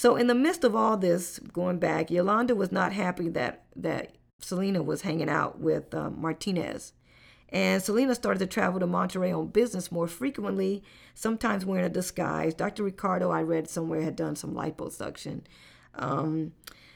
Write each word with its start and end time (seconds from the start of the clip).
So 0.00 0.16
in 0.16 0.28
the 0.28 0.34
midst 0.34 0.64
of 0.64 0.74
all 0.74 0.96
this 0.96 1.38
going 1.38 1.78
back, 1.78 2.10
Yolanda 2.10 2.54
was 2.54 2.72
not 2.72 2.94
happy 2.94 3.28
that 3.28 3.64
that 3.76 4.16
Selena 4.38 4.82
was 4.82 5.02
hanging 5.02 5.28
out 5.28 5.60
with 5.60 5.92
uh, 5.92 6.08
Martinez. 6.08 6.94
And 7.50 7.82
Selena 7.82 8.14
started 8.14 8.38
to 8.38 8.46
travel 8.46 8.80
to 8.80 8.86
Monterrey 8.86 9.38
on 9.38 9.48
business 9.48 9.92
more 9.92 10.08
frequently, 10.08 10.82
sometimes 11.14 11.66
wearing 11.66 11.84
a 11.84 11.90
disguise. 11.90 12.54
Dr. 12.54 12.82
Ricardo, 12.82 13.30
I 13.30 13.42
read 13.42 13.68
somewhere, 13.68 14.00
had 14.00 14.16
done 14.16 14.36
some 14.36 14.54
liposuction. 14.54 15.42
Um, 15.94 16.54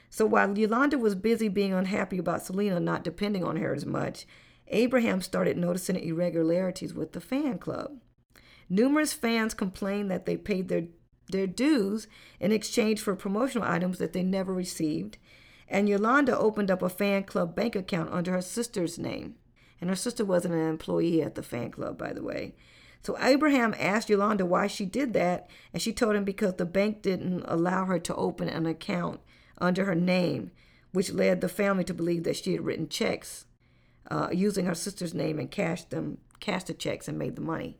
so 0.08 0.24
while 0.24 0.56
Yolanda 0.56 0.96
was 0.96 1.14
busy 1.14 1.48
being 1.48 1.74
unhappy 1.74 2.16
about 2.16 2.46
Selena 2.46 2.80
not 2.80 3.04
depending 3.04 3.44
on 3.44 3.56
her 3.56 3.74
as 3.74 3.84
much, 3.84 4.24
Abraham 4.68 5.20
started 5.20 5.58
noticing 5.58 5.96
irregularities 5.96 6.94
with 6.94 7.12
the 7.12 7.20
fan 7.20 7.58
club. 7.58 7.98
Numerous 8.70 9.12
fans 9.12 9.52
complained 9.52 10.10
that 10.10 10.24
they 10.24 10.38
paid 10.38 10.68
their 10.68 10.84
their 11.30 11.46
dues 11.46 12.06
in 12.40 12.52
exchange 12.52 13.00
for 13.00 13.14
promotional 13.14 13.68
items 13.68 13.98
that 13.98 14.12
they 14.12 14.22
never 14.22 14.52
received. 14.52 15.18
And 15.68 15.88
Yolanda 15.88 16.36
opened 16.36 16.70
up 16.70 16.82
a 16.82 16.88
fan 16.88 17.24
club 17.24 17.54
bank 17.54 17.74
account 17.74 18.12
under 18.12 18.32
her 18.32 18.42
sister's 18.42 18.98
name. 18.98 19.36
And 19.80 19.90
her 19.90 19.96
sister 19.96 20.24
wasn't 20.24 20.54
an 20.54 20.68
employee 20.68 21.22
at 21.22 21.34
the 21.34 21.42
fan 21.42 21.70
club, 21.70 21.98
by 21.98 22.12
the 22.12 22.22
way. 22.22 22.54
So 23.02 23.18
Abraham 23.20 23.74
asked 23.78 24.08
Yolanda 24.08 24.46
why 24.46 24.66
she 24.66 24.86
did 24.86 25.12
that, 25.12 25.48
and 25.72 25.82
she 25.82 25.92
told 25.92 26.16
him 26.16 26.24
because 26.24 26.54
the 26.54 26.64
bank 26.64 27.02
didn't 27.02 27.44
allow 27.46 27.84
her 27.84 27.98
to 27.98 28.14
open 28.14 28.48
an 28.48 28.64
account 28.64 29.20
under 29.58 29.84
her 29.84 29.94
name, 29.94 30.52
which 30.92 31.12
led 31.12 31.40
the 31.40 31.48
family 31.48 31.84
to 31.84 31.94
believe 31.94 32.24
that 32.24 32.36
she 32.36 32.52
had 32.52 32.64
written 32.64 32.88
checks 32.88 33.44
uh, 34.10 34.28
using 34.32 34.64
her 34.64 34.74
sister's 34.74 35.12
name 35.12 35.38
and 35.38 35.50
cashed 35.50 35.90
them, 35.90 36.18
cashed 36.40 36.68
the 36.68 36.74
checks 36.74 37.06
and 37.06 37.18
made 37.18 37.36
the 37.36 37.42
money. 37.42 37.78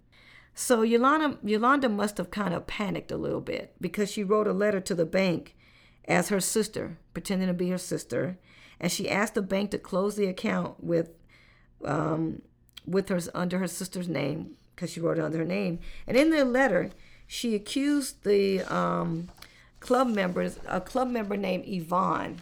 So 0.55 0.83
Yolanda, 0.83 1.39
Yolanda 1.43 1.89
must 1.89 2.19
have 2.19 2.31
kind 2.31 2.55
of 2.55 2.67
panicked 2.67 3.11
a 3.11 3.17
little 3.17 3.41
bit 3.41 3.75
because 3.81 4.11
she 4.11 4.23
wrote 4.23 4.47
a 4.47 4.53
letter 4.53 4.81
to 4.81 4.95
the 4.95 5.05
bank 5.05 5.57
as 6.07 6.29
her 6.29 6.41
sister, 6.41 6.99
pretending 7.13 7.49
to 7.49 7.55
be 7.55 7.71
her 7.71 7.79
sister, 7.79 8.39
and 8.79 8.93
she 8.93 9.11
asked 9.11 9.35
the 9.35 9.43
bank 9.43 9.71
to 9.71 9.79
close 9.79 10.17
the 10.17 10.27
account 10.27 10.83
with, 10.83 11.11
um, 11.85 12.43
with 12.87 13.09
her 13.09 13.21
under 13.35 13.59
her 13.59 13.67
sister's 13.67 14.09
name 14.09 14.57
because 14.75 14.91
she 14.91 15.01
wrote 15.01 15.19
it 15.19 15.25
under 15.25 15.39
her 15.39 15.45
name. 15.45 15.79
And 16.07 16.17
in 16.17 16.31
the 16.31 16.45
letter, 16.45 16.91
she 17.27 17.55
accused 17.55 18.23
the 18.25 18.63
um, 18.63 19.31
club 19.81 20.09
members, 20.09 20.59
a 20.69 20.81
club 20.81 21.09
member 21.09 21.37
named 21.37 21.65
Yvonne, 21.67 22.41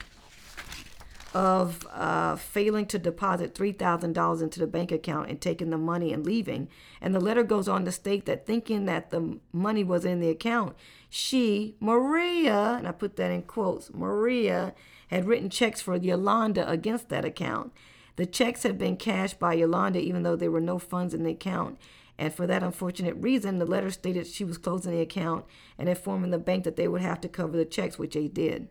of 1.34 1.86
uh, 1.92 2.36
failing 2.36 2.86
to 2.86 2.98
deposit 2.98 3.54
$3,000 3.54 4.42
into 4.42 4.60
the 4.60 4.66
bank 4.66 4.92
account 4.92 5.30
and 5.30 5.40
taking 5.40 5.70
the 5.70 5.78
money 5.78 6.12
and 6.12 6.26
leaving. 6.26 6.68
And 7.00 7.14
the 7.14 7.20
letter 7.20 7.42
goes 7.42 7.68
on 7.68 7.84
to 7.84 7.92
state 7.92 8.26
that 8.26 8.46
thinking 8.46 8.84
that 8.86 9.10
the 9.10 9.38
money 9.52 9.84
was 9.84 10.04
in 10.04 10.20
the 10.20 10.28
account, 10.28 10.76
she, 11.08 11.76
Maria, 11.80 12.76
and 12.78 12.86
I 12.86 12.92
put 12.92 13.16
that 13.16 13.30
in 13.30 13.42
quotes, 13.42 13.92
Maria 13.92 14.74
had 15.08 15.26
written 15.26 15.50
checks 15.50 15.80
for 15.80 15.96
Yolanda 15.96 16.68
against 16.68 17.08
that 17.08 17.24
account. 17.24 17.72
The 18.16 18.26
checks 18.26 18.62
had 18.62 18.78
been 18.78 18.96
cashed 18.96 19.38
by 19.38 19.54
Yolanda 19.54 19.98
even 19.98 20.22
though 20.22 20.36
there 20.36 20.50
were 20.50 20.60
no 20.60 20.78
funds 20.78 21.14
in 21.14 21.22
the 21.22 21.32
account. 21.32 21.78
And 22.18 22.32
for 22.32 22.46
that 22.46 22.62
unfortunate 22.62 23.16
reason, 23.16 23.58
the 23.58 23.64
letter 23.64 23.90
stated 23.90 24.26
she 24.26 24.44
was 24.44 24.58
closing 24.58 24.92
the 24.92 25.00
account 25.00 25.44
and 25.78 25.88
informing 25.88 26.30
the 26.30 26.38
bank 26.38 26.64
that 26.64 26.76
they 26.76 26.86
would 26.86 27.00
have 27.00 27.20
to 27.22 27.28
cover 27.28 27.56
the 27.56 27.64
checks, 27.64 27.98
which 27.98 28.14
they 28.14 28.28
did. 28.28 28.68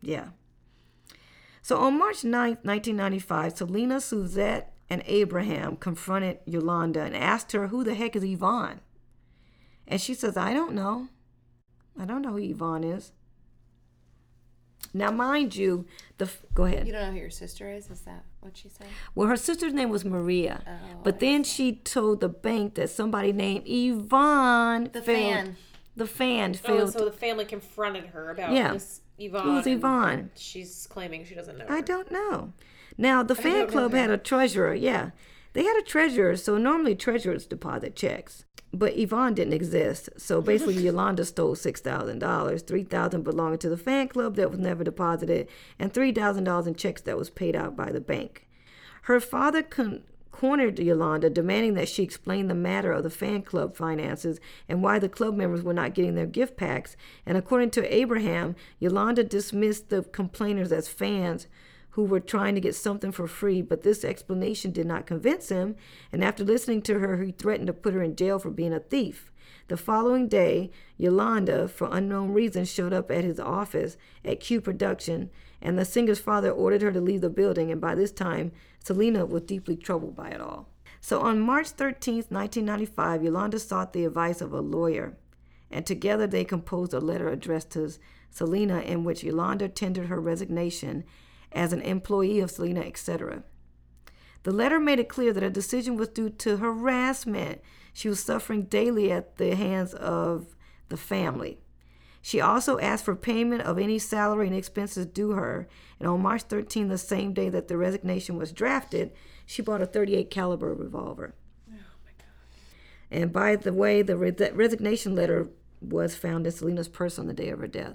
Yeah. 0.00 0.30
So 1.66 1.78
on 1.78 1.98
March 1.98 2.22
9, 2.22 2.58
1995, 2.62 3.56
Selena, 3.56 4.00
Suzette, 4.00 4.72
and 4.88 5.02
Abraham 5.04 5.74
confronted 5.74 6.38
Yolanda 6.44 7.02
and 7.02 7.16
asked 7.16 7.50
her, 7.50 7.66
Who 7.66 7.82
the 7.82 7.96
heck 7.96 8.14
is 8.14 8.22
Yvonne? 8.22 8.78
And 9.88 10.00
she 10.00 10.14
says, 10.14 10.36
I 10.36 10.54
don't 10.54 10.74
know. 10.74 11.08
I 11.98 12.04
don't 12.04 12.22
know 12.22 12.30
who 12.30 12.38
Yvonne 12.38 12.84
is. 12.84 13.10
Now, 14.94 15.10
mind 15.10 15.56
you, 15.56 15.86
the 16.18 16.30
go 16.54 16.66
ahead. 16.66 16.86
You 16.86 16.92
don't 16.92 17.02
know 17.08 17.10
who 17.14 17.18
your 17.18 17.30
sister 17.30 17.68
is? 17.68 17.90
Is 17.90 18.02
that 18.02 18.22
what 18.42 18.56
she 18.56 18.68
said? 18.68 18.86
Well, 19.16 19.26
her 19.26 19.36
sister's 19.36 19.72
name 19.74 19.90
was 19.90 20.04
Maria, 20.04 20.62
Oh, 20.68 21.00
but 21.02 21.18
then 21.18 21.42
she 21.42 21.72
told 21.72 22.20
the 22.20 22.28
bank 22.28 22.76
that 22.76 22.90
somebody 22.90 23.32
named 23.32 23.64
Yvonne 23.66 24.90
The 24.92 25.02
failed- 25.02 25.34
fan. 25.46 25.56
The 25.96 26.06
fan 26.06 26.50
oh, 26.54 26.68
failed. 26.68 26.88
Oh, 26.94 26.98
so 27.00 27.04
the 27.06 27.10
family 27.10 27.44
confronted 27.44 28.04
her 28.10 28.30
about 28.30 28.52
Yeah. 28.52 28.74
this 28.74 29.00
Yvonne. 29.18 29.44
Who's 29.44 29.66
Yvonne? 29.66 30.30
She's 30.36 30.86
claiming 30.88 31.24
she 31.24 31.34
doesn't 31.34 31.58
know. 31.58 31.66
I 31.68 31.80
don't 31.80 32.10
know. 32.10 32.52
Now 32.98 33.22
the 33.22 33.34
fan 33.34 33.66
club 33.66 33.92
had 33.92 34.10
a 34.10 34.18
treasurer. 34.18 34.74
Yeah, 34.74 35.10
they 35.52 35.64
had 35.64 35.76
a 35.76 35.82
treasurer. 35.82 36.36
So 36.36 36.58
normally 36.58 36.94
treasurers 36.94 37.46
deposit 37.46 37.94
checks, 37.96 38.44
but 38.72 38.96
Yvonne 38.96 39.34
didn't 39.34 39.52
exist. 39.54 40.08
So 40.16 40.40
basically, 40.52 40.82
Yolanda 40.82 41.24
stole 41.24 41.54
six 41.54 41.80
thousand 41.80 42.18
dollars, 42.18 42.62
three 42.62 42.84
thousand 42.84 43.22
belonging 43.24 43.58
to 43.58 43.68
the 43.68 43.76
fan 43.76 44.08
club 44.08 44.36
that 44.36 44.50
was 44.50 44.60
never 44.60 44.84
deposited, 44.84 45.48
and 45.78 45.92
three 45.92 46.12
thousand 46.12 46.44
dollars 46.44 46.66
in 46.66 46.74
checks 46.74 47.02
that 47.02 47.18
was 47.18 47.30
paid 47.30 47.56
out 47.56 47.76
by 47.76 47.90
the 47.90 48.00
bank. 48.00 48.46
Her 49.02 49.20
father 49.20 49.62
con- 49.62 50.02
cornered 50.36 50.78
Yolanda, 50.78 51.30
demanding 51.30 51.72
that 51.72 51.88
she 51.88 52.02
explain 52.02 52.46
the 52.46 52.54
matter 52.54 52.92
of 52.92 53.02
the 53.02 53.08
fan 53.08 53.40
club 53.40 53.74
finances 53.74 54.38
and 54.68 54.82
why 54.82 54.98
the 54.98 55.08
club 55.08 55.34
members 55.34 55.62
were 55.62 55.72
not 55.72 55.94
getting 55.94 56.14
their 56.14 56.26
gift 56.26 56.58
packs. 56.58 56.94
And 57.24 57.38
according 57.38 57.70
to 57.70 57.94
Abraham, 57.94 58.54
Yolanda 58.78 59.24
dismissed 59.24 59.88
the 59.88 60.02
complainers 60.02 60.72
as 60.72 60.88
fans 60.88 61.46
who 61.90 62.04
were 62.04 62.20
trying 62.20 62.54
to 62.54 62.60
get 62.60 62.74
something 62.74 63.12
for 63.12 63.26
free, 63.26 63.62
but 63.62 63.82
this 63.82 64.04
explanation 64.04 64.72
did 64.72 64.84
not 64.84 65.06
convince 65.06 65.48
him. 65.48 65.74
And 66.12 66.22
after 66.22 66.44
listening 66.44 66.82
to 66.82 66.98
her, 66.98 67.22
he 67.22 67.32
threatened 67.32 67.68
to 67.68 67.72
put 67.72 67.94
her 67.94 68.02
in 68.02 68.14
jail 68.14 68.38
for 68.38 68.50
being 68.50 68.74
a 68.74 68.80
thief. 68.80 69.32
The 69.68 69.78
following 69.78 70.28
day, 70.28 70.70
Yolanda, 70.98 71.66
for 71.66 71.88
unknown 71.90 72.32
reasons, 72.32 72.70
showed 72.70 72.92
up 72.92 73.10
at 73.10 73.24
his 73.24 73.40
office 73.40 73.96
at 74.22 74.40
Q 74.40 74.60
Production, 74.60 75.30
and 75.60 75.78
the 75.78 75.84
singer's 75.84 76.18
father 76.18 76.50
ordered 76.50 76.82
her 76.82 76.92
to 76.92 77.00
leave 77.00 77.20
the 77.20 77.30
building. 77.30 77.70
And 77.70 77.80
by 77.80 77.94
this 77.94 78.12
time, 78.12 78.52
Selena 78.84 79.26
was 79.26 79.42
deeply 79.42 79.76
troubled 79.76 80.16
by 80.16 80.28
it 80.28 80.40
all. 80.40 80.68
So 81.00 81.20
on 81.20 81.40
March 81.40 81.76
13th, 81.76 82.30
1995, 82.30 83.22
Yolanda 83.22 83.58
sought 83.58 83.92
the 83.92 84.04
advice 84.04 84.40
of 84.40 84.52
a 84.52 84.60
lawyer, 84.60 85.16
and 85.70 85.86
together 85.86 86.26
they 86.26 86.44
composed 86.44 86.92
a 86.92 87.00
letter 87.00 87.28
addressed 87.28 87.70
to 87.72 87.92
Selena 88.30 88.80
in 88.80 89.04
which 89.04 89.22
Yolanda 89.22 89.68
tendered 89.68 90.08
her 90.08 90.20
resignation 90.20 91.04
as 91.52 91.72
an 91.72 91.80
employee 91.82 92.40
of 92.40 92.50
Selena, 92.50 92.80
etc. 92.80 93.44
The 94.42 94.52
letter 94.52 94.78
made 94.78 94.98
it 94.98 95.08
clear 95.08 95.32
that 95.32 95.42
her 95.42 95.50
decision 95.50 95.96
was 95.96 96.08
due 96.08 96.30
to 96.30 96.56
harassment 96.58 97.60
she 97.96 98.10
was 98.10 98.22
suffering 98.22 98.64
daily 98.64 99.10
at 99.10 99.38
the 99.38 99.56
hands 99.56 99.94
of 99.94 100.54
the 100.90 100.98
family. 100.98 101.56
She 102.26 102.40
also 102.40 102.80
asked 102.80 103.04
for 103.04 103.14
payment 103.14 103.62
of 103.62 103.78
any 103.78 104.00
salary 104.00 104.48
and 104.48 104.56
expenses 104.56 105.06
due 105.06 105.30
her, 105.30 105.68
and 106.00 106.08
on 106.08 106.22
March 106.22 106.42
13, 106.42 106.88
the 106.88 106.98
same 106.98 107.32
day 107.32 107.48
that 107.50 107.68
the 107.68 107.76
resignation 107.76 108.36
was 108.36 108.50
drafted, 108.50 109.12
she 109.46 109.62
bought 109.62 109.80
a 109.80 109.86
38 109.86 110.28
caliber 110.28 110.74
revolver. 110.74 111.36
Oh 111.70 111.76
my 112.04 112.10
God. 112.18 112.26
And 113.12 113.32
by 113.32 113.54
the 113.54 113.72
way, 113.72 114.02
the 114.02 114.16
re- 114.16 114.34
resignation 114.52 115.14
letter 115.14 115.50
was 115.80 116.16
found 116.16 116.48
in 116.48 116.52
Selena's 116.52 116.88
purse 116.88 117.16
on 117.16 117.28
the 117.28 117.32
day 117.32 117.48
of 117.48 117.60
her 117.60 117.68
death. 117.68 117.94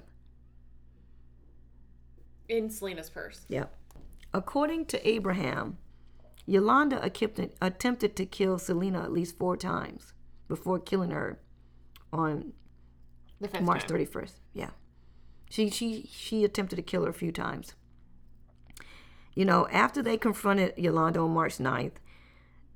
In 2.48 2.70
Selena's 2.70 3.10
purse. 3.10 3.44
Yep. 3.50 3.76
According 4.32 4.86
to 4.86 5.06
Abraham, 5.06 5.76
Yolanda 6.46 7.04
attempted, 7.04 8.16
to 8.16 8.24
kill 8.24 8.58
Selena 8.58 9.02
at 9.02 9.12
least 9.12 9.36
four 9.36 9.58
times 9.58 10.14
before 10.48 10.78
killing 10.78 11.10
her 11.10 11.38
on 12.14 12.54
March 13.60 13.86
31st. 13.86 14.32
Yeah. 14.52 14.70
She 15.50 15.70
she 15.70 16.08
she 16.10 16.44
attempted 16.44 16.76
to 16.76 16.82
kill 16.82 17.04
her 17.04 17.10
a 17.10 17.14
few 17.14 17.32
times. 17.32 17.74
You 19.34 19.44
know, 19.44 19.66
after 19.70 20.02
they 20.02 20.16
confronted 20.16 20.74
Yolanda 20.76 21.20
on 21.20 21.32
March 21.32 21.58
9th, 21.58 21.94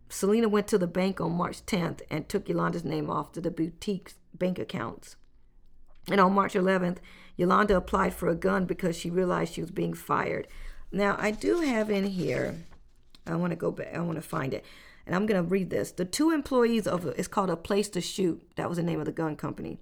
Selena 0.09 0.49
went 0.49 0.69
to 0.69 0.79
the 0.79 0.87
bank 0.87 1.21
on 1.21 1.33
March 1.33 1.65
10th 1.67 2.01
and 2.11 2.29
took 2.29 2.49
Yolanda's 2.49 2.85
name 2.85 3.11
off 3.11 3.33
to 3.33 3.41
the 3.41 3.51
boutique's 3.51 4.15
bank 4.35 4.59
accounts. 4.59 5.17
And 6.09 6.21
on 6.21 6.33
March 6.33 6.55
11th, 6.55 6.99
Yolanda 7.37 7.77
applied 7.77 8.15
for 8.15 8.29
a 8.29 8.35
gun 8.35 8.65
because 8.65 8.97
she 8.97 9.11
realized 9.11 9.55
she 9.55 9.61
was 9.61 9.71
being 9.71 9.93
fired. 9.93 10.47
Now, 10.93 11.17
I 11.19 11.31
do 11.31 11.61
have 11.61 11.91
in 11.91 12.05
here 12.05 12.55
I 13.27 13.37
want 13.37 13.51
to 13.51 13.57
go 13.57 13.71
back. 13.71 13.95
I 13.95 14.01
want 14.01 14.17
to 14.17 14.23
find 14.23 14.55
it, 14.55 14.65
and 15.05 15.15
I'm 15.15 15.27
gonna 15.27 15.43
read 15.43 15.71
this. 15.71 15.91
The 15.91 16.05
two 16.05 16.31
employees 16.31 16.87
of 16.87 17.07
it's 17.07 17.29
called 17.29 17.51
a 17.51 17.57
place 17.57 17.89
to 17.91 18.01
shoot. 18.01 18.43
That 18.57 18.69
was 18.69 18.77
the 18.77 18.85
name 18.85 19.01
of 19.01 19.07
the 19.07 19.13
gun 19.13 19.37
company. 19.37 19.79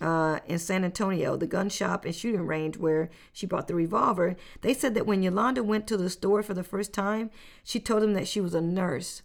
Uh, 0.00 0.38
in 0.46 0.60
San 0.60 0.84
Antonio, 0.84 1.36
the 1.36 1.46
gun 1.46 1.68
shop 1.68 2.04
and 2.04 2.14
shooting 2.14 2.46
range 2.46 2.76
where 2.76 3.10
she 3.32 3.46
bought 3.46 3.66
the 3.66 3.74
revolver, 3.74 4.36
they 4.60 4.72
said 4.72 4.94
that 4.94 5.06
when 5.06 5.22
Yolanda 5.24 5.64
went 5.64 5.88
to 5.88 5.96
the 5.96 6.08
store 6.08 6.40
for 6.42 6.54
the 6.54 6.62
first 6.62 6.92
time, 6.92 7.30
she 7.64 7.80
told 7.80 8.02
them 8.02 8.14
that 8.14 8.28
she 8.28 8.40
was 8.40 8.54
a 8.54 8.60
nurse 8.60 9.22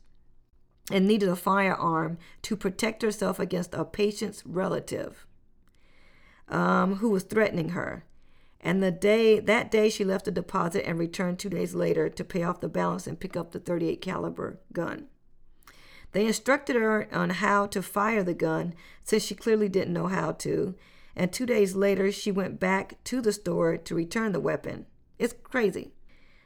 and 0.91 1.07
needed 1.07 1.29
a 1.29 1.35
firearm 1.35 2.17
to 2.41 2.55
protect 2.55 3.03
herself 3.03 3.39
against 3.39 3.73
a 3.73 3.85
patient's 3.85 4.43
relative 4.45 5.25
um, 6.49 6.95
who 6.95 7.09
was 7.09 7.23
threatening 7.23 7.69
her. 7.69 8.05
And 8.59 8.81
the 8.81 8.91
day 8.91 9.39
that 9.39 9.69
day 9.71 9.89
she 9.89 10.05
left 10.05 10.25
the 10.25 10.31
deposit 10.31 10.87
and 10.87 10.97
returned 10.97 11.37
two 11.37 11.49
days 11.49 11.75
later 11.75 12.07
to 12.09 12.23
pay 12.23 12.43
off 12.43 12.61
the 12.61 12.69
balance 12.69 13.07
and 13.07 13.19
pick 13.19 13.35
up 13.35 13.51
the 13.51 13.59
38 13.59 14.01
caliber 14.01 14.59
gun. 14.71 15.07
They 16.13 16.25
instructed 16.25 16.75
her 16.75 17.07
on 17.11 17.31
how 17.31 17.65
to 17.67 17.81
fire 17.81 18.23
the 18.23 18.33
gun 18.33 18.73
since 19.03 19.23
she 19.23 19.35
clearly 19.35 19.67
didn't 19.67 19.93
know 19.93 20.07
how 20.07 20.31
to. 20.33 20.75
And 21.15 21.31
two 21.31 21.45
days 21.45 21.75
later, 21.75 22.11
she 22.11 22.31
went 22.31 22.59
back 22.59 23.03
to 23.05 23.21
the 23.21 23.33
store 23.33 23.77
to 23.77 23.95
return 23.95 24.31
the 24.31 24.39
weapon. 24.39 24.85
It's 25.19 25.35
crazy. 25.43 25.91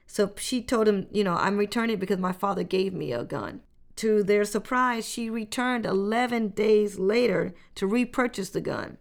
So 0.07 0.31
she 0.37 0.61
told 0.61 0.87
him, 0.87 1.07
you 1.11 1.23
know, 1.23 1.35
I'm 1.35 1.57
returning 1.57 1.97
because 1.97 2.17
my 2.17 2.31
father 2.31 2.63
gave 2.63 2.93
me 2.93 3.11
a 3.11 3.23
gun. 3.23 3.61
To 3.97 4.23
their 4.23 4.45
surprise, 4.45 5.07
she 5.07 5.29
returned 5.29 5.85
11 5.85 6.49
days 6.49 6.97
later 6.97 7.53
to 7.75 7.87
repurchase 7.87 8.49
the 8.49 8.61
gun. 8.61 8.97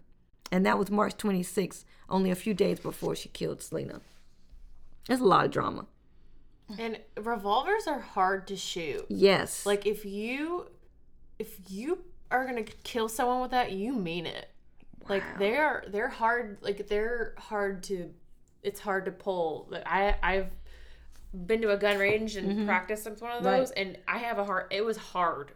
And 0.51 0.65
that 0.65 0.77
was 0.77 0.89
March 0.89 1.15
26th, 1.17 1.85
only 2.09 2.31
a 2.31 2.35
few 2.35 2.53
days 2.53 2.79
before 2.79 3.15
she 3.15 3.29
killed 3.29 3.61
Selena. 3.61 4.01
There's 5.07 5.19
a 5.19 5.25
lot 5.25 5.45
of 5.45 5.51
drama. 5.51 5.85
And 6.77 6.99
revolvers 7.17 7.87
are 7.87 7.99
hard 7.99 8.47
to 8.47 8.55
shoot. 8.55 9.05
Yes. 9.09 9.65
Like 9.65 9.85
if 9.85 10.05
you 10.05 10.67
if 11.39 11.59
you 11.69 11.99
are 12.29 12.45
gonna 12.45 12.63
kill 12.83 13.07
someone 13.07 13.41
with 13.41 13.51
that, 13.51 13.71
you 13.71 13.93
mean 13.93 14.25
it. 14.25 14.49
Like 15.07 15.23
they're 15.39 15.85
they're 15.89 16.09
hard. 16.09 16.57
Like 16.61 16.87
they're 16.87 17.33
hard 17.37 17.83
to. 17.83 18.09
It's 18.63 18.79
hard 18.79 19.05
to 19.05 19.11
pull. 19.11 19.67
Like 19.69 19.83
I 19.85 20.15
I've 20.21 20.51
been 21.45 21.61
to 21.61 21.71
a 21.71 21.77
gun 21.77 21.97
range 21.97 22.35
and 22.35 22.49
mm-hmm. 22.49 22.65
practiced 22.65 23.09
with 23.09 23.21
one 23.21 23.31
of 23.31 23.45
Right. 23.45 23.59
those, 23.59 23.71
and 23.71 23.97
I 24.07 24.17
have 24.17 24.37
a 24.39 24.43
hard. 24.43 24.65
It 24.71 24.83
was 24.83 24.97
hard. 24.97 25.51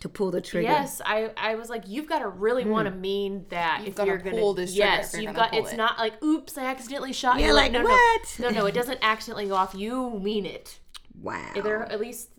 To 0.00 0.08
pull 0.08 0.32
the 0.32 0.40
trigger. 0.40 0.68
Yes, 0.68 1.00
I 1.04 1.30
I 1.36 1.54
was 1.54 1.70
like, 1.70 1.84
you've 1.86 2.08
got 2.08 2.20
to 2.20 2.28
really 2.28 2.64
want 2.64 2.86
to 2.86 2.92
hmm. 2.92 3.00
mean 3.00 3.46
that 3.50 3.84
if 3.86 3.94
gotta 3.94 4.08
you're 4.08 4.18
gonna 4.18 4.36
pull 4.36 4.54
this 4.54 4.74
trigger 4.74 4.86
yes, 4.86 5.14
if 5.14 5.22
you're 5.22 5.30
you've 5.30 5.36
got. 5.36 5.54
It's 5.54 5.72
it. 5.72 5.76
not 5.76 5.98
like 5.98 6.22
oops, 6.22 6.58
I 6.58 6.64
accidentally 6.64 7.12
shot 7.12 7.36
you. 7.36 7.42
Yeah, 7.42 7.48
you. 7.48 7.54
like, 7.54 7.72
no, 7.72 7.82
what? 7.82 8.36
No, 8.40 8.48
no, 8.50 8.60
no, 8.60 8.66
it 8.66 8.72
doesn't 8.74 8.98
accidentally 9.00 9.46
go 9.46 9.54
off. 9.54 9.74
You 9.74 10.18
mean 10.18 10.44
it. 10.44 10.80
Wow. 11.20 11.52
There, 11.54 11.82
at 11.84 12.00
least 12.00 12.30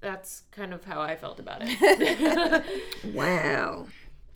that's 0.00 0.42
kind 0.50 0.72
of 0.72 0.84
how 0.84 1.00
I 1.00 1.16
felt 1.16 1.38
about 1.38 1.58
it. 1.62 2.64
Wow. 3.14 3.86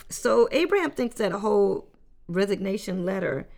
So 0.08 0.48
Abraham 0.52 0.92
thinks 0.92 1.16
that 1.16 1.32
a 1.32 1.38
whole 1.38 1.88
resignation 2.28 3.04
letter 3.04 3.48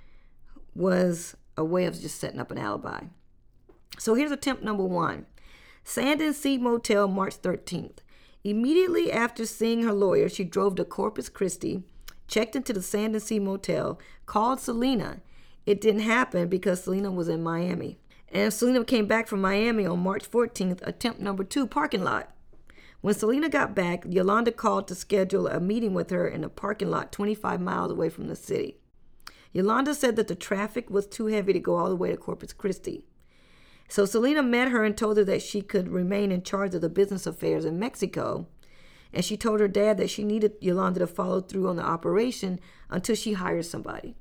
was 0.75 1.37
a 1.57 1.65
way 1.65 1.85
of 1.85 2.01
just 2.01 2.19
setting 2.19 2.41
up 2.41 2.51
an 2.51 2.59
alibi. 2.59 3.01
So 3.99 4.15
here's 4.15 4.31
attempt 4.31 4.63
number 4.63 4.85
one 4.85 5.27
Sand 5.85 6.21
and 6.21 6.35
Sea 6.35 6.57
Motel, 6.57 7.09
March 7.09 7.41
13th. 7.43 7.99
Immediately 8.49 9.13
after 9.13 9.45
seeing 9.45 9.83
her 9.83 9.93
lawyer, 9.93 10.27
she 10.27 10.43
drove 10.43 10.77
to 10.77 10.85
Corpus 10.87 11.29
Christi, 11.29 11.83
checked 12.29 12.57
into 12.57 12.73
the 12.73 12.81
Sand 12.81 13.15
and 13.15 13.23
Sea 13.23 13.39
Motel, 13.39 14.01
called 14.25 14.59
Selena. 14.59 15.21
It 15.67 15.83
didn't 15.83 16.01
happen 16.01 16.49
because 16.49 16.85
Selena 16.85 17.11
was 17.11 17.29
in 17.29 17.43
Miami. 17.43 17.99
And 18.33 18.51
Selena 18.51 18.87
came 18.87 19.07
back 19.07 19.27
from 19.29 19.43
Miami 19.43 19.85
on 19.85 19.99
March 19.99 20.31
14th, 20.31 20.81
attempt 20.87 21.21
number 21.21 21.45
two, 21.45 21.67
parking 21.67 22.03
lot. 22.03 22.33
When 23.03 23.13
Selena 23.13 23.51
got 23.51 23.75
back, 23.75 24.07
Yolanda 24.09 24.51
called 24.51 24.89
to 24.89 24.95
schedule 24.95 25.47
a 25.47 25.61
meeting 25.61 25.93
with 25.93 26.09
her 26.09 26.27
in 26.27 26.43
a 26.43 26.49
parking 26.49 26.89
lot 26.89 27.13
25 27.13 27.61
miles 27.61 27.93
away 27.93 28.09
from 28.09 28.29
the 28.29 28.37
city. 28.37 28.79
Yolanda 29.53 29.95
said 29.95 30.17
that 30.17 30.27
the 30.27 30.35
traffic 30.35 30.89
was 30.89 31.07
too 31.07 31.27
heavy 31.27 31.53
to 31.53 31.61
go 31.61 31.77
all 31.77 31.91
the 31.91 31.97
way 31.97 32.13
to 32.13 32.17
Corpus 32.17 32.55
Christi. 32.55 33.05
So 33.89 34.05
Selena 34.05 34.43
met 34.43 34.69
her 34.69 34.85
and 34.85 34.97
told 34.97 35.17
her 35.17 35.25
that 35.25 35.43
she 35.43 35.63
could 35.63 35.89
remain 35.89 36.31
in 36.31 36.43
charge 36.43 36.75
of 36.75 36.83
the 36.83 36.91
business 36.91 37.27
affairs 37.27 37.65
in 37.65 37.79
Mexico. 37.79 38.47
And 39.13 39.25
she 39.25 39.39
told 39.39 39.61
her 39.61 39.69
dad 39.69 39.97
that 39.97 40.11
she 40.11 40.23
needed 40.23 40.53
Yolanda 40.61 41.01
to 41.01 41.07
follow 41.07 41.41
through 41.41 41.69
on 41.69 41.77
the 41.77 41.83
operation 41.83 42.61
until 42.91 43.15
she 43.15 43.33
hired 43.33 43.65
somebody. 43.65 44.15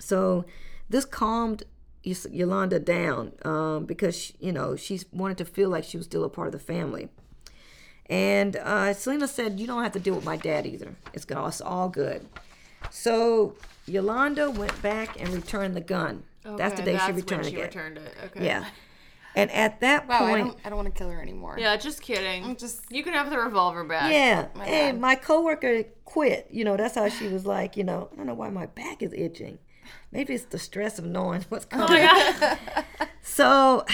So 0.00 0.46
this 0.88 1.04
calmed 1.04 1.64
Yolanda 2.02 2.78
down 2.78 3.32
um, 3.44 3.84
because, 3.84 4.16
she, 4.16 4.34
you 4.40 4.52
know, 4.52 4.76
she 4.76 5.00
wanted 5.12 5.36
to 5.38 5.44
feel 5.44 5.68
like 5.68 5.84
she 5.84 5.98
was 5.98 6.06
still 6.06 6.24
a 6.24 6.30
part 6.30 6.48
of 6.48 6.52
the 6.52 6.58
family. 6.58 7.10
And 8.06 8.56
uh, 8.56 8.94
Selena 8.94 9.28
said, 9.28 9.60
You 9.60 9.66
don't 9.66 9.82
have 9.82 9.92
to 9.92 10.00
deal 10.00 10.14
with 10.14 10.24
my 10.24 10.36
dad 10.36 10.64
either. 10.64 10.96
It's, 11.12 11.26
it's 11.28 11.60
all 11.60 11.90
good. 11.90 12.26
So 12.90 13.56
Yolanda 13.86 14.50
went 14.50 14.80
back 14.80 15.20
and 15.20 15.28
returned 15.28 15.76
the 15.76 15.82
gun. 15.82 16.22
That's 16.56 16.74
the 16.76 16.82
Okay, 16.82 16.92
day 16.92 16.98
she 16.98 17.06
when 17.06 17.14
returned 17.16 17.46
she 17.46 17.56
it. 17.56 17.62
returned 17.62 17.98
it. 17.98 18.14
Okay. 18.26 18.44
Yeah. 18.46 18.64
And 19.36 19.50
at 19.52 19.80
that 19.80 20.08
Wow, 20.08 20.24
I 20.24 20.30
point, 20.30 20.46
don't, 20.46 20.58
I 20.64 20.68
don't 20.70 20.76
want 20.78 20.92
to 20.92 20.98
kill 20.98 21.10
her 21.10 21.20
anymore. 21.22 21.56
Yeah, 21.60 21.76
just 21.76 22.00
kidding. 22.02 22.44
I'm 22.44 22.56
just- 22.56 22.90
you 22.90 23.04
can 23.04 23.12
have 23.12 23.30
the 23.30 23.38
revolver 23.38 23.84
back. 23.84 24.10
yeah, 24.12 24.48
oh, 24.54 24.58
My 24.58 24.64
hey, 24.64 24.90
bad. 24.90 25.00
my 25.00 25.14
coworker 25.14 25.84
quit. 26.04 26.48
You 26.50 26.64
know, 26.64 26.76
that's 26.76 26.94
how 26.96 27.08
she 27.08 27.28
was 27.28 27.46
like, 27.46 27.76
you 27.76 27.84
know, 27.84 28.08
I 28.12 28.16
don't 28.16 28.26
know 28.26 28.34
why 28.34 28.50
my 28.50 28.66
back 28.66 29.02
is 29.02 29.12
itching. 29.12 29.58
Maybe 30.10 30.34
it's 30.34 30.44
the 30.46 30.58
stress 30.58 30.98
of 30.98 31.04
knowing 31.04 31.44
what's 31.50 31.66
Oh 31.72 31.86
coming. 31.86 32.56
So 33.22 33.84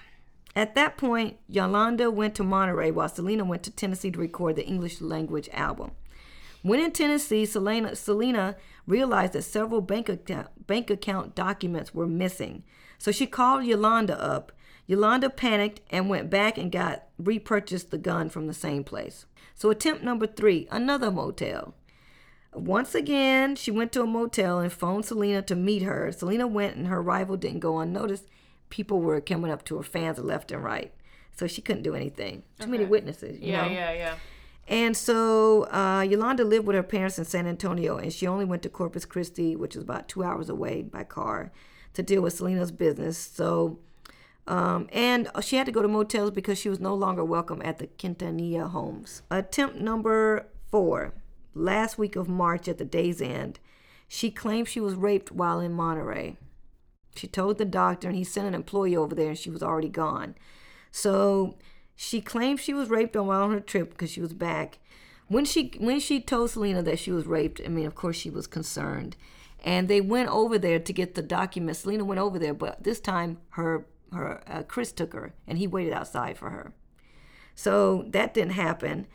at 0.56 0.74
that 0.74 0.96
point, 0.96 1.36
Yolanda 1.48 2.10
went 2.10 2.34
to 2.36 2.42
Monterrey 2.42 2.92
while 2.92 3.08
Selena 3.08 3.44
went 3.44 3.62
to 3.64 3.70
Tennessee 3.70 4.10
to 4.10 4.18
record 4.18 4.56
the 4.56 4.66
English 4.66 5.00
language 5.00 5.48
album. 5.52 5.92
When 6.62 6.80
in 6.80 6.92
Tennessee, 6.92 7.44
Selena, 7.46 7.94
Selena 7.94 8.56
realized 8.86 9.34
that 9.34 9.42
several 9.42 9.80
bank 9.80 10.08
account, 10.08 10.66
bank 10.66 10.90
account 10.90 11.34
documents 11.34 11.94
were 11.94 12.06
missing. 12.06 12.64
So 12.98 13.12
she 13.12 13.26
called 13.26 13.64
Yolanda 13.64 14.20
up. 14.20 14.52
Yolanda 14.86 15.28
panicked 15.30 15.80
and 15.90 16.08
went 16.08 16.30
back 16.30 16.56
and 16.58 16.72
got 16.72 17.04
repurchased 17.18 17.90
the 17.90 17.98
gun 17.98 18.28
from 18.30 18.46
the 18.46 18.54
same 18.54 18.82
place. 18.82 19.26
So 19.54 19.70
attempt 19.70 20.02
number 20.02 20.26
three, 20.26 20.66
another 20.70 21.10
motel. 21.10 21.74
Once 22.54 22.94
again, 22.94 23.54
she 23.54 23.70
went 23.70 23.92
to 23.92 24.02
a 24.02 24.06
motel 24.06 24.58
and 24.58 24.72
phoned 24.72 25.04
Selena 25.04 25.42
to 25.42 25.54
meet 25.54 25.82
her. 25.82 26.10
Selena 26.10 26.46
went 26.46 26.76
and 26.76 26.86
her 26.88 26.98
arrival 27.00 27.36
didn't 27.36 27.60
go 27.60 27.78
unnoticed. 27.78 28.24
People 28.70 29.00
were 29.00 29.20
coming 29.20 29.50
up 29.50 29.64
to 29.66 29.76
her 29.76 29.82
fans 29.82 30.18
left 30.18 30.50
and 30.50 30.64
right. 30.64 30.92
So 31.36 31.46
she 31.46 31.60
couldn't 31.62 31.82
do 31.82 31.94
anything. 31.94 32.42
Too 32.58 32.66
many 32.66 32.84
witnesses, 32.86 33.38
you 33.40 33.52
Yeah, 33.52 33.66
know? 33.66 33.72
yeah, 33.72 33.92
yeah. 33.92 34.14
And 34.68 34.94
so 34.94 35.62
uh, 35.72 36.02
Yolanda 36.08 36.44
lived 36.44 36.66
with 36.66 36.76
her 36.76 36.82
parents 36.82 37.18
in 37.18 37.24
San 37.24 37.46
Antonio, 37.46 37.96
and 37.96 38.12
she 38.12 38.26
only 38.26 38.44
went 38.44 38.62
to 38.62 38.68
Corpus 38.68 39.06
Christi, 39.06 39.56
which 39.56 39.74
is 39.74 39.82
about 39.82 40.08
two 40.08 40.22
hours 40.22 40.50
away 40.50 40.82
by 40.82 41.04
car, 41.04 41.50
to 41.94 42.02
deal 42.02 42.20
with 42.20 42.34
Selena's 42.34 42.70
business. 42.70 43.16
So, 43.16 43.78
um, 44.46 44.86
and 44.92 45.30
she 45.40 45.56
had 45.56 45.64
to 45.66 45.72
go 45.72 45.80
to 45.80 45.88
motels 45.88 46.32
because 46.32 46.58
she 46.58 46.68
was 46.68 46.80
no 46.80 46.94
longer 46.94 47.24
welcome 47.24 47.62
at 47.64 47.78
the 47.78 47.86
Quintanilla 47.86 48.70
homes. 48.70 49.22
Attempt 49.30 49.76
number 49.76 50.46
four, 50.70 51.14
last 51.54 51.96
week 51.96 52.14
of 52.14 52.28
March 52.28 52.68
at 52.68 52.76
the 52.76 52.84
day's 52.84 53.22
end, 53.22 53.58
she 54.06 54.30
claimed 54.30 54.68
she 54.68 54.80
was 54.80 54.94
raped 54.94 55.32
while 55.32 55.60
in 55.60 55.74
Monterrey. 55.74 56.36
She 57.16 57.26
told 57.26 57.56
the 57.56 57.64
doctor, 57.64 58.08
and 58.08 58.16
he 58.16 58.24
sent 58.24 58.46
an 58.46 58.54
employee 58.54 58.96
over 58.96 59.14
there, 59.14 59.30
and 59.30 59.38
she 59.38 59.50
was 59.50 59.62
already 59.62 59.88
gone. 59.88 60.34
So 60.90 61.56
she 62.00 62.20
claimed 62.20 62.60
she 62.60 62.72
was 62.72 62.90
raped 62.90 63.16
on 63.16 63.26
while 63.26 63.42
on 63.42 63.50
her 63.50 63.58
trip 63.58 63.90
because 63.90 64.12
she 64.12 64.20
was 64.20 64.32
back. 64.32 64.78
When 65.26 65.44
she 65.44 65.72
when 65.80 65.98
she 65.98 66.20
told 66.20 66.50
Selena 66.50 66.80
that 66.80 67.00
she 67.00 67.10
was 67.10 67.26
raped, 67.26 67.60
I 67.64 67.66
mean, 67.66 67.86
of 67.86 67.96
course 67.96 68.14
she 68.14 68.30
was 68.30 68.46
concerned, 68.46 69.16
and 69.64 69.88
they 69.88 70.00
went 70.00 70.28
over 70.28 70.58
there 70.58 70.78
to 70.78 70.92
get 70.92 71.16
the 71.16 71.22
documents. 71.22 71.80
Selena 71.80 72.04
went 72.04 72.20
over 72.20 72.38
there, 72.38 72.54
but 72.54 72.84
this 72.84 73.00
time 73.00 73.38
her 73.50 73.84
her 74.12 74.40
uh, 74.46 74.62
Chris 74.62 74.92
took 74.92 75.12
her, 75.12 75.34
and 75.48 75.58
he 75.58 75.66
waited 75.66 75.92
outside 75.92 76.38
for 76.38 76.50
her. 76.50 76.72
So 77.56 78.04
that 78.10 78.32
didn't 78.32 78.52
happen. 78.52 79.08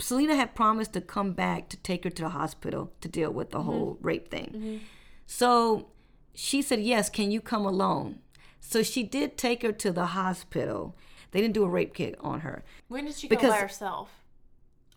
Selena 0.00 0.34
had 0.34 0.56
promised 0.56 0.92
to 0.94 1.00
come 1.00 1.30
back 1.32 1.68
to 1.68 1.76
take 1.76 2.02
her 2.02 2.10
to 2.10 2.22
the 2.22 2.30
hospital 2.30 2.92
to 3.02 3.08
deal 3.08 3.30
with 3.30 3.50
the 3.50 3.62
whole 3.62 3.98
rape 4.00 4.32
thing. 4.32 4.80
So 5.26 5.86
she 6.34 6.60
said, 6.60 6.80
Yes, 6.80 7.08
can 7.08 7.30
you 7.30 7.40
come 7.40 7.64
alone? 7.64 8.18
So 8.58 8.82
she 8.82 9.04
did 9.04 9.38
take 9.38 9.62
her 9.62 9.70
to 9.70 9.92
the 9.92 10.06
hospital. 10.06 10.96
They 11.32 11.40
didn't 11.40 11.54
do 11.54 11.64
a 11.64 11.68
rape 11.68 11.94
kit 11.94 12.16
on 12.20 12.40
her. 12.40 12.64
When 12.88 13.04
did 13.04 13.14
she 13.14 13.28
Because- 13.28 13.50
go 13.50 13.56
by 13.56 13.60
herself? 13.60 14.10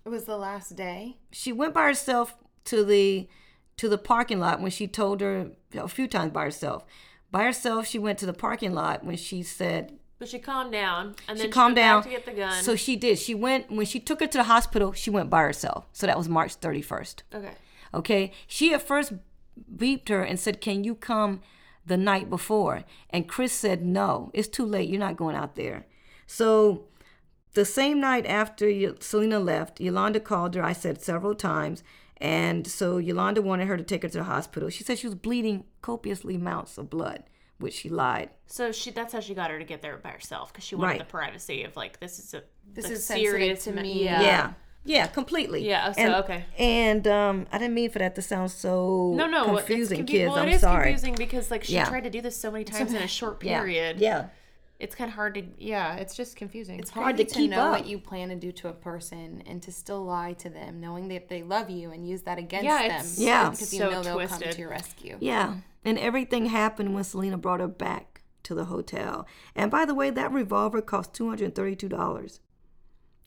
It 0.05 0.09
was 0.09 0.25
the 0.25 0.37
last 0.37 0.75
day. 0.75 1.17
She 1.31 1.53
went 1.53 1.73
by 1.73 1.85
herself 1.87 2.35
to 2.65 2.83
the 2.83 3.27
to 3.77 3.89
the 3.89 3.97
parking 3.97 4.39
lot 4.39 4.61
when 4.61 4.69
she 4.69 4.87
told 4.87 5.19
her 5.21 5.49
a 5.73 5.87
few 5.87 6.07
times 6.07 6.31
by 6.31 6.43
herself. 6.43 6.83
By 7.31 7.43
herself, 7.45 7.87
she 7.87 7.97
went 7.97 8.19
to 8.19 8.25
the 8.27 8.33
parking 8.33 8.73
lot 8.73 9.03
when 9.03 9.15
she 9.17 9.41
said 9.41 9.97
But 10.19 10.27
she 10.29 10.37
calmed 10.39 10.71
down, 10.71 11.15
and 11.27 11.39
then 11.39 11.47
she 11.47 11.51
calmed 11.51 11.75
went 11.77 11.85
down 11.85 12.03
to 12.03 12.09
get 12.09 12.25
the 12.25 12.33
gun. 12.33 12.61
So 12.63 12.75
she 12.75 12.95
did. 12.95 13.17
She 13.17 13.33
went 13.33 13.71
when 13.71 13.85
she 13.85 13.99
took 13.99 14.19
her 14.19 14.27
to 14.27 14.37
the 14.37 14.43
hospital. 14.43 14.91
She 14.93 15.09
went 15.09 15.29
by 15.29 15.41
herself. 15.41 15.85
So 15.93 16.05
that 16.05 16.17
was 16.17 16.29
March 16.29 16.53
thirty 16.55 16.81
first. 16.81 17.23
okay. 17.33 17.53
Okay. 17.93 18.31
She 18.47 18.73
at 18.73 18.81
first 18.81 19.13
beeped 19.75 20.09
her 20.09 20.21
and 20.23 20.39
said, 20.39 20.61
Can 20.61 20.83
you 20.83 20.95
come 20.95 21.41
the 21.85 21.97
night 21.97 22.29
before? 22.29 22.83
And 23.09 23.27
Chris 23.29 23.53
said, 23.53 23.83
No, 23.85 24.29
it's 24.33 24.47
too 24.47 24.65
late. 24.65 24.89
You're 24.89 24.99
not 24.99 25.15
going 25.17 25.35
out 25.35 25.55
there. 25.55 25.85
So 26.27 26.85
the 27.53 27.65
same 27.65 27.99
night 27.99 28.25
after 28.25 28.95
Selena 28.99 29.39
left, 29.39 29.79
Yolanda 29.79 30.19
called 30.19 30.55
her, 30.55 30.63
I 30.63 30.73
said 30.73 31.01
several 31.01 31.35
times. 31.35 31.83
And 32.17 32.65
so 32.65 32.97
Yolanda 32.97 33.41
wanted 33.41 33.67
her 33.67 33.75
to 33.77 33.83
take 33.83 34.03
her 34.03 34.09
to 34.09 34.17
the 34.19 34.23
hospital. 34.23 34.69
She 34.69 34.83
said 34.83 34.97
she 34.97 35.07
was 35.07 35.15
bleeding 35.15 35.65
copiously 35.81 36.35
amounts 36.35 36.77
of 36.77 36.89
blood, 36.89 37.23
which 37.57 37.73
she 37.73 37.89
lied. 37.89 38.29
So 38.47 38.71
she 38.71 38.91
that's 38.91 39.11
how 39.13 39.19
she 39.19 39.33
got 39.33 39.51
her 39.51 39.59
to 39.59 39.65
get 39.65 39.81
there 39.81 39.97
by 39.97 40.11
herself 40.11 40.53
because 40.53 40.63
she 40.63 40.75
wanted 40.75 40.91
Right. 40.91 40.99
the 40.99 41.05
privacy 41.05 41.63
of 41.63 41.75
like 41.75 41.99
this 41.99 42.19
is 42.19 42.33
a 42.33 42.43
This 42.73 42.85
like, 42.85 42.93
is 42.93 43.05
sensitive 43.05 43.59
to 43.63 43.71
me- 43.73 43.81
me. 43.81 44.03
Yeah. 44.05 44.21
Yeah. 44.21 44.53
Yeah, 44.85 45.07
completely. 45.07 45.65
Yeah, 45.65 45.93
so, 45.93 46.01
and, 46.01 46.15
okay. 46.15 46.43
And 46.59 47.07
um, 47.07 47.47
I 47.53 47.57
didn't 47.57 47.73
mean 47.73 47.89
for 47.89 47.99
that 47.99 48.15
to 48.15 48.21
sound 48.21 48.51
so 48.51 49.13
No, 49.15 49.27
no, 49.27 49.45
confusing, 49.55 50.01
it's 50.01 50.09
confu- 50.11 50.11
kids. 50.11 50.29
Well, 50.29 50.39
I'm 50.39 50.49
it 50.49 50.55
is 50.55 50.61
sorry. 50.61 50.83
confusing 50.91 51.15
because 51.15 51.49
like 51.51 51.63
she 51.63 51.73
Yeah. 51.75 51.85
tried 51.85 52.03
to 52.03 52.09
do 52.09 52.19
this 52.21 52.35
so 52.35 52.51
many 52.51 52.65
times 52.65 52.91
in 52.93 53.01
a 53.01 53.07
short 53.07 53.41
Yeah. 53.43 53.59
period. 53.59 53.99
Yeah. 54.01 54.27
It's 54.79 54.95
kind 54.95 55.07
of 55.09 55.15
hard 55.15 55.35
to. 55.35 55.43
Yeah, 55.57 55.95
it's 55.95 56.15
just 56.15 56.35
confusing. 56.35 56.79
It's 56.79 56.89
hard 56.89 57.03
hard 57.03 57.17
to 57.17 57.23
to, 57.25 57.33
keep 57.35 57.51
know 57.51 57.67
up. 57.67 57.71
what 57.79 57.85
you 57.87 57.97
plan 57.99 58.29
to 58.29 58.35
do 58.35 58.51
to 58.53 58.67
a 58.69 58.73
person 58.73 59.41
and 59.45 59.61
to 59.63 59.71
still 59.71 60.03
lie 60.03 60.33
to 60.33 60.49
them, 60.49 60.81
knowing 60.81 61.07
that 61.07 61.29
they 61.29 61.41
love 61.43 61.69
you 61.69 61.91
and 61.91 62.07
use 62.07 62.23
that 62.23 62.37
against 62.37 62.65
Yeah, 62.65 62.79
them. 62.79 62.87
it's- 62.91 63.17
Yeah. 63.19 63.49
because 63.49 63.73
you 63.73 63.79
so 63.79 63.89
know 63.91 64.03
they'll 64.03 64.17
come 64.19 64.27
twisted. 64.27 64.51
to 64.53 64.59
your 64.59 64.69
rescue. 64.69 65.17
Yeah. 65.21 65.57
And 65.85 65.97
everything 65.97 66.47
happened 66.47 66.93
when 66.93 67.03
Selena 67.05 67.37
brought 67.37 67.59
her 67.61 67.67
back 67.67 68.23
to 68.43 68.53
the 68.55 68.65
hotel. 68.65 69.25
And 69.55 69.71
by 69.71 69.85
the 69.85 69.93
way, 69.93 70.09
that 70.09 70.31
revolver 70.33 70.81
cost 70.81 71.13
$232. 71.13 72.39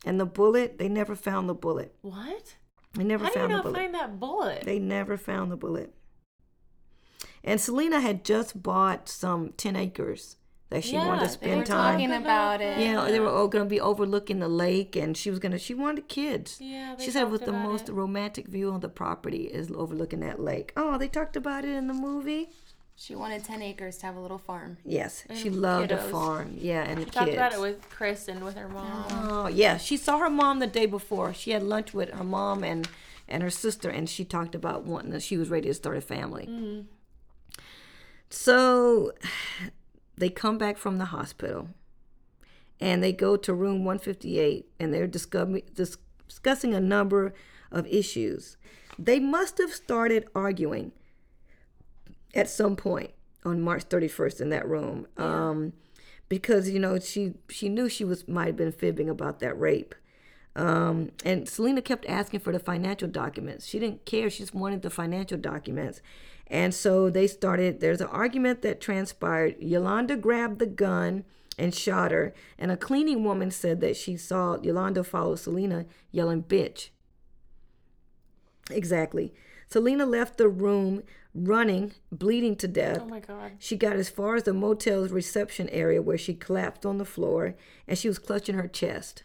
And 0.04 0.20
the 0.20 0.26
bullet, 0.26 0.78
they 0.78 0.88
never 0.88 1.14
found 1.16 1.48
the 1.48 1.54
bullet. 1.54 1.94
what? 2.02 2.56
They 2.94 3.04
never 3.04 3.24
How 3.24 3.30
do 3.30 3.34
you 3.38 3.40
found 3.40 3.50
the 3.52 3.56
not 3.56 3.62
bullet. 3.64 3.76
find 3.76 3.94
that 3.94 4.20
bullet? 4.20 4.62
They 4.64 4.78
never 4.78 5.16
found 5.16 5.50
the 5.52 5.56
bullet. 5.56 5.94
And 7.44 7.60
Selena 7.60 8.00
had 8.00 8.24
just 8.24 8.62
bought 8.62 9.08
some 9.08 9.52
10 9.56 9.76
acres 9.76 10.36
that 10.70 10.82
she 10.84 10.96
wanted 10.96 11.08
Yeah, 11.08 11.14
to 11.18 11.26
they 11.26 11.32
spend 11.32 11.58
were 11.60 11.64
time. 11.64 11.92
Talking 11.94 12.12
about 12.12 12.60
it. 12.60 12.78
Yeah, 12.78 13.04
they 13.08 13.20
were 13.20 13.30
all 13.30 13.48
going 13.48 13.64
to 13.64 13.68
be 13.68 13.80
overlooking 13.80 14.40
the 14.40 14.48
lake, 14.48 14.96
and 14.96 15.16
she 15.16 15.30
was 15.30 15.38
going 15.38 15.52
to. 15.52 15.58
She 15.58 15.74
wanted 15.74 16.08
kids. 16.08 16.58
Yeah, 16.60 16.94
they 16.98 17.04
she 17.04 17.10
said 17.10 17.22
it 17.22 17.30
was 17.30 17.40
the 17.42 17.52
most 17.52 17.88
it. 17.88 17.92
romantic 17.92 18.48
view 18.48 18.70
on 18.72 18.80
the 18.80 18.88
property 18.88 19.44
is 19.44 19.70
overlooking 19.70 20.20
that 20.20 20.40
lake. 20.40 20.72
Oh, 20.76 20.98
they 20.98 21.08
talked 21.08 21.36
about 21.36 21.64
it 21.64 21.70
in 21.74 21.86
the 21.86 21.94
movie. 21.94 22.50
She 22.98 23.14
wanted 23.14 23.44
10 23.44 23.60
acres 23.60 23.98
to 23.98 24.06
have 24.06 24.16
a 24.16 24.20
little 24.20 24.38
farm. 24.38 24.78
Yes, 24.82 25.24
she 25.34 25.48
And 25.48 25.60
loved 25.60 25.92
a 25.92 25.98
farm. 25.98 26.54
Yeah, 26.58 26.82
and 26.82 26.98
the 26.98 27.04
She 27.04 27.10
talked 27.10 27.26
kids. 27.26 27.36
about 27.36 27.52
it 27.52 27.60
with 27.60 27.88
Chris 27.90 28.26
and 28.26 28.42
with 28.42 28.56
her 28.56 28.68
mom. 28.70 29.04
Oh 29.10 29.48
yeah, 29.48 29.76
she 29.76 29.98
saw 29.98 30.18
her 30.18 30.30
mom 30.30 30.60
the 30.60 30.66
day 30.66 30.86
before. 30.86 31.34
She 31.34 31.50
had 31.50 31.62
lunch 31.62 31.92
with 31.92 32.08
her 32.10 32.24
mom 32.24 32.64
and 32.64 32.88
and 33.28 33.42
her 33.42 33.50
sister, 33.50 33.90
and 33.90 34.08
she 34.08 34.24
talked 34.24 34.54
about 34.54 34.84
wanting. 34.84 35.12
To, 35.12 35.20
she 35.20 35.36
was 35.36 35.50
ready 35.50 35.68
to 35.68 35.74
start 35.74 35.98
a 35.98 36.00
family. 36.00 36.46
Mm. 36.48 36.84
So 38.30 39.12
they 40.16 40.28
come 40.28 40.58
back 40.58 40.78
from 40.78 40.98
the 40.98 41.06
hospital, 41.06 41.68
and 42.80 43.02
they 43.02 43.12
go 43.12 43.36
to 43.36 43.54
room 43.54 43.84
158, 43.84 44.66
and 44.78 44.92
they're 44.92 45.06
discussing 45.06 45.62
discussing 45.74 46.74
a 46.74 46.80
number 46.80 47.34
of 47.70 47.86
issues. 47.86 48.56
They 48.98 49.20
must 49.20 49.58
have 49.58 49.72
started 49.72 50.28
arguing 50.34 50.92
at 52.34 52.48
some 52.48 52.76
point 52.76 53.10
on 53.44 53.60
March 53.60 53.88
31st 53.88 54.40
in 54.40 54.50
that 54.50 54.66
room. 54.66 55.06
Um, 55.16 55.72
because 56.28 56.68
you 56.68 56.78
know 56.78 56.98
she 56.98 57.34
she 57.48 57.68
knew 57.68 57.88
she 57.88 58.04
was 58.04 58.26
might 58.26 58.46
have 58.46 58.56
been 58.56 58.72
fibbing 58.72 59.08
about 59.08 59.40
that 59.40 59.58
rape. 59.58 59.94
Um, 60.54 61.10
and 61.24 61.46
Selena 61.46 61.82
kept 61.82 62.06
asking 62.06 62.40
for 62.40 62.50
the 62.50 62.58
financial 62.58 63.08
documents. 63.08 63.66
She 63.66 63.78
didn't 63.78 64.06
care. 64.06 64.30
She 64.30 64.42
just 64.42 64.54
wanted 64.54 64.80
the 64.80 64.88
financial 64.88 65.36
documents. 65.36 66.00
And 66.48 66.74
so 66.74 67.10
they 67.10 67.26
started, 67.26 67.80
there's 67.80 68.00
an 68.00 68.08
argument 68.08 68.62
that 68.62 68.80
transpired. 68.80 69.56
Yolanda 69.58 70.16
grabbed 70.16 70.58
the 70.58 70.66
gun 70.66 71.24
and 71.58 71.74
shot 71.74 72.12
her. 72.12 72.32
And 72.58 72.70
a 72.70 72.76
cleaning 72.76 73.24
woman 73.24 73.50
said 73.50 73.80
that 73.80 73.96
she 73.96 74.16
saw 74.16 74.60
Yolanda 74.60 75.02
follow 75.02 75.34
Selena 75.34 75.86
yelling, 76.12 76.42
bitch. 76.42 76.90
Exactly. 78.70 79.34
Selena 79.68 80.06
left 80.06 80.38
the 80.38 80.48
room 80.48 81.02
running, 81.34 81.92
bleeding 82.12 82.56
to 82.56 82.68
death. 82.68 83.00
Oh 83.02 83.06
my 83.06 83.20
god. 83.20 83.52
She 83.58 83.76
got 83.76 83.96
as 83.96 84.08
far 84.08 84.36
as 84.36 84.44
the 84.44 84.54
motel's 84.54 85.10
reception 85.10 85.68
area 85.70 86.00
where 86.00 86.18
she 86.18 86.34
collapsed 86.34 86.86
on 86.86 86.98
the 86.98 87.04
floor 87.04 87.54
and 87.86 87.98
she 87.98 88.08
was 88.08 88.18
clutching 88.18 88.54
her 88.54 88.68
chest. 88.68 89.24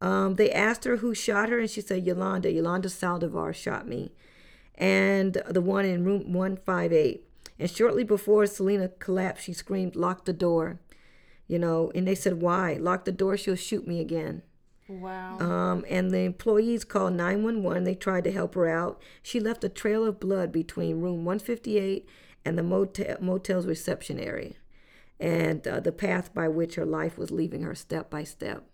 Um, 0.00 0.36
they 0.36 0.50
asked 0.50 0.84
her 0.84 0.96
who 0.96 1.14
shot 1.14 1.50
her, 1.50 1.58
and 1.58 1.68
she 1.68 1.82
said, 1.82 2.06
Yolanda. 2.06 2.50
Yolanda 2.50 2.88
Saldivar 2.88 3.54
shot 3.54 3.86
me. 3.86 4.12
And 4.80 5.42
the 5.48 5.60
one 5.60 5.84
in 5.84 6.04
room 6.04 6.32
158. 6.32 7.24
And 7.58 7.70
shortly 7.70 8.02
before 8.02 8.46
Selena 8.46 8.88
collapsed, 8.88 9.44
she 9.44 9.52
screamed, 9.52 9.94
Lock 9.94 10.24
the 10.24 10.32
door. 10.32 10.80
You 11.46 11.58
know, 11.58 11.92
and 11.94 12.08
they 12.08 12.14
said, 12.14 12.40
Why? 12.40 12.74
Lock 12.74 13.04
the 13.04 13.12
door, 13.12 13.36
she'll 13.36 13.56
shoot 13.56 13.86
me 13.86 14.00
again. 14.00 14.42
Wow. 14.88 15.38
Um, 15.38 15.84
and 15.88 16.10
the 16.10 16.20
employees 16.20 16.84
called 16.84 17.12
911. 17.12 17.84
They 17.84 17.94
tried 17.94 18.24
to 18.24 18.32
help 18.32 18.54
her 18.54 18.68
out. 18.68 19.00
She 19.22 19.38
left 19.38 19.62
a 19.62 19.68
trail 19.68 20.04
of 20.04 20.18
blood 20.18 20.50
between 20.50 21.00
room 21.00 21.24
158 21.24 22.08
and 22.44 22.58
the 22.58 22.62
motel, 22.62 23.16
motel's 23.20 23.66
reception 23.66 24.18
area, 24.18 24.54
and 25.20 25.66
uh, 25.68 25.80
the 25.80 25.92
path 25.92 26.34
by 26.34 26.48
which 26.48 26.74
her 26.74 26.86
life 26.86 27.18
was 27.18 27.30
leaving 27.30 27.62
her 27.62 27.74
step 27.74 28.10
by 28.10 28.24
step. 28.24 28.64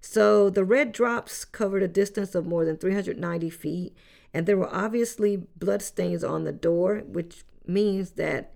So 0.00 0.48
the 0.48 0.64
red 0.64 0.92
drops 0.92 1.44
covered 1.44 1.82
a 1.82 1.88
distance 1.88 2.34
of 2.34 2.46
more 2.46 2.64
than 2.64 2.78
390 2.78 3.50
feet, 3.50 3.94
and 4.32 4.46
there 4.46 4.56
were 4.56 4.72
obviously 4.74 5.36
blood 5.36 5.82
stains 5.82 6.22
on 6.22 6.44
the 6.44 6.52
door, 6.52 7.02
which 7.06 7.44
means 7.66 8.12
that, 8.12 8.54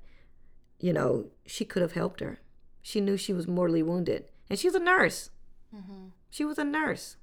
you 0.79 0.93
know, 0.93 1.27
she 1.47 1.65
could 1.65 1.83
have 1.83 1.93
helped 1.93 2.21
her. 2.21 2.39
She 2.83 3.01
knew 3.01 3.17
she 3.17 3.33
was 3.33 3.49
mortally 3.49 3.83
wounded, 3.83 4.25
and 4.49 4.59
she's 4.59 4.75
a 4.75 4.79
nurse. 4.79 5.31
Mm-hmm. 5.75 6.09
She 6.31 6.45
was 6.45 6.59
a 6.59 6.65
nurse. 6.65 7.17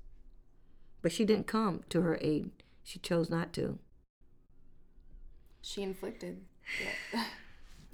But 1.01 1.11
she 1.11 1.25
didn't 1.25 1.47
come 1.47 1.81
to 1.89 2.01
her 2.01 2.17
aid. 2.21 2.51
She 2.83 2.99
chose 2.99 3.29
not 3.29 3.53
to. 3.53 3.79
She 5.61 5.81
inflicted. 5.83 6.41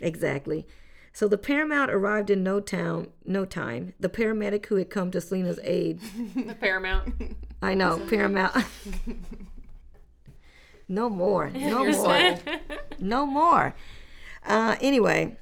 Exactly. 0.01 0.67
So 1.11 1.27
the 1.27 1.37
paramount 1.37 1.89
arrived 1.89 2.29
in 2.29 2.43
no 2.43 2.59
town, 2.59 3.07
no 3.25 3.45
time. 3.45 3.93
The 3.99 4.09
paramedic 4.09 4.67
who 4.67 4.75
had 4.75 4.89
come 4.89 5.09
to 5.11 5.19
Selena's 5.21 5.59
aid, 5.63 5.99
the 6.35 6.53
Paramount. 6.53 7.35
I 7.61 7.73
know, 7.73 7.99
paramount. 8.09 8.65
No 10.87 11.09
more, 11.09 11.49
no 11.53 11.83
You're 11.83 11.93
more, 11.93 12.37
no 12.99 13.25
more. 13.25 13.75
Uh, 14.45 14.75
anyway, 14.81 15.37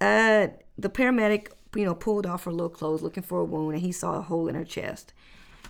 uh, 0.00 0.48
the 0.76 0.88
paramedic, 0.88 1.48
you 1.74 1.84
know, 1.84 1.94
pulled 1.94 2.26
off 2.26 2.44
her 2.44 2.52
little 2.52 2.68
clothes 2.68 3.02
looking 3.02 3.22
for 3.22 3.40
a 3.40 3.44
wound, 3.44 3.74
and 3.74 3.82
he 3.82 3.92
saw 3.92 4.18
a 4.18 4.22
hole 4.22 4.48
in 4.48 4.54
her 4.54 4.64
chest. 4.64 5.12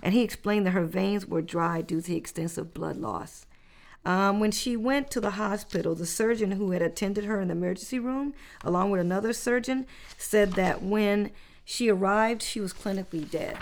And 0.02 0.14
he 0.14 0.22
explained 0.22 0.66
that 0.66 0.72
her 0.72 0.84
veins 0.84 1.26
were 1.26 1.42
dry 1.42 1.82
due 1.82 2.00
to 2.00 2.06
the 2.06 2.16
extensive 2.16 2.72
blood 2.72 2.96
loss. 2.96 3.46
Um, 4.04 4.38
when 4.38 4.52
she 4.52 4.76
went 4.76 5.10
to 5.10 5.20
the 5.20 5.32
hospital, 5.32 5.94
the 5.94 6.06
surgeon 6.06 6.52
who 6.52 6.70
had 6.70 6.82
attended 6.82 7.24
her 7.24 7.40
in 7.40 7.48
the 7.48 7.52
emergency 7.52 7.98
room, 7.98 8.32
along 8.64 8.90
with 8.90 9.00
another 9.00 9.32
surgeon, 9.32 9.86
said 10.16 10.52
that 10.52 10.82
when 10.82 11.30
she 11.64 11.90
arrived, 11.90 12.42
she 12.42 12.60
was 12.60 12.72
clinically 12.72 13.28
dead. 13.28 13.56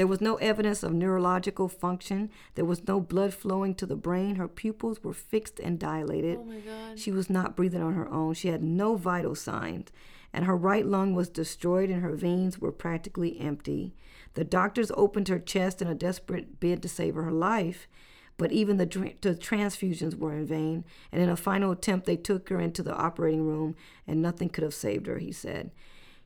There 0.00 0.06
was 0.06 0.22
no 0.22 0.36
evidence 0.36 0.82
of 0.82 0.94
neurological 0.94 1.68
function. 1.68 2.30
There 2.54 2.64
was 2.64 2.88
no 2.88 3.00
blood 3.00 3.34
flowing 3.34 3.74
to 3.74 3.84
the 3.84 3.96
brain. 3.96 4.36
Her 4.36 4.48
pupils 4.48 5.04
were 5.04 5.12
fixed 5.12 5.60
and 5.60 5.78
dilated. 5.78 6.38
Oh 6.40 6.44
my 6.44 6.60
god. 6.60 6.98
She 6.98 7.12
was 7.12 7.28
not 7.28 7.54
breathing 7.54 7.82
on 7.82 7.92
her 7.92 8.08
own. 8.10 8.32
She 8.32 8.48
had 8.48 8.62
no 8.64 8.96
vital 8.96 9.34
signs. 9.34 9.88
And 10.32 10.46
her 10.46 10.56
right 10.56 10.86
lung 10.86 11.12
was 11.12 11.28
destroyed 11.28 11.90
and 11.90 12.00
her 12.00 12.14
veins 12.14 12.58
were 12.58 12.72
practically 12.72 13.38
empty. 13.38 13.94
The 14.32 14.42
doctors 14.42 14.90
opened 14.96 15.28
her 15.28 15.38
chest 15.38 15.82
in 15.82 15.88
a 15.88 15.94
desperate 15.94 16.60
bid 16.60 16.80
to 16.80 16.88
save 16.88 17.14
her 17.14 17.30
life, 17.30 17.86
but 18.38 18.52
even 18.52 18.78
the, 18.78 18.86
the 19.20 19.34
transfusions 19.34 20.16
were 20.16 20.32
in 20.32 20.46
vain. 20.46 20.86
And 21.12 21.20
in 21.20 21.28
a 21.28 21.36
final 21.36 21.72
attempt, 21.72 22.06
they 22.06 22.16
took 22.16 22.48
her 22.48 22.58
into 22.58 22.82
the 22.82 22.96
operating 22.96 23.42
room, 23.46 23.76
and 24.06 24.22
nothing 24.22 24.48
could 24.48 24.64
have 24.64 24.72
saved 24.72 25.08
her, 25.08 25.18
he 25.18 25.30
said. 25.30 25.72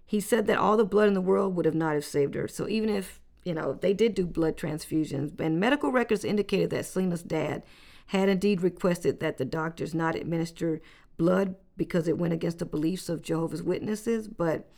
He 0.06 0.20
said 0.20 0.46
that 0.46 0.58
all 0.58 0.76
the 0.76 0.84
blood 0.84 1.08
in 1.08 1.14
the 1.14 1.20
world 1.20 1.56
would 1.56 1.64
have 1.64 1.74
not 1.74 1.94
have 1.94 2.04
saved 2.04 2.36
her. 2.36 2.46
So 2.46 2.68
even 2.68 2.88
if, 2.88 3.20
you 3.44 3.54
know, 3.54 3.78
they 3.80 3.92
did 3.92 4.14
do 4.14 4.26
blood 4.26 4.56
transfusions, 4.56 5.38
and 5.38 5.60
medical 5.60 5.92
records 5.92 6.24
indicated 6.24 6.70
that 6.70 6.86
Selena's 6.86 7.22
dad 7.22 7.62
had 8.06 8.28
indeed 8.28 8.62
requested 8.62 9.20
that 9.20 9.38
the 9.38 9.44
doctors 9.44 9.94
not 9.94 10.14
administer 10.14 10.80
blood 11.16 11.54
because 11.76 12.08
it 12.08 12.18
went 12.18 12.32
against 12.32 12.58
the 12.58 12.66
beliefs 12.66 13.08
of 13.08 13.22
Jehovah's 13.22 13.62
Witnesses, 13.62 14.28
but, 14.28 14.70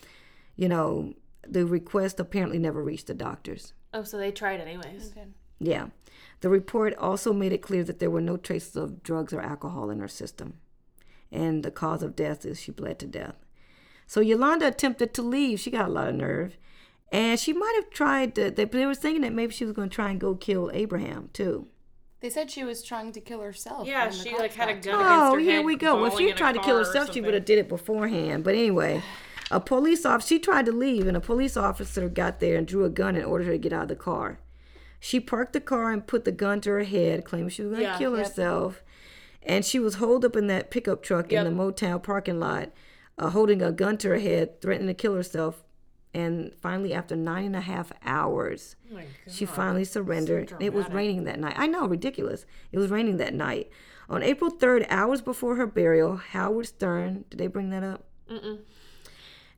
you 0.57 0.69
know, 0.69 1.15
the 1.49 1.67
request 1.67 2.21
apparently 2.21 2.59
never 2.59 2.83
reached 2.83 3.07
the 3.07 3.15
doctors. 3.15 3.73
Oh, 3.95 4.03
so 4.03 4.19
they 4.19 4.31
tried 4.31 4.61
anyways. 4.61 5.15
Yeah. 5.59 5.89
The 6.41 6.49
report 6.49 6.95
also 6.97 7.33
made 7.33 7.53
it 7.53 7.63
clear 7.63 7.85
that 7.85 7.99
there 7.99 8.11
were 8.11 8.21
no 8.21 8.37
traces 8.37 8.77
of 8.77 9.03
drugs 9.03 9.33
or 9.33 9.41
alcohol 9.41 9.91
in 9.91 10.01
her 10.01 10.09
system. 10.09 10.55
And 11.33 11.63
the 11.63 11.71
cause 11.71 12.03
of 12.03 12.17
death 12.17 12.45
is 12.45 12.61
she 12.61 12.73
bled 12.73 12.99
to 13.01 13.07
death. 13.07 13.37
So 14.07 14.21
Yolanda 14.21 14.69
attempted 14.69 15.15
to 15.15 15.23
leave. 15.23 15.61
She 15.61 15.71
got 15.71 15.89
a 15.89 15.93
lot 15.93 16.09
of 16.09 16.15
nerve. 16.15 16.57
And 17.13 17.39
she 17.39 17.53
might 17.53 17.73
have 17.77 17.91
tried 17.91 18.35
to, 18.35 18.51
they, 18.51 18.65
they 18.65 18.85
were 18.87 18.95
thinking 18.95 19.23
that 19.23 19.33
maybe 19.33 19.53
she 19.53 19.65
was 19.65 19.73
going 19.73 19.89
to 19.89 19.95
try 19.95 20.11
and 20.11 20.21
go 20.21 20.35
kill 20.35 20.71
Abraham 20.75 21.31
too. 21.33 21.69
They 22.21 22.31
said 22.31 22.51
she 22.51 22.65
was 22.65 22.83
trying 22.83 23.13
to 23.13 23.21
kill 23.21 23.41
herself. 23.41 23.87
Yeah, 23.87 24.11
she 24.11 24.37
like 24.37 24.55
had 24.55 24.69
a 24.69 24.73
gun 24.75 24.95
against 24.95 24.99
Oh, 24.99 25.35
her 25.35 25.39
here 25.41 25.57
head, 25.57 25.65
we 25.65 25.77
go. 25.77 25.97
Well, 25.97 26.07
if 26.07 26.19
she 26.19 26.31
in 26.31 26.37
tried 26.37 26.55
to 26.55 26.61
kill 26.63 26.79
herself, 26.79 27.13
she 27.13 27.21
would 27.21 27.35
have 27.35 27.45
did 27.45 27.59
it 27.59 27.69
beforehand. 27.69 28.43
But 28.43 28.55
anyway, 28.55 29.03
A 29.51 29.61
police 29.61 30.05
officer, 30.05 30.27
she 30.29 30.39
tried 30.41 30.67
to 30.67 30.73
leave, 30.73 31.07
and 31.07 31.17
a 31.17 31.21
police 31.21 31.57
officer 31.57 32.09
got 32.09 32.41
there 32.41 32.57
and 32.57 32.67
drew 32.67 32.85
a 32.85 32.89
gun 32.91 33.15
and 33.15 33.25
ordered 33.25 33.45
her 33.45 33.53
to 33.53 33.59
get 33.59 33.73
out 33.73 33.83
of 33.83 33.89
the 33.89 33.95
car. 33.97 34.41
She 34.99 35.21
parked 35.21 35.53
the 35.53 35.61
car 35.61 35.93
and 35.93 36.05
put 36.05 36.25
the 36.25 36.33
gun 36.33 36.61
to 36.63 36.71
her 36.71 36.83
head, 36.83 37.25
claiming 37.25 37.51
she 37.51 37.63
was 37.63 37.71
going 37.71 37.83
to 37.85 37.89
Yeah, 37.93 37.99
kill 37.99 38.17
yep. 38.17 38.27
herself. 38.27 38.83
And 39.45 39.65
she 39.65 39.79
was 39.79 39.97
holed 39.97 40.25
up 40.25 40.35
in 40.35 40.49
that 40.49 40.73
pickup 40.73 41.01
truck 41.05 41.31
Yep. 41.31 41.47
in 41.47 41.57
the 41.57 41.63
Motown 41.63 42.03
parking 42.03 42.41
lot, 42.41 42.73
uh, 43.19 43.31
holding 43.31 43.63
a 43.63 43.71
gun 43.71 43.99
to 43.99 44.09
her 44.09 44.19
head, 44.19 44.61
threatening 44.61 44.89
to 44.89 44.95
kill 44.95 45.15
herself. 45.15 45.63
And 46.17 46.55
finally, 46.55 46.95
after 46.95 47.15
nine 47.15 47.45
and 47.45 47.57
a 47.57 47.61
half 47.61 47.93
hours, 48.03 48.75
Oh 48.91 49.01
she 49.29 49.45
finally 49.45 49.85
surrendered. 49.85 50.55
it 50.61 50.73
was 50.73 50.89
raining 50.89 51.25
that 51.25 51.39
night. 51.39 51.53
I 51.59 51.67
know, 51.67 51.87
ridiculous. 51.87 52.47
It 52.73 52.79
was 52.79 52.91
raining 52.91 53.19
that 53.19 53.35
night. 53.35 53.69
On 54.09 54.23
April 54.23 54.51
3rd, 54.51 54.87
hours 54.89 55.21
before 55.21 55.57
her 55.57 55.67
burial, 55.67 56.17
Howard 56.17 56.69
Stern, 56.69 57.27
did 57.29 57.39
they 57.39 57.49
bring 57.49 57.69
that 57.69 57.83
up? 57.83 58.05
Mm-mm. 58.31 58.61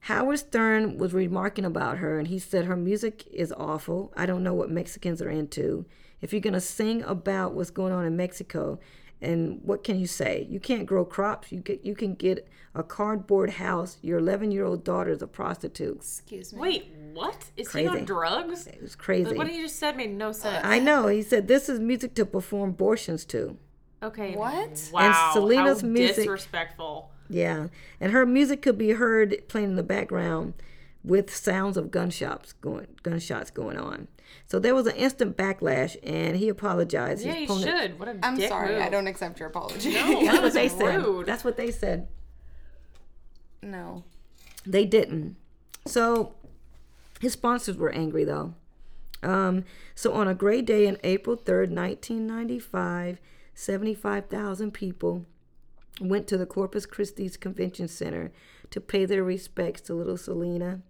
Howard 0.01 0.39
Stern 0.39 0.97
was 0.97 1.13
remarking 1.13 1.63
about 1.63 1.99
her, 1.99 2.19
and 2.19 2.27
he 2.27 2.39
said 2.39 2.65
her 2.65 2.75
music 2.75 3.25
is 3.31 3.53
awful. 3.55 4.11
I 4.17 4.25
don't 4.25 4.43
know 4.43 4.53
what 4.53 4.69
Mexicans 4.69 5.21
are 5.21 5.29
into. 5.29 5.85
If 6.19 6.33
you're 6.33 6.41
gonna 6.41 6.59
sing 6.59 7.03
about 7.03 7.53
what's 7.53 7.69
going 7.69 7.93
on 7.93 8.05
in 8.05 8.17
Mexico, 8.17 8.79
and 9.21 9.61
what 9.63 9.83
can 9.83 9.99
you 9.99 10.07
say? 10.07 10.47
You 10.49 10.59
can't 10.59 10.85
grow 10.85 11.03
crops. 11.05 11.51
You 11.51 11.59
get 11.59 11.83
you 11.85 11.95
can 11.95 12.15
get 12.15 12.47
a 12.75 12.83
cardboard 12.83 13.51
house. 13.51 13.97
Your 14.01 14.19
11 14.19 14.51
year 14.51 14.65
old 14.65 14.83
daughter 14.83 15.11
is 15.11 15.21
a 15.21 15.27
prostitute. 15.27 15.97
Excuse 15.97 16.53
me. 16.53 16.59
Wait, 16.59 16.93
what? 17.13 17.45
Is 17.57 17.71
he 17.73 17.87
on 17.87 18.05
drugs? 18.05 18.67
It 18.67 18.81
was 18.81 18.95
crazy. 18.95 19.35
What 19.35 19.47
he 19.47 19.61
just 19.61 19.77
said 19.77 19.97
made 19.97 20.11
no 20.11 20.31
sense. 20.31 20.65
I 20.65 20.79
know. 20.79 21.07
He 21.07 21.21
said 21.21 21.47
this 21.47 21.67
is 21.69 21.79
music 21.79 22.15
to 22.15 22.25
perform 22.25 22.71
abortions 22.71 23.25
to. 23.25 23.57
Okay. 24.01 24.35
What? 24.35 24.89
Wow. 24.93 25.31
Selena's 25.33 25.81
how 25.81 25.87
music- 25.87 26.15
disrespectful. 26.17 27.11
Yeah, 27.31 27.67
and 27.99 28.11
her 28.11 28.25
music 28.25 28.63
could 28.63 28.77
be 28.77 28.91
heard 28.91 29.47
playing 29.47 29.69
in 29.71 29.75
the 29.75 29.83
background 29.83 30.55
with 31.03 31.33
sounds 31.35 31.77
of 31.77 31.91
gunshots 31.91 32.53
going 32.53 32.87
gunshots 33.03 33.49
going 33.51 33.77
on. 33.77 34.07
So 34.47 34.59
there 34.59 34.75
was 34.75 34.85
an 34.85 34.95
instant 34.95 35.37
backlash, 35.37 35.95
and 36.03 36.35
he 36.37 36.49
apologized. 36.49 37.25
Yeah, 37.25 37.33
His 37.33 37.39
you 37.49 37.55
opponent- 37.55 37.81
should. 37.81 37.99
What 37.99 38.07
a 38.09 38.19
I'm 38.21 38.35
dick 38.37 38.49
sorry. 38.49 38.73
move. 38.73 38.81
I 38.83 38.89
don't 38.89 39.07
accept 39.07 39.39
your 39.39 39.49
apology. 39.49 39.93
No, 39.93 40.01
That's 40.07 40.25
that 40.25 40.33
what 40.33 40.43
was 40.43 40.53
they 40.53 40.69
said. 40.69 41.03
rude. 41.03 41.25
That's 41.25 41.43
what 41.43 41.57
they 41.57 41.71
said. 41.71 42.07
no. 43.61 44.03
They 44.65 44.85
didn't. 44.85 45.35
So 45.87 46.35
his 47.21 47.33
sponsors 47.33 47.77
were 47.77 47.89
angry 47.91 48.23
though. 48.25 48.53
Um, 49.23 49.63
so 49.95 50.13
on 50.13 50.27
a 50.27 50.35
great 50.35 50.65
day 50.65 50.85
in 50.85 50.97
April 51.03 51.35
3rd, 51.37 51.71
1995, 51.71 53.19
75,000 53.53 54.71
people 54.73 55.25
went 55.99 56.27
to 56.27 56.37
the 56.37 56.45
Corpus 56.45 56.85
Christi 56.85 57.27
Convention 57.29 57.87
Center 57.87 58.31
to 58.69 58.79
pay 58.79 59.05
their 59.05 59.23
respects 59.23 59.81
to 59.81 59.93
little 59.93 60.17
Selena. 60.17 60.81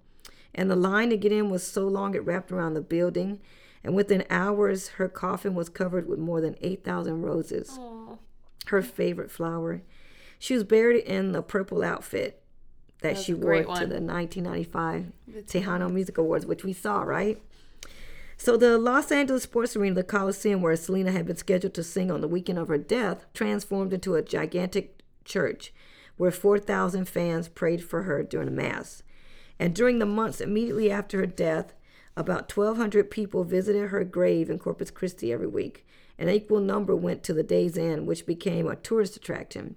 And 0.53 0.69
the 0.69 0.75
line 0.75 1.09
to 1.09 1.17
get 1.17 1.31
in 1.31 1.49
was 1.49 1.65
so 1.65 1.87
long 1.87 2.15
it 2.15 2.25
wrapped 2.25 2.51
around 2.51 2.73
the 2.73 2.81
building. 2.81 3.39
And 3.83 3.95
within 3.95 4.25
hours, 4.29 4.89
her 4.89 5.07
coffin 5.07 5.55
was 5.55 5.69
covered 5.69 6.07
with 6.07 6.19
more 6.19 6.41
than 6.41 6.55
8,000 6.61 7.21
roses 7.21 7.77
Aw. 7.79 8.17
her 8.67 8.81
favorite 8.81 9.31
flower. 9.31 9.81
She 10.37 10.53
was 10.53 10.63
buried 10.63 11.03
in 11.03 11.31
the 11.31 11.41
purple 11.41 11.83
outfit 11.83 12.41
that 13.01 13.13
That's 13.13 13.23
she 13.23 13.33
wore 13.33 13.63
to 13.63 13.63
the 13.63 14.01
1995 14.01 15.11
Tejano 15.45 15.91
Music 15.91 16.17
Awards, 16.17 16.45
which 16.45 16.63
we 16.63 16.73
saw, 16.73 17.01
right? 17.01 17.41
So 18.37 18.55
the 18.55 18.77
Los 18.77 19.11
Angeles 19.11 19.43
Sports 19.43 19.75
Arena, 19.75 19.95
the 19.95 20.03
Coliseum, 20.03 20.61
where 20.61 20.75
Selena 20.75 21.11
had 21.11 21.25
been 21.25 21.35
scheduled 21.35 21.73
to 21.73 21.83
sing 21.83 22.09
on 22.09 22.21
the 22.21 22.27
weekend 22.27 22.57
of 22.57 22.69
her 22.69 22.77
death, 22.77 23.25
transformed 23.33 23.91
into 23.91 24.15
a 24.15 24.21
gigantic 24.21 25.01
church 25.25 25.73
where 26.15 26.31
4,000 26.31 27.05
fans 27.05 27.47
prayed 27.49 27.83
for 27.83 28.03
her 28.03 28.23
during 28.23 28.47
a 28.47 28.51
mass. 28.51 29.03
And 29.59 29.75
during 29.75 29.99
the 29.99 30.05
months 30.05 30.39
immediately 30.39 30.89
after 30.89 31.19
her 31.19 31.25
death, 31.25 31.73
about 32.15 32.55
1,200 32.55 33.11
people 33.11 33.43
visited 33.43 33.89
her 33.89 34.03
grave 34.03 34.49
in 34.49 34.57
Corpus 34.57 34.89
Christi 34.89 35.31
every 35.31 35.47
week. 35.47 35.85
An 36.17 36.29
equal 36.29 36.59
number 36.59 36.95
went 36.95 37.23
to 37.23 37.33
the 37.33 37.43
Days 37.43 37.77
Inn, 37.77 38.05
which 38.05 38.25
became 38.25 38.67
a 38.67 38.75
tourist 38.75 39.15
attraction. 39.15 39.75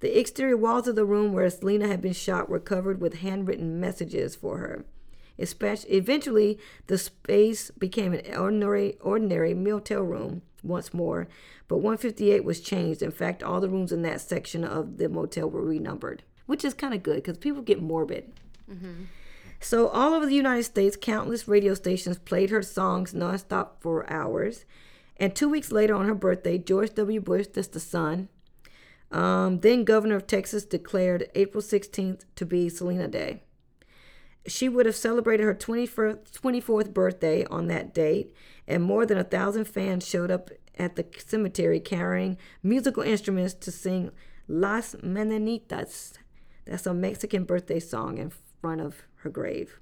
The 0.00 0.18
exterior 0.18 0.56
walls 0.56 0.88
of 0.88 0.96
the 0.96 1.04
room 1.04 1.32
where 1.32 1.48
Selena 1.48 1.86
had 1.86 2.02
been 2.02 2.12
shot 2.12 2.48
were 2.48 2.58
covered 2.58 3.00
with 3.00 3.20
handwritten 3.20 3.78
messages 3.78 4.34
for 4.34 4.58
her. 4.58 4.84
Especially, 5.38 5.92
eventually, 5.92 6.58
the 6.88 6.98
space 6.98 7.70
became 7.70 8.12
an 8.12 8.34
ordinary, 8.34 8.98
ordinary 9.00 9.54
motel 9.54 10.02
room 10.02 10.42
once 10.62 10.92
more, 10.92 11.28
but 11.68 11.78
158 11.78 12.44
was 12.44 12.60
changed. 12.60 13.02
In 13.02 13.10
fact, 13.10 13.42
all 13.42 13.60
the 13.60 13.68
rooms 13.68 13.92
in 13.92 14.02
that 14.02 14.20
section 14.20 14.64
of 14.64 14.98
the 14.98 15.08
motel 15.08 15.48
were 15.48 15.64
renumbered, 15.64 16.22
which 16.46 16.64
is 16.64 16.74
kind 16.74 16.92
of 16.92 17.02
good 17.02 17.16
because 17.16 17.38
people 17.38 17.62
get 17.62 17.80
morbid. 17.80 18.32
So, 19.60 19.88
all 19.88 20.12
over 20.12 20.26
the 20.26 20.34
United 20.34 20.64
States, 20.64 20.96
countless 21.00 21.46
radio 21.46 21.74
stations 21.74 22.18
played 22.18 22.50
her 22.50 22.62
songs 22.62 23.12
nonstop 23.12 23.80
for 23.80 24.10
hours. 24.10 24.64
And 25.18 25.36
two 25.36 25.48
weeks 25.48 25.70
later, 25.70 25.94
on 25.94 26.06
her 26.06 26.14
birthday, 26.14 26.58
George 26.58 26.94
W. 26.94 27.20
Bush, 27.20 27.46
that's 27.52 27.68
the 27.68 27.78
son, 27.78 28.28
um, 29.12 29.60
then 29.60 29.84
governor 29.84 30.16
of 30.16 30.26
Texas, 30.26 30.64
declared 30.64 31.28
April 31.34 31.62
16th 31.62 32.24
to 32.34 32.46
be 32.46 32.68
Selena 32.68 33.06
Day. 33.06 33.42
She 34.46 34.68
would 34.68 34.86
have 34.86 34.96
celebrated 34.96 35.44
her 35.44 35.54
21st, 35.54 36.32
24th 36.32 36.92
birthday 36.92 37.44
on 37.44 37.68
that 37.68 37.94
date, 37.94 38.34
and 38.66 38.82
more 38.82 39.06
than 39.06 39.18
a 39.18 39.24
thousand 39.24 39.66
fans 39.66 40.06
showed 40.06 40.30
up 40.30 40.50
at 40.76 40.96
the 40.96 41.06
cemetery 41.24 41.78
carrying 41.78 42.38
musical 42.62 43.02
instruments 43.02 43.54
to 43.54 43.70
sing 43.70 44.10
Las 44.48 44.96
Mañanitas. 44.96 46.14
That's 46.64 46.86
a 46.86 46.94
Mexican 46.94 47.44
birthday 47.44 47.78
song 47.78 48.18
in 48.18 48.32
front 48.62 48.80
of 48.80 49.02
her 49.16 49.28
grave. 49.30 49.78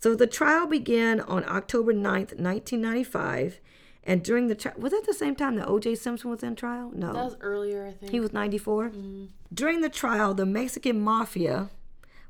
So 0.00 0.14
the 0.14 0.26
trial 0.26 0.66
began 0.66 1.20
on 1.20 1.48
October 1.48 1.94
9th, 1.94 2.36
1995. 2.38 3.60
And 4.06 4.22
during 4.22 4.48
the 4.48 4.54
trial, 4.54 4.74
was 4.76 4.92
that 4.92 5.04
the 5.06 5.14
same 5.14 5.34
time 5.34 5.56
that 5.56 5.66
O.J. 5.66 5.94
Simpson 5.94 6.28
was 6.28 6.42
in 6.42 6.56
trial? 6.56 6.92
No. 6.94 7.14
That 7.14 7.24
was 7.24 7.36
earlier, 7.40 7.86
I 7.86 7.92
think. 7.92 8.12
He 8.12 8.20
was 8.20 8.34
94. 8.34 8.90
Mm-hmm. 8.90 9.24
During 9.54 9.80
the 9.80 9.88
trial, 9.88 10.34
the 10.34 10.44
Mexican 10.44 11.00
mafia, 11.00 11.70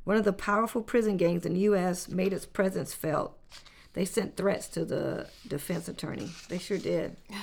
one 0.05 0.17
of 0.17 0.23
the 0.25 0.33
powerful 0.33 0.83
prison 0.83 1.17
gangs 1.17 1.45
in 1.45 1.55
the 1.55 1.61
U.S., 1.61 2.09
made 2.09 2.33
its 2.33 2.47
presence 2.47 2.95
felt. 2.95 3.37
They 3.95 4.05
sent 4.05 4.37
threats 4.37 4.69
to 4.69 4.85
the 4.85 5.29
defense 5.49 5.89
attorney. 5.89 6.31
They 6.49 6.59
sure 6.59 6.79
did. 6.79 7.17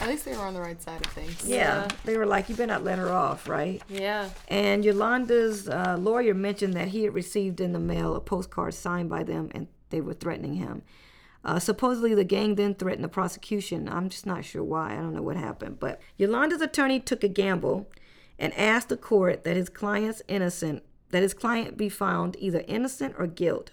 At 0.00 0.08
least 0.08 0.24
they 0.24 0.36
were 0.36 0.44
on 0.44 0.54
the 0.54 0.60
right 0.60 0.80
side 0.80 1.04
of 1.04 1.10
things. 1.12 1.44
Yeah. 1.44 1.56
Yeah. 1.56 1.88
They 2.04 2.16
were 2.16 2.26
like, 2.26 2.48
you 2.48 2.54
better 2.54 2.66
not 2.68 2.84
let 2.84 2.98
her 2.98 3.10
off, 3.10 3.48
right? 3.48 3.82
yeah. 3.88 4.30
And 4.48 4.84
Yolanda's 4.84 5.68
uh, 5.68 5.96
lawyer 5.98 6.34
mentioned 6.34 6.74
that 6.74 6.88
he 6.88 7.02
had 7.04 7.14
received 7.14 7.60
in 7.60 7.72
the 7.72 7.78
mail 7.80 8.14
a 8.14 8.20
postcard 8.20 8.74
signed 8.74 9.08
by 9.08 9.22
them 9.24 9.50
and 9.52 9.68
they 9.90 10.00
were 10.00 10.14
threatening 10.14 10.54
him. 10.54 10.82
Uh, 11.44 11.58
supposedly, 11.60 12.12
the 12.14 12.24
gang 12.24 12.56
then 12.56 12.74
threatened 12.74 13.04
the 13.04 13.08
prosecution. 13.08 13.88
I'm 13.88 14.08
just 14.08 14.26
not 14.26 14.44
sure 14.44 14.64
why. 14.64 14.92
I 14.92 14.96
don't 14.96 15.14
know 15.14 15.22
what 15.22 15.36
happened. 15.36 15.78
But 15.78 16.00
Yolanda's 16.16 16.60
attorney 16.60 16.98
took 17.00 17.22
a 17.22 17.28
gamble 17.28 17.88
and 18.38 18.52
asked 18.54 18.88
the 18.88 18.96
court 18.96 19.44
that 19.44 19.56
his 19.56 19.68
client's 19.68 20.22
innocent, 20.28 20.82
that 21.10 21.22
his 21.22 21.34
client 21.34 21.76
be 21.76 21.88
found 21.88 22.36
either 22.40 22.64
innocent 22.66 23.14
or 23.16 23.26
guilt, 23.28 23.70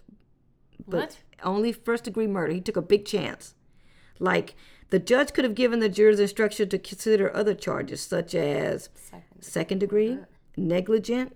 but 0.87 0.99
What? 0.99 1.17
only 1.43 1.71
first 1.71 2.03
degree 2.03 2.27
murder. 2.27 2.53
He 2.53 2.61
took 2.61 2.77
a 2.77 2.81
big 2.81 3.05
chance. 3.05 3.55
Like 4.19 4.53
the 4.93 4.99
judge 4.99 5.33
could 5.33 5.43
have 5.43 5.55
given 5.55 5.79
the 5.79 5.89
jurors 5.89 6.19
instruction 6.19 6.69
to 6.69 6.77
consider 6.77 7.35
other 7.35 7.55
charges 7.55 7.99
such 7.99 8.35
as 8.35 8.89
Second. 8.93 9.41
second 9.41 9.79
degree, 9.79 10.19
negligent, 10.55 11.35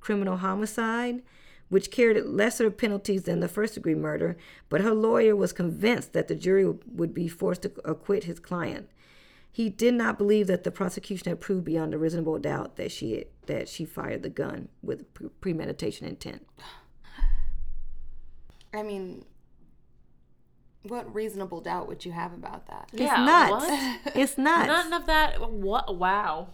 criminal 0.00 0.38
homicide, 0.38 1.22
which 1.68 1.92
carried 1.92 2.20
lesser 2.24 2.72
penalties 2.72 3.22
than 3.22 3.38
the 3.38 3.46
first 3.46 3.74
degree 3.74 3.94
murder, 3.94 4.36
but 4.68 4.80
her 4.80 4.94
lawyer 4.94 5.36
was 5.36 5.52
convinced 5.52 6.12
that 6.12 6.26
the 6.26 6.34
jury 6.34 6.66
would 6.66 7.14
be 7.14 7.28
forced 7.28 7.62
to 7.62 7.72
acquit 7.84 8.24
his 8.24 8.40
client. 8.40 8.90
He 9.52 9.68
did 9.70 9.94
not 9.94 10.18
believe 10.18 10.48
that 10.48 10.64
the 10.64 10.72
prosecution 10.72 11.28
had 11.28 11.40
proved 11.40 11.62
beyond 11.62 11.94
a 11.94 11.98
reasonable 11.98 12.40
doubt 12.40 12.74
that 12.78 12.90
she 12.90 13.26
that 13.46 13.68
she 13.68 13.84
fired 13.84 14.24
the 14.24 14.28
gun 14.28 14.70
with 14.82 15.04
premeditation 15.40 16.08
intent. 16.08 16.44
I 18.74 18.82
mean, 18.82 19.24
what 20.84 21.12
reasonable 21.14 21.60
doubt 21.60 21.88
would 21.88 22.04
you 22.04 22.12
have 22.12 22.32
about 22.32 22.66
that? 22.66 22.88
Yeah, 22.92 23.04
It's 23.04 23.12
Yeah, 23.12 23.24
nuts. 23.24 23.50
what? 24.04 24.16
It's 24.16 24.38
nuts. 24.38 24.66
None 24.66 24.92
of 24.92 25.06
that. 25.06 25.50
What? 25.50 25.96
Wow. 25.96 26.48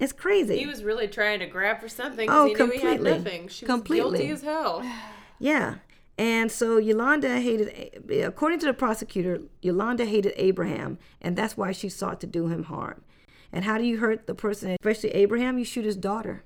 it's 0.00 0.12
crazy. 0.12 0.58
He 0.58 0.66
was 0.66 0.82
really 0.84 1.08
trying 1.08 1.40
to 1.40 1.46
grab 1.46 1.80
for 1.80 1.88
something 1.88 2.28
Oh, 2.30 2.48
because 2.48 2.58
he 2.58 2.64
knew 2.66 2.72
he 2.72 2.78
completely. 2.80 3.10
had 3.12 3.24
nothing. 3.24 3.48
She 3.48 3.64
was 3.64 3.70
Completely. 3.70 4.18
guilty 4.18 4.30
as 4.32 4.42
hell. 4.42 4.82
Yeah. 5.42 5.76
And 6.18 6.52
so 6.52 6.76
Yolanda 6.76 7.40
hated, 7.40 8.10
according 8.22 8.58
to 8.58 8.66
the 8.66 8.74
prosecutor, 8.74 9.40
Yolanda 9.62 10.04
hated 10.04 10.34
Abraham, 10.36 10.98
and 11.22 11.34
that's 11.34 11.56
why 11.56 11.72
she 11.72 11.88
sought 11.88 12.20
to 12.20 12.26
do 12.26 12.48
him 12.48 12.64
harm. 12.64 13.00
And 13.50 13.64
how 13.64 13.78
do 13.78 13.84
you 13.84 13.96
hurt 14.00 14.26
the 14.26 14.34
person, 14.34 14.76
especially 14.78 15.10
Abraham? 15.12 15.56
You 15.56 15.64
shoot 15.64 15.86
his 15.86 15.96
daughter. 15.96 16.44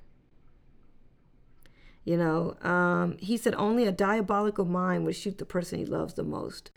You 2.05 2.17
know, 2.17 2.57
um, 2.63 3.17
he 3.19 3.37
said 3.37 3.55
only 3.57 3.85
a 3.87 3.93
diabolical 3.93 4.65
mind 4.65 5.05
would 5.07 5.17
shoot 5.17 5.39
the 5.39 5.45
person 5.47 5.79
he 5.81 5.87
loves 5.87 6.15
the 6.15 6.23
most. 6.23 6.71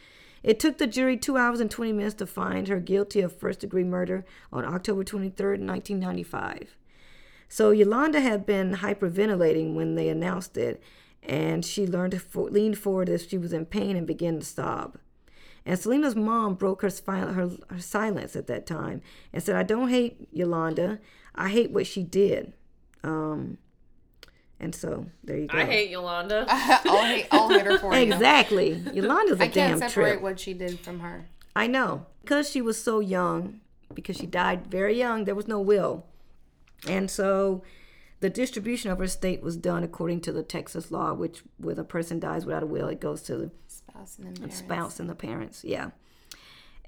It 0.44 0.60
took 0.60 0.78
the 0.78 0.88
jury 0.88 1.18
two 1.18 1.38
hours 1.38 1.60
and 1.60 1.70
20 1.70 1.94
minutes 1.94 2.16
to 2.16 2.28
find 2.28 2.68
her 2.68 2.80
guilty 2.80 3.22
of 3.22 3.36
first 3.36 3.60
degree 3.60 3.84
murder 3.84 4.26
on 4.52 4.66
October 4.66 5.04
23rd, 5.04 5.60
1995. 5.60 6.76
So 7.50 7.72
Yolanda 7.72 8.20
had 8.20 8.46
been 8.46 8.76
hyperventilating 8.76 9.74
when 9.74 9.96
they 9.96 10.10
announced 10.10 10.58
it, 10.58 10.82
and 11.24 11.64
she 11.64 11.88
learned 11.88 12.12
to 12.12 12.20
fo- 12.20 12.50
lean 12.50 12.76
forward 12.76 13.10
as 13.10 13.28
she 13.28 13.38
was 13.38 13.54
in 13.54 13.66
pain 13.66 13.96
and 13.96 14.06
began 14.06 14.40
to 14.40 14.46
sob. 14.46 14.98
And 15.66 15.78
Selena's 15.78 16.16
mom 16.16 16.56
broke 16.56 16.82
her, 16.82 16.90
her, 17.08 17.52
her 17.70 17.80
silence 17.80 18.36
at 18.36 18.48
that 18.48 18.66
time 18.66 19.02
and 19.34 19.44
said, 19.44 19.56
I 19.56 19.64
don't 19.64 19.90
hate 19.90 20.30
Yolanda. 20.32 21.00
I 21.36 21.50
hate 21.50 21.72
what 21.72 21.86
she 21.86 22.04
did. 22.04 22.54
Um, 23.04 23.58
and 24.60 24.74
so 24.74 25.06
there 25.24 25.38
you 25.38 25.48
go. 25.48 25.58
I 25.58 25.66
hate 25.66 25.90
Yolanda. 25.90 26.46
I'll, 26.50 27.04
hate, 27.06 27.28
I'll 27.32 27.50
hit 27.50 27.66
her 27.66 27.78
for 27.78 27.94
you. 27.96 28.12
Exactly. 28.12 28.74
Yolanda's 28.94 29.40
a 29.40 29.44
I 29.44 29.48
damn 29.48 29.52
trip. 29.52 29.58
I 29.58 29.80
can't 29.80 29.80
separate 29.80 30.12
trip. 30.14 30.22
what 30.22 30.40
she 30.40 30.54
did 30.54 30.80
from 30.80 31.00
her. 31.02 31.28
I 31.56 31.68
know. 31.68 32.06
Because 32.22 32.50
she 32.50 32.62
was 32.62 32.82
so 32.82 33.00
young, 33.00 33.62
because 33.94 34.18
she 34.18 34.26
died 34.26 34.68
very 34.68 34.98
young, 34.98 35.26
there 35.26 35.36
was 35.36 35.48
no 35.48 35.60
will. 35.60 36.06
And 36.88 37.10
so 37.10 37.64
the 38.20 38.30
distribution 38.30 38.92
of 38.92 38.98
her 38.98 39.04
estate 39.06 39.42
was 39.42 39.58
done 39.58 39.84
according 39.84 40.22
to 40.22 40.32
the 40.32 40.44
Texas 40.44 40.92
law, 40.92 41.14
which 41.14 41.44
when 41.58 41.78
a 41.78 41.84
person 41.84 42.20
dies 42.20 42.46
without 42.46 42.64
a 42.64 42.68
will, 42.68 42.88
it 42.88 43.00
goes 43.00 43.22
to 43.24 43.38
the 43.38 43.52
Spouse 43.68 44.18
and 44.18 44.28
then 44.28 44.36
parents. 44.36 44.58
spouse 44.58 45.00
and 45.00 45.10
the 45.10 45.16
parents. 45.16 45.64
Yeah. 45.64 45.92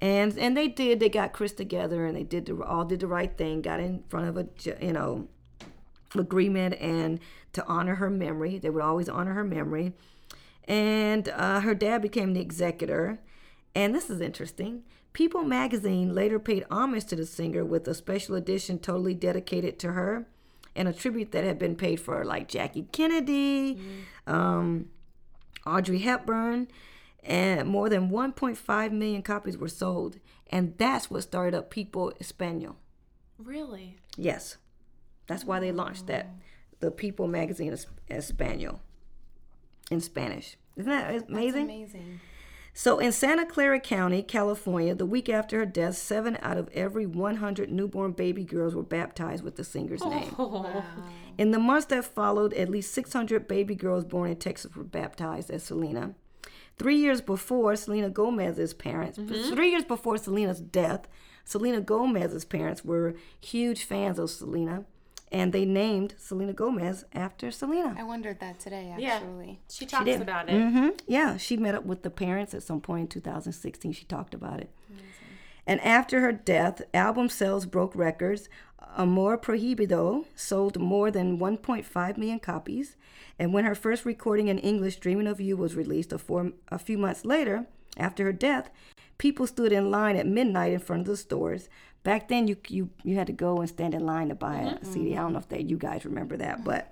And 0.02 0.38
and 0.38 0.56
they 0.56 0.68
did. 0.68 1.00
They 1.00 1.10
got 1.10 1.34
Chris 1.34 1.52
together, 1.52 2.06
and 2.06 2.16
they 2.16 2.24
did 2.24 2.46
the, 2.46 2.64
all 2.64 2.86
did 2.86 3.02
the 3.02 3.08
right 3.08 3.36
thing. 3.36 3.62
Got 3.62 3.82
in 3.82 4.04
front 4.08 4.30
of 4.30 4.38
a 4.38 4.48
you 4.82 4.94
know 4.94 5.28
agreement 6.15 6.76
and 6.76 7.19
to 7.54 7.65
honor 7.65 7.95
her 7.95 8.10
memory. 8.10 8.58
They 8.58 8.69
would 8.69 8.84
always 8.84 9.10
honor 9.10 9.34
her 9.34 9.43
memory. 9.43 9.93
And 10.67 11.30
uh, 11.30 11.62
her 11.62 11.76
dad 11.76 12.02
became 12.02 12.34
the 12.34 12.41
executor. 12.41 13.19
And 13.76 13.93
this 13.93 14.10
is 14.10 14.22
interesting. 14.22 14.84
People 15.13 15.43
magazine 15.43 16.13
later 16.13 16.39
paid 16.39 16.65
homage 16.69 17.06
to 17.06 17.15
the 17.15 17.26
singer 17.26 17.65
with 17.65 17.88
a 17.88 17.93
special 17.93 18.36
edition 18.36 18.80
totally 18.80 19.13
dedicated 19.13 19.80
to 19.80 19.93
her 19.93 20.28
and 20.76 20.88
a 20.88 20.93
tribute 20.93 21.32
that 21.32 21.43
had 21.43 21.58
been 21.60 21.76
paid 21.76 21.98
for 22.00 22.24
like 22.24 22.48
Jackie 22.48 22.88
Kennedy, 22.91 23.82
um, 24.28 24.89
Audrey 25.65 26.00
Hepburn, 26.00 26.67
and 27.24 27.67
more 27.67 27.89
than 27.89 28.10
1.5 28.10 28.91
million 28.91 29.22
copies 29.22 29.58
were 29.58 29.67
sold. 29.67 30.19
And 30.52 30.76
that's 30.78 31.10
what 31.12 31.24
started 31.24 31.58
up 31.58 31.69
People 31.69 32.13
Espanol. 32.19 32.78
really? 33.38 33.98
Yes, 34.15 34.58
that's 35.30 35.46
why 35.46 35.60
they 35.60 35.72
launched 35.72 36.08
that, 36.08 36.28
the 36.80 36.92
People 36.92 37.28
magazine 37.28 37.72
es- 37.72 37.86
Espanol, 38.10 38.82
in 39.92 40.02
Spanish. 40.02 40.58
Isn't 40.76 40.92
that 40.92 41.12
That's 41.12 41.30
amazing? 41.30 41.63
amazing. 41.63 42.20
So 42.74 43.00
in 43.00 43.12
Santa 43.12 43.46
Clara 43.46 43.80
County, 43.80 44.24
California, 44.24 44.96
the 44.96 45.06
week 45.06 45.30
after 45.30 45.60
her 45.60 45.65
death, 45.65 45.98
seven 45.98 46.38
out 46.42 46.58
of 46.58 46.70
every 46.74 47.06
100 47.06 47.70
newborn 47.70 48.13
baby 48.13 48.44
girls 48.44 48.74
were 48.74 48.84
baptized 48.84 49.44
with 49.44 49.56
the 49.56 49.63
singer's 49.63 50.02
oh. 50.02 50.10
name. 50.10 50.36
Oh. 50.38 50.84
In 51.38 51.52
the 51.52 51.60
months 51.60 51.88
that 51.88 52.06
followed, 52.06 52.54
at 52.54 52.70
least 52.70 52.94
600 52.94 53.48
baby 53.48 53.76
girls 53.76 54.06
born 54.06 54.32
in 54.32 54.38
Texas 54.38 54.76
were 54.76 54.84
baptized 54.84 55.52
as 55.52 55.63
Selena. 55.63 56.15
Three 56.78 56.98
years 56.98 57.22
before 57.22 57.76
Selena 57.76 58.10
Gomez's 58.10 58.74
parents, 58.74 59.18
mm-hmm. 59.18 59.54
three 59.54 59.72
years 59.72 59.84
before 59.84 60.18
Selena's 60.18 60.62
death, 60.62 61.08
Selena 61.44 61.82
Gomez's 61.82 62.46
parents 62.46 62.86
were 62.86 63.15
huge 63.42 63.84
fans 63.84 64.18
of 64.18 64.30
Selena, 64.30 64.86
and 65.32 65.54
they 65.54 65.65
named 65.65 66.15
Selena 66.18 66.54
Gomez 66.54 67.06
after 67.13 67.52
Selena. 67.52 67.96
I 67.98 68.04
wondered 68.04 68.39
that 68.39 68.60
today, 68.60 68.94
Yeah. 68.98 69.15
actually. 69.15 69.60
She 69.70 69.86
talks 69.86 70.06
did. 70.06 70.22
about 70.22 70.50
it. 70.50 70.60
hmm 70.62 70.89
Yeah, 71.08 71.38
she 71.38 71.56
met 71.58 71.76
up 71.76 71.86
with 71.86 72.04
the 72.04 72.10
parents 72.10 72.54
at 72.54 72.63
some 72.63 72.82
point 72.82 73.02
in 73.04 73.08
2016. 73.22 73.92
She 73.94 74.06
talked 74.06 74.34
about 74.34 74.60
it. 74.60 74.70
And 75.68 75.80
after 75.82 76.22
her 76.22 76.32
death, 76.32 76.82
album 76.94 77.30
sales 77.30 77.65
broke 77.68 77.96
records. 77.96 78.50
Amor 78.98 79.38
Prohibido 79.38 80.26
sold 80.36 80.80
more 80.80 81.12
than 81.12 81.38
1.5 81.38 82.18
million 82.18 82.39
copies. 82.39 82.96
And 83.38 83.54
when 83.54 83.65
her 83.65 83.76
first 83.76 84.04
recording 84.04 84.48
in 84.48 84.58
English, 84.58 84.96
Dreaming 84.98 85.28
of 85.28 85.39
You, 85.39 85.56
was 85.56 85.76
released 85.76 86.12
a, 86.12 86.18
four, 86.18 86.54
a 86.70 86.80
few 86.80 86.98
months 86.98 87.24
later, 87.24 87.68
after 87.98 88.24
her 88.24 88.34
death, 88.34 88.72
people 89.20 89.46
stood 89.46 89.72
in 89.72 89.92
line 89.92 90.15
at 90.15 90.26
midnight 90.26 90.74
in 90.74 90.80
front 90.80 91.02
of 91.02 91.08
the 91.08 91.18
stores. 91.18 91.70
Back 92.04 92.28
then, 92.30 92.48
you 92.48 92.58
you 92.68 92.90
you 93.04 93.16
had 93.16 93.28
to 93.28 93.34
go 93.34 93.60
and 93.60 93.70
stand 93.70 93.94
in 93.94 94.06
line 94.06 94.30
to 94.30 94.36
buy 94.36 94.78
a 94.82 94.86
CD. 94.86 95.18
I 95.18 95.22
don't 95.22 95.34
know 95.34 95.40
if 95.40 95.50
they, 95.50 95.62
you 95.62 95.78
guys 95.78 96.06
remember 96.06 96.38
that, 96.38 96.64
but 96.64 96.92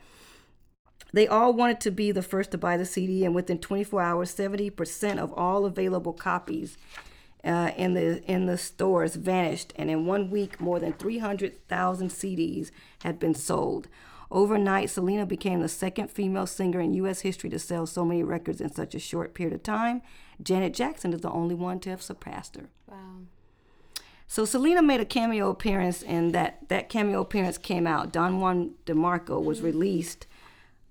they 1.13 1.28
all 1.28 1.54
wanted 1.54 1.80
to 1.82 1.91
be 1.91 2.12
the 2.12 2.22
first 2.22 2.52
to 2.52 2.58
buy 2.58 2.78
the 2.78 2.86
CD, 2.86 3.24
and 3.24 3.34
within 3.34 3.60
24 3.60 4.02
hours, 4.02 4.36
70% 4.36 5.17
of 5.17 5.32
all 5.34 5.65
available 5.65 6.13
copies 6.13 6.78
uh, 7.43 7.72
in 7.78 7.93
the 7.93 8.22
in 8.30 8.46
the 8.46 8.58
stores 8.58 9.15
vanished, 9.15 9.74
and 9.78 9.89
in 9.89 10.06
one 10.06 10.30
week, 10.30 10.60
more 10.60 10.80
than 10.80 10.93
300,000 10.93 12.10
CDs 12.10 12.72
had 13.04 13.20
been 13.20 13.34
sold. 13.34 13.88
Overnight, 14.30 14.89
Selena 14.89 15.26
became 15.26 15.62
the 15.62 15.70
second 15.70 16.12
female 16.12 16.46
singer 16.46 16.82
in 16.82 16.93
U.S. 16.96 17.22
history 17.22 17.50
to 17.50 17.60
sell 17.60 17.86
so 17.86 18.04
many 18.04 18.24
records 18.24 18.60
in 18.60 18.70
such 18.74 18.93
a 18.93 19.00
short 19.00 19.34
period 19.34 19.56
of 19.56 19.63
time. 19.63 20.02
Janet 20.43 20.74
Jackson 20.74 21.13
is 21.13 21.22
the 21.22 21.32
only 21.32 21.56
one 21.56 21.80
to 21.80 21.89
have 21.89 22.02
surpassed 22.02 22.58
her. 22.58 22.70
Wow. 22.88 23.22
So 24.28 24.44
Selena 24.44 24.82
made 24.82 25.00
a 25.00 25.06
cameo 25.06 25.50
appearance, 25.50 26.04
and 26.04 26.34
that 26.34 26.68
that 26.68 26.90
cameo 26.90 27.22
appearance 27.22 27.58
came 27.58 27.88
out. 27.88 28.12
Don 28.12 28.40
Juan 28.40 28.72
DeMarco 28.86 29.44
was 29.44 29.62
released 29.62 30.28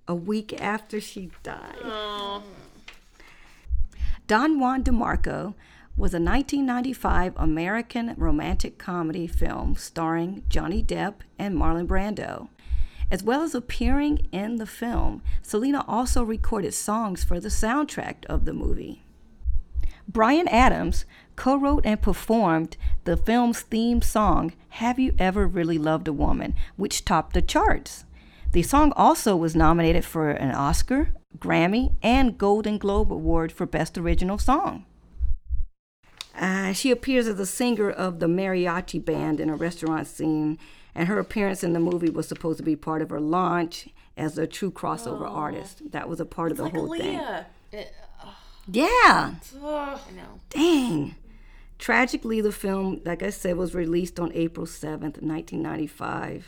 a 0.07 0.15
week 0.15 0.59
after 0.59 0.99
she 0.99 1.29
died. 1.43 2.41
Don 4.25 4.59
Juan 4.59 4.83
DeMarco 4.83 5.53
was 5.95 6.13
a 6.13 6.19
1995 6.19 7.33
American 7.37 8.13
romantic 8.17 8.77
comedy 8.77 9.27
film 9.27 9.75
starring 9.75 10.43
Johnny 10.49 10.83
Depp 10.83 11.15
and 11.39 11.55
Marlon 11.55 11.87
Brando. 11.87 12.49
As 13.09 13.23
well 13.23 13.41
as 13.41 13.55
appearing 13.55 14.27
in 14.31 14.57
the 14.57 14.65
film, 14.65 15.23
Selena 15.41 15.85
also 15.87 16.23
recorded 16.23 16.73
songs 16.73 17.23
for 17.23 17.39
the 17.39 17.49
soundtrack 17.49 18.25
of 18.25 18.45
the 18.45 18.53
movie. 18.53 19.03
Bryan 20.07 20.47
Adams 20.49 21.05
co 21.37 21.55
wrote 21.55 21.85
and 21.85 22.01
performed 22.01 22.75
the 23.05 23.15
film's 23.15 23.61
theme 23.61 24.01
song, 24.01 24.51
Have 24.69 24.99
You 24.99 25.13
Ever 25.17 25.47
Really 25.47 25.77
Loved 25.77 26.09
a 26.09 26.13
Woman, 26.13 26.53
which 26.75 27.05
topped 27.05 27.33
the 27.33 27.41
charts. 27.41 28.03
The 28.51 28.63
song 28.63 28.91
also 28.97 29.35
was 29.37 29.55
nominated 29.55 30.03
for 30.03 30.31
an 30.31 30.51
Oscar, 30.51 31.13
Grammy, 31.37 31.93
and 32.01 32.37
Golden 32.37 32.77
Globe 32.77 33.13
Award 33.13 33.51
for 33.51 33.65
Best 33.65 33.97
Original 33.97 34.37
Song. 34.37 34.85
Uh, 36.37 36.73
she 36.73 36.91
appears 36.91 37.27
as 37.27 37.39
a 37.39 37.45
singer 37.45 37.89
of 37.89 38.19
the 38.19 38.27
mariachi 38.27 39.03
band 39.03 39.39
in 39.39 39.49
a 39.49 39.55
restaurant 39.55 40.07
scene, 40.07 40.57
and 40.93 41.07
her 41.07 41.19
appearance 41.19 41.63
in 41.63 41.73
the 41.73 41.79
movie 41.79 42.09
was 42.09 42.27
supposed 42.27 42.57
to 42.57 42.63
be 42.63 42.75
part 42.75 43.01
of 43.01 43.09
her 43.09 43.19
launch 43.19 43.89
as 44.15 44.37
a 44.37 44.47
true 44.47 44.71
crossover 44.71 45.29
artist. 45.29 45.91
That 45.91 46.09
was 46.09 46.19
a 46.19 46.25
part 46.25 46.51
of 46.51 46.57
the 46.57 46.63
Like 46.63 46.73
whole 46.73 46.95
thing. 46.95 47.19
Aaliyah. 47.19 47.45
Yeah. 48.69 49.35
Ugh. 49.63 49.99
I 50.07 50.11
know. 50.15 50.39
Dang. 50.49 51.15
Tragically, 51.79 52.41
the 52.41 52.51
film, 52.51 53.01
like 53.05 53.21
I 53.21 53.29
said, 53.29 53.55
was 53.55 53.75
released 53.75 54.19
on 54.19 54.31
April 54.33 54.65
7th, 54.65 55.21
1995. 55.21 56.47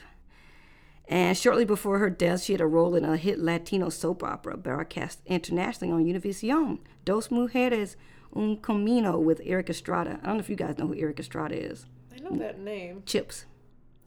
And 1.07 1.35
shortly 1.35 1.65
before 1.65 1.97
her 1.97 2.09
death, 2.09 2.43
she 2.43 2.53
had 2.53 2.61
a 2.61 2.67
role 2.67 2.95
in 2.95 3.03
a 3.03 3.17
hit 3.17 3.39
Latino 3.39 3.89
soap 3.89 4.23
opera 4.23 4.57
broadcast 4.57 5.21
internationally 5.25 5.91
on 5.91 6.05
Univision, 6.05 6.79
Dos 7.03 7.29
Mujeres, 7.29 7.95
Un 8.35 8.57
Camino 8.57 9.19
with 9.19 9.41
Erik 9.43 9.71
Estrada. 9.71 10.19
I 10.21 10.27
don't 10.27 10.35
know 10.35 10.39
if 10.39 10.49
you 10.49 10.55
guys 10.55 10.77
know 10.77 10.87
who 10.87 10.95
Erik 10.95 11.19
Estrada 11.19 11.55
is. 11.55 11.87
I 12.15 12.19
know 12.19 12.37
that 12.37 12.59
name. 12.59 13.01
Chips, 13.07 13.45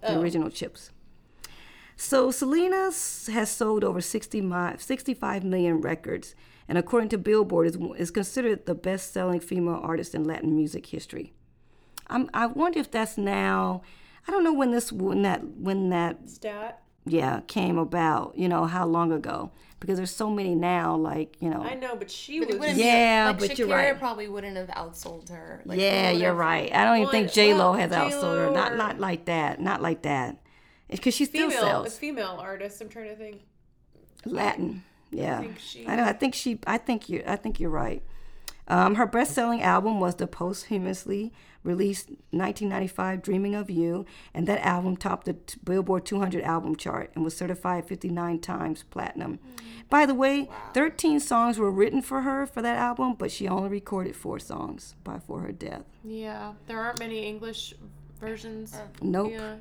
the 0.01 0.15
oh. 0.15 0.21
original 0.21 0.49
Chips. 0.49 0.91
So 2.05 2.33
Selena 2.33 2.91
has 3.33 3.49
sold 3.49 3.85
over 3.85 4.01
60 4.01 4.41
mi- 4.41 4.73
65 4.77 5.45
million 5.45 5.81
records, 5.81 6.35
and 6.67 6.77
according 6.77 7.11
to 7.11 7.17
Billboard, 7.19 7.69
is, 7.69 7.79
is 7.97 8.11
considered 8.11 8.67
the 8.67 8.75
best-selling 8.75 9.39
female 9.39 9.79
artist 9.81 10.13
in 10.13 10.25
Latin 10.25 10.57
music 10.57 10.87
history. 10.87 11.33
I'm, 12.09 12.29
I 12.35 12.47
wonder 12.47 12.81
if 12.81 12.91
that's 12.91 13.17
now. 13.17 13.83
I 14.27 14.33
don't 14.33 14.43
know 14.43 14.53
when 14.53 14.73
this 14.73 14.91
when 14.91 15.23
that 15.23 15.45
when 15.47 15.91
that 15.91 16.29
Stat. 16.29 16.83
yeah 17.07 17.41
came 17.47 17.79
about. 17.79 18.37
You 18.37 18.49
know 18.49 18.65
how 18.67 18.85
long 18.85 19.13
ago? 19.13 19.53
Because 19.79 19.97
there's 19.97 20.11
so 20.15 20.29
many 20.29 20.57
now. 20.57 20.97
Like 20.97 21.37
you 21.41 21.51
know. 21.51 21.63
I 21.63 21.75
know, 21.75 21.95
but 21.95 22.11
she 22.11 22.41
But 22.41 22.49
was. 22.49 22.59
wouldn't 22.59 22.79
Yeah, 22.79 23.27
like 23.29 23.39
but 23.39 23.51
Shakira 23.51 23.59
you're 23.59 23.69
right. 23.69 23.99
probably 23.99 24.27
wouldn't 24.27 24.57
have 24.57 24.69
outsold 24.71 25.29
her. 25.29 25.63
Like, 25.65 25.79
yeah, 25.79 26.11
you're 26.11 26.31
have- 26.31 26.37
right. 26.37 26.75
I 26.75 26.85
don't 26.85 26.97
even 26.99 27.11
think 27.13 27.33
J 27.33 27.55
Lo 27.55 27.71
well, 27.71 27.75
has 27.75 27.93
outsold 27.93 28.37
her. 28.39 28.47
J.Lo 28.47 28.53
Not 28.55 28.77
not 28.77 28.99
like 28.99 29.27
that. 29.27 29.61
Not 29.61 29.81
like 29.81 30.03
that. 30.03 30.39
Because 30.93 31.15
she 31.15 31.25
still 31.25 31.51
female, 31.51 31.85
a 31.85 31.91
female 31.91 32.39
artist. 32.41 32.81
I'm 32.81 32.89
trying 32.89 33.09
to 33.09 33.17
think. 33.17 33.43
Latin. 34.25 34.85
Yeah. 35.11 35.39
I, 35.39 35.43
think 35.43 35.59
she- 35.59 35.85
know. 35.85 36.05
I 36.05 36.13
think 36.13 36.35
she. 36.35 36.59
I 36.67 36.79
think 36.79 37.09
you. 37.09 37.23
I 37.27 37.37
think 37.37 37.61
you're 37.61 37.71
right. 37.71 38.03
Um, 38.69 38.95
her 38.95 39.07
best-selling 39.07 39.61
album 39.61 39.99
was 39.99 40.15
the 40.15 40.27
posthumously 40.29 41.33
released 41.65 42.09
1995 42.31 43.21
"Dreaming 43.21 43.55
of 43.55 43.69
You," 43.69 44.07
and 44.33 44.47
that 44.47 44.65
album 44.65 44.97
topped 44.97 45.27
the 45.27 45.37
Billboard 45.65 46.07
200 46.07 46.43
album 46.45 46.77
chart 46.77 47.11
and 47.15 47.25
was 47.25 47.37
certified 47.37 47.87
59 47.87 48.39
times 48.39 48.85
platinum. 48.85 49.41
By 49.91 50.07
the 50.07 50.15
way, 50.15 50.49
13 50.75 51.21
songs 51.21 51.59
were 51.59 51.71
written 51.71 52.01
for 52.03 52.23
her 52.23 52.47
for 52.47 52.63
that 52.63 52.79
album, 52.79 53.15
but 53.19 53.31
she 53.31 53.47
only 53.49 53.69
recorded 53.69 54.17
four 54.17 54.39
songs 54.39 54.95
before 55.05 55.41
her 55.41 55.53
death. 55.53 55.83
Yeah, 56.03 56.53
there 56.67 56.81
aren't 56.81 56.99
many 57.01 57.27
English 57.27 57.75
versions. 58.19 58.75
Nope. 59.03 59.33
Yeah. 59.33 59.57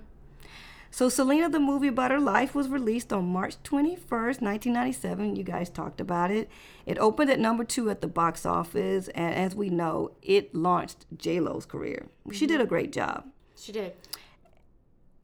So 0.93 1.08
Selena, 1.08 1.47
the 1.47 1.60
movie 1.60 1.88
about 1.88 2.12
her 2.12 2.19
life, 2.19 2.54
was 2.54 2.67
released 2.67 3.13
on 3.13 3.32
March 3.32 3.56
21st, 3.63 4.41
1997. 4.41 5.38
You 5.38 5.43
guys 5.43 5.69
talked 5.69 6.01
about 6.01 6.32
it. 6.32 6.49
It 6.86 6.97
opened 6.99 7.32
at 7.32 7.39
number 7.39 7.63
two 7.63 7.89
at 7.89 8.01
the 8.01 8.08
box 8.08 8.45
office, 8.45 9.08
and 9.10 9.34
as 9.34 9.56
we 9.56 9.69
know, 9.69 10.12
it 10.21 10.54
launched 10.54 11.06
J 11.17 11.39
Lo's 11.39 11.65
career. 11.65 12.08
She 12.34 12.45
did 12.45 12.60
a 12.60 12.65
great 12.65 12.91
job. 12.91 13.23
She 13.58 13.71
did. 13.71 13.93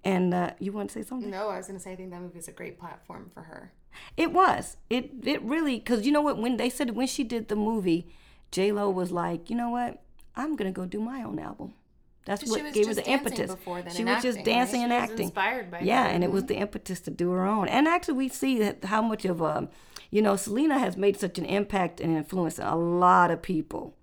And 0.06 0.34
uh, 0.34 0.52
you 0.60 0.72
want 0.72 0.90
to 0.92 0.94
say 1.04 1.06
something? 1.06 1.30
No, 1.30 1.50
I 1.50 1.58
was 1.58 1.68
gonna 1.68 1.82
say 1.82 1.92
I 1.92 1.96
think 1.98 2.12
that 2.12 2.22
movie 2.22 2.40
is 2.40 2.48
a 2.48 2.54
great 2.54 2.80
platform 2.80 3.30
for 3.34 3.42
her. 3.42 3.74
It 4.16 4.32
was. 4.32 4.78
It 4.90 5.12
it 5.24 5.42
really 5.42 5.80
because 5.80 6.06
you 6.06 6.14
know 6.14 6.22
what 6.22 6.38
when 6.38 6.56
they 6.56 6.70
said 6.70 6.96
when 6.96 7.08
she 7.08 7.26
did 7.26 7.50
the 7.50 7.58
movie, 7.58 8.08
J 8.52 8.72
Lo 8.72 8.90
was 8.90 9.12
like, 9.12 9.50
you 9.50 9.56
know 9.58 9.70
what, 9.70 10.02
I'm 10.34 10.56
gonna 10.56 10.72
go 10.72 10.86
do 10.86 11.02
my 11.02 11.24
own 11.24 11.40
album. 11.40 11.74
That's 12.28 12.46
what 12.46 12.74
gave 12.74 12.88
her 12.88 12.94
the 12.94 13.10
impetus. 13.10 13.56
then 13.66 13.90
she 13.90 14.02
and 14.02 14.10
was 14.10 14.22
just 14.22 14.26
acting, 14.26 14.36
right? 14.36 14.46
dancing 14.46 14.84
and 14.84 14.92
She 14.92 15.00
was 15.00 15.10
acting. 15.10 15.26
inspired 15.28 15.72
by 15.72 15.80
yeah, 15.80 16.04
her. 16.04 16.10
and 16.10 16.24
it 16.26 16.32
was 16.32 16.44
the 16.44 16.56
mm-hmm. 16.56 16.64
impetus 16.64 17.00
to 17.02 17.12
do 17.12 17.32
her 17.32 17.46
own. 17.46 17.70
And 17.70 17.88
actually, 17.88 18.16
we 18.16 18.28
see 18.28 18.60
that 18.60 18.84
how 18.84 19.02
much 19.02 19.24
of 19.24 19.40
a, 19.40 19.70
you 20.12 20.22
know, 20.22 20.36
Selena 20.36 20.78
has 20.78 20.98
made 20.98 21.18
such 21.18 21.38
an 21.38 21.46
impact 21.46 22.02
and 22.02 22.18
influence 22.18 22.60
on 22.60 22.68
a 22.68 22.76
lot 22.76 23.32
of 23.32 23.42
people. 23.42 23.96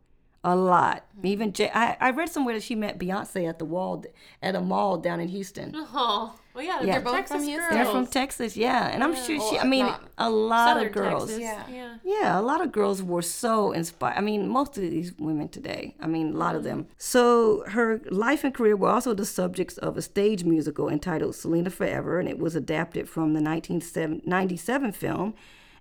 A 0.46 0.54
lot. 0.54 1.06
Mm-hmm. 1.16 1.26
Even 1.26 1.52
Jay, 1.54 1.70
I, 1.74 1.96
I 1.98 2.10
read 2.10 2.28
somewhere 2.28 2.54
that 2.54 2.62
she 2.62 2.74
met 2.74 2.98
Beyonce 2.98 3.48
at 3.48 3.58
the 3.58 3.64
wall 3.64 4.04
at 4.42 4.54
a 4.54 4.60
mall 4.60 4.98
down 4.98 5.18
in 5.18 5.28
Houston. 5.28 5.72
Oh, 5.74 6.34
well, 6.54 6.62
yeah, 6.62 6.72
Yeah. 6.72 6.78
they're 6.78 6.92
They're 6.92 7.00
both 7.00 7.14
Texas 7.14 7.36
from 7.36 7.44
Houston. 7.48 7.74
They're 7.74 7.86
from 7.86 8.06
Texas, 8.06 8.56
yeah. 8.56 8.88
And 8.88 9.02
I'm 9.02 9.14
sure 9.14 9.40
she. 9.40 9.56
Uh, 9.56 9.62
I 9.62 9.66
mean, 9.66 9.86
not 9.86 10.04
a 10.18 10.28
lot 10.28 10.68
Southern 10.74 10.86
of 10.88 10.92
girls. 10.92 11.30
Texas. 11.30 11.40
Yeah. 11.40 11.64
yeah. 11.70 11.96
Yeah, 12.04 12.38
a 12.38 12.42
lot 12.42 12.60
of 12.60 12.72
girls 12.72 13.02
were 13.02 13.22
so 13.22 13.72
inspired. 13.72 14.18
I 14.18 14.20
mean, 14.20 14.46
most 14.48 14.76
of 14.76 14.82
these 14.82 15.14
women 15.18 15.48
today, 15.48 15.96
I 15.98 16.06
mean, 16.06 16.34
a 16.34 16.36
lot 16.36 16.54
of 16.56 16.62
them. 16.62 16.84
Mm-hmm. 16.84 16.92
So 16.98 17.64
her 17.68 18.02
life 18.10 18.44
and 18.44 18.54
career 18.54 18.76
were 18.76 18.90
also 18.90 19.14
the 19.14 19.24
subjects 19.24 19.78
of 19.78 19.96
a 19.96 20.02
stage 20.02 20.44
musical 20.44 20.90
entitled 20.90 21.34
Selena 21.36 21.70
Forever, 21.70 22.20
and 22.20 22.28
it 22.28 22.38
was 22.38 22.54
adapted 22.54 23.08
from 23.08 23.32
the 23.32 23.40
1997 23.40 24.92
film 24.92 25.34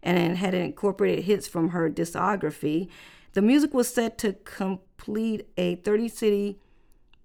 and 0.04 0.18
it 0.18 0.36
had 0.36 0.54
incorporated 0.54 1.24
hits 1.26 1.48
from 1.48 1.70
her 1.70 1.90
discography. 1.90 2.90
The 3.34 3.42
music 3.42 3.74
was 3.74 3.92
set 3.92 4.18
to 4.20 4.34
complete 4.34 5.48
a 5.58 5.76
30 5.76 6.08
city 6.08 6.60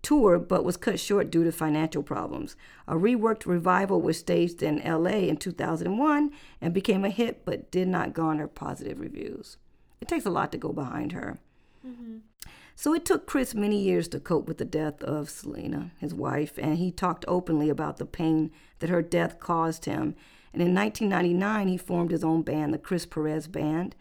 tour 0.03 0.39
but 0.39 0.65
was 0.65 0.77
cut 0.77 0.99
short 0.99 1.31
due 1.31 1.45
to 1.45 1.53
financial 1.53 2.03
problems. 2.03 2.57
A 2.87 2.95
reworked 2.95 3.47
revival 3.47 4.01
was 4.01 4.19
staged 4.19 4.63
in 4.63 4.83
LA 4.85 5.29
in 5.29 5.37
2001 5.37 6.31
and 6.61 6.75
became 6.75 7.05
a 7.05 7.11
hit 7.11 7.45
but 7.45 7.71
did 7.71 7.89
not 7.89 8.15
garner 8.15 8.47
positive 8.47 9.01
reviews. 9.01 9.59
It 10.01 10.09
takes 10.09 10.25
a 10.25 10.31
lot 10.31 10.53
to 10.53 10.59
go 10.59 10.73
behind 10.73 11.13
her. 11.13 11.39
Mm-hmm. 11.87 12.19
So 12.75 12.95
it 12.95 13.05
took 13.05 13.27
Chris 13.27 13.55
many 13.55 13.83
years 13.83 14.07
to 14.09 14.21
cope 14.21 14.47
with 14.47 14.59
the 14.59 14.65
death 14.65 15.03
of 15.03 15.29
Selena, 15.29 15.91
his 15.99 16.15
wife, 16.15 16.57
and 16.59 16.79
he 16.79 16.93
talked 16.93 17.25
openly 17.27 17.69
about 17.69 17.97
the 17.97 18.07
pain 18.07 18.53
that 18.79 18.89
her 18.89 19.03
death 19.03 19.41
caused 19.41 19.85
him. 19.85 20.15
And 20.53 20.63
in 20.63 20.75
1999, 20.75 21.69
he 21.69 21.77
formed 21.77 22.13
his 22.13 22.23
own 22.23 22.43
band, 22.43 22.73
the 22.73 22.79
Chris 22.79 23.05
Perez 23.05 23.49
Band. 23.49 23.97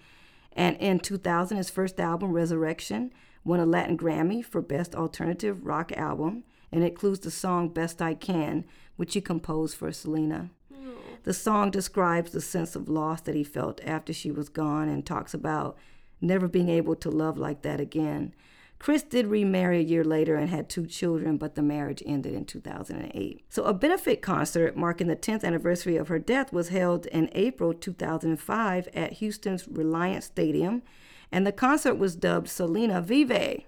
And 0.57 0.75
in 0.77 0.99
2000, 0.99 1.55
his 1.55 1.69
first 1.69 1.99
album, 1.99 2.33
Resurrection, 2.33 3.13
won 3.43 3.59
a 3.59 3.65
Latin 3.65 3.95
Grammy 3.95 4.43
for 4.43 4.59
Best 4.61 4.95
Alternative 4.95 5.63
Rock 5.63 5.91
Album, 5.91 6.43
and 6.71 6.83
includes 6.83 7.19
the 7.19 7.31
song 7.31 7.69
Best 7.69 8.01
I 8.01 8.15
Can, 8.15 8.65
which 8.95 9.13
he 9.13 9.21
composed 9.21 9.77
for 9.77 9.91
Selena. 9.91 10.49
Oh. 10.73 10.95
The 11.23 11.33
song 11.33 11.69
describes 11.69 12.31
the 12.31 12.41
sense 12.41 12.75
of 12.75 12.89
loss 12.89 13.21
that 13.21 13.35
he 13.35 13.43
felt 13.43 13.79
after 13.85 14.11
she 14.11 14.31
was 14.31 14.49
gone 14.49 14.89
and 14.89 15.05
talks 15.05 15.35
about 15.35 15.77
never 16.19 16.47
being 16.47 16.69
able 16.69 16.95
to 16.95 17.11
love 17.11 17.37
like 17.37 17.61
that 17.61 17.79
again. 17.79 18.33
Chris 18.79 19.01
did 19.03 19.27
remarry 19.27 19.79
a 19.79 19.83
year 19.83 20.03
later 20.03 20.35
and 20.35 20.49
had 20.49 20.69
two 20.69 20.85
children, 20.85 21.37
but 21.37 21.55
the 21.55 21.63
marriage 21.63 22.03
ended 22.05 22.33
in 22.33 22.45
2008. 22.45 23.43
So, 23.49 23.63
a 23.63 23.73
benefit 23.73 24.21
concert 24.21 24.77
marking 24.77 25.07
the 25.07 25.15
10th 25.15 25.43
anniversary 25.43 25.97
of 25.97 26.09
her 26.09 26.19
death 26.19 26.53
was 26.53 26.69
held 26.69 27.07
in 27.07 27.29
April 27.33 27.73
2005 27.73 28.87
at 28.93 29.13
Houston's 29.13 29.67
Reliant 29.67 30.23
Stadium, 30.23 30.83
and 31.31 31.45
the 31.45 31.51
concert 31.51 31.95
was 31.95 32.15
dubbed 32.15 32.49
Selena 32.49 33.01
Vive 33.01 33.65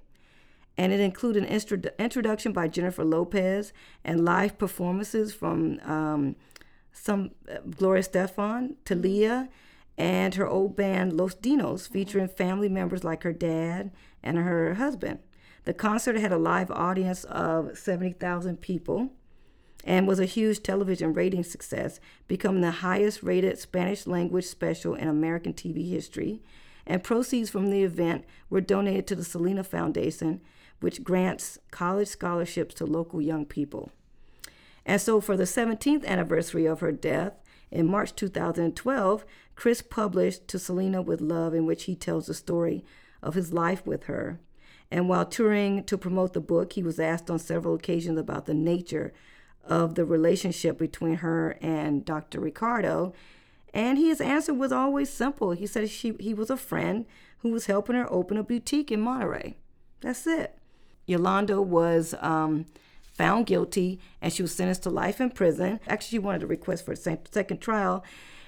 and 0.80 0.94
it 0.94 1.02
included 1.02 1.44
an 1.44 1.50
instro- 1.50 1.98
introduction 2.00 2.54
by 2.54 2.66
Jennifer 2.70 3.04
Lopez 3.04 3.74
and 4.06 4.24
live 4.24 4.58
performances 4.58 5.34
from 5.34 5.78
um, 5.84 6.38
some 6.94 7.32
uh, 7.52 7.58
Gloria 7.70 8.02
Estefan, 8.02 8.76
Thalía, 8.86 9.50
and 10.00 10.36
her 10.36 10.48
old 10.48 10.78
band 10.78 11.12
Los 11.12 11.36
Dinos, 11.36 11.88
featuring 11.88 12.30
family 12.30 12.70
members 12.70 13.04
like 13.04 13.24
her 13.24 13.34
dad 13.34 13.92
and 14.24 14.38
her 14.38 14.76
husband. 14.76 15.20
The 15.66 15.74
concert 15.74 16.16
had 16.18 16.32
a 16.32 16.38
live 16.38 16.72
audience 16.72 17.26
of 17.26 17.78
70,000 17.78 18.62
people 18.62 19.10
and 19.84 20.08
was 20.08 20.20
a 20.20 20.26
huge 20.26 20.64
television 20.64 21.14
rating 21.14 21.44
success, 21.44 22.00
becoming 22.30 22.62
the 22.62 22.72
highest 22.72 23.22
rated 23.24 23.60
Spanish 23.60 24.08
language 24.08 24.46
special 24.46 24.96
in 24.96 25.10
American 25.10 25.54
TV 25.54 25.90
history. 25.90 26.42
And 26.88 27.04
proceeds 27.04 27.50
from 27.50 27.70
the 27.70 27.84
event 27.84 28.24
were 28.50 28.62
donated 28.62 29.06
to 29.08 29.16
the 29.16 29.24
Selena 29.24 29.64
Foundation, 29.64 30.40
which 30.80 31.04
grants 31.04 31.60
college 31.72 32.08
scholarships 32.08 32.74
to 32.76 32.86
local 32.86 33.22
young 33.22 33.46
people. 33.46 33.92
And 34.86 35.00
so, 35.00 35.22
for 35.22 35.38
the 35.38 35.44
17th 35.44 36.06
anniversary 36.06 36.66
of 36.66 36.80
her 36.80 36.92
death, 36.92 37.34
in 37.72 37.88
March 37.88 38.16
2012, 38.16 39.26
Chris 39.56 39.82
published 39.82 40.48
To 40.48 40.60
Selena 40.60 41.02
with 41.02 41.22
Love, 41.22 41.54
in 41.54 41.66
which 41.66 41.84
he 41.84 41.96
tells 41.96 42.28
the 42.28 42.34
story 42.34 42.84
of 43.22 43.36
his 43.36 43.54
life 43.54 43.86
with 43.86 44.06
her. 44.06 44.40
And 44.92 45.08
while 45.08 45.26
touring 45.26 45.84
to 45.84 45.98
promote 45.98 46.34
the 46.34 46.40
book, 46.40 46.74
he 46.74 46.84
was 46.84 47.00
asked 47.00 47.30
on 47.30 47.38
several 47.38 47.76
occasions 47.76 48.18
about 48.18 48.46
the 48.46 48.54
nature 48.54 49.14
of 49.64 49.96
the 49.96 50.06
relationship 50.06 50.80
between 50.80 51.18
her 51.18 51.58
and 51.62 52.04
Dr. 52.04 52.40
Ricardo. 52.40 53.14
And 53.74 54.00
his 54.00 54.20
answer 54.20 54.54
was 54.54 54.72
always 54.72 55.12
simple. 55.12 55.52
He 55.52 55.68
said 55.68 55.90
she, 55.90 56.16
he 56.20 56.34
was 56.34 56.50
a 56.50 56.58
friend 56.58 57.06
who 57.40 57.52
was 57.52 57.68
helping 57.68 57.96
her 57.96 58.12
open 58.12 58.38
a 58.38 58.44
boutique 58.44 58.92
in 58.92 59.02
Monterrey. 59.02 59.56
That's 60.02 60.26
it. 60.26 60.58
Yolanda 61.06 61.62
was 61.62 62.16
um, 62.20 62.66
found 63.20 63.46
guilty 63.46 64.00
and 64.22 64.32
she 64.32 64.42
was 64.42 64.56
sentenced 64.56 64.84
to 64.84 64.90
life 64.90 65.20
in 65.20 65.30
prison. 65.30 65.80
Actually, 65.88 66.10
she 66.16 66.20
wanted 66.20 66.44
a 66.44 66.48
request 66.48 66.86
for 66.86 66.94
a 66.94 66.96
second 66.96 67.60
trial 67.60 68.04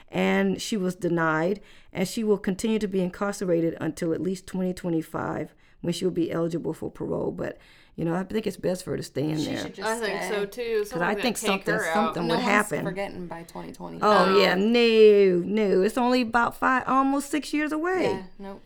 and 0.10 0.62
she 0.62 0.78
was 0.78 0.96
denied. 0.96 1.60
And 1.94 2.08
she 2.08 2.24
will 2.24 2.38
continue 2.38 2.80
to 2.80 2.88
be 2.88 3.02
incarcerated 3.02 3.76
until 3.82 4.14
at 4.14 4.22
least 4.22 4.48
2025 4.48 5.54
when 5.82 5.94
she 5.94 6.06
will 6.06 6.12
be 6.14 6.32
eligible 6.32 6.74
for 6.74 6.90
parole. 6.90 7.32
But, 7.32 7.58
you 7.98 8.06
know, 8.06 8.16
I 8.16 8.24
think 8.24 8.48
it's 8.48 8.56
best 8.56 8.86
for 8.86 8.92
her 8.92 8.98
to 8.98 9.04
stay 9.04 9.30
in 9.30 9.38
She 9.40 9.46
there. 9.48 9.58
should 9.64 9.74
just 9.76 9.90
I 9.90 10.00
think 10.00 10.22
stay. 10.24 10.30
so 10.34 10.46
too. 10.46 10.84
Because 10.86 11.02
I 11.02 11.16
think 11.16 11.38
something, 11.38 11.80
something 11.94 12.28
No 12.28 12.36
would 12.36 12.44
happen. 12.44 12.86
forgetting 12.86 13.28
by 13.28 13.42
2020. 13.44 14.00
Oh, 14.02 14.38
yeah, 14.40 14.56
no, 14.56 15.44
no. 15.46 15.82
It's 15.82 15.98
only 15.98 16.22
about 16.22 16.56
five, 16.56 16.84
almost 16.88 17.30
six 17.30 17.54
years 17.54 17.74
away. 17.74 18.04
Yeah, 18.04 18.24
nope. 18.40 18.62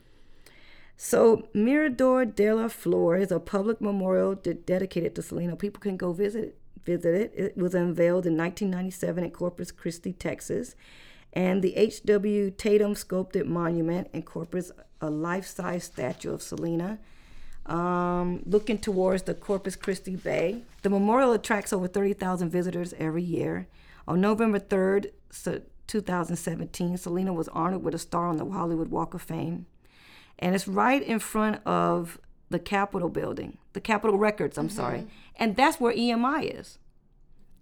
So 0.97 1.47
Mirador 1.53 2.25
de 2.25 2.53
la 2.53 2.67
Flor 2.67 3.17
is 3.17 3.31
a 3.31 3.39
public 3.39 3.81
memorial 3.81 4.35
de- 4.35 4.53
dedicated 4.53 5.15
to 5.15 5.21
Selena. 5.21 5.55
People 5.55 5.81
can 5.81 5.97
go 5.97 6.13
visit 6.13 6.43
it. 6.43 6.57
Visit 6.85 7.15
it. 7.15 7.33
It 7.35 7.57
was 7.57 7.73
unveiled 7.73 8.25
in 8.25 8.37
1997 8.37 9.23
in 9.23 9.31
Corpus 9.31 9.71
Christi, 9.71 10.13
Texas, 10.13 10.75
and 11.33 11.61
the 11.61 11.75
H.W. 11.75 12.51
Tatum 12.51 12.95
sculpted 12.95 13.47
monument 13.47 14.07
incorporates 14.13 14.71
a 15.01 15.09
life-size 15.09 15.83
statue 15.83 16.31
of 16.31 16.43
Selena, 16.43 16.99
um, 17.65 18.43
looking 18.45 18.77
towards 18.77 19.23
the 19.23 19.33
Corpus 19.33 19.75
Christi 19.75 20.15
Bay. 20.15 20.61
The 20.83 20.91
memorial 20.91 21.33
attracts 21.33 21.73
over 21.73 21.87
30,000 21.87 22.49
visitors 22.51 22.93
every 22.99 23.23
year. 23.23 23.67
On 24.07 24.21
November 24.21 24.59
3rd, 24.59 25.11
2017, 25.87 26.97
Selena 26.97 27.33
was 27.33 27.47
honored 27.49 27.83
with 27.83 27.95
a 27.95 27.99
star 27.99 28.27
on 28.27 28.37
the 28.37 28.45
Hollywood 28.45 28.89
Walk 28.89 29.15
of 29.15 29.23
Fame 29.23 29.65
and 30.39 30.55
it's 30.55 30.67
right 30.67 31.01
in 31.01 31.19
front 31.19 31.61
of 31.65 32.19
the 32.49 32.59
Capitol 32.59 33.09
building, 33.09 33.57
the 33.73 33.81
Capitol 33.81 34.17
Records, 34.17 34.57
I'm 34.57 34.69
sorry. 34.69 34.99
Mm-hmm. 34.99 35.09
And 35.37 35.55
that's 35.55 35.79
where 35.79 35.93
EMI 35.93 36.59
is. 36.59 36.77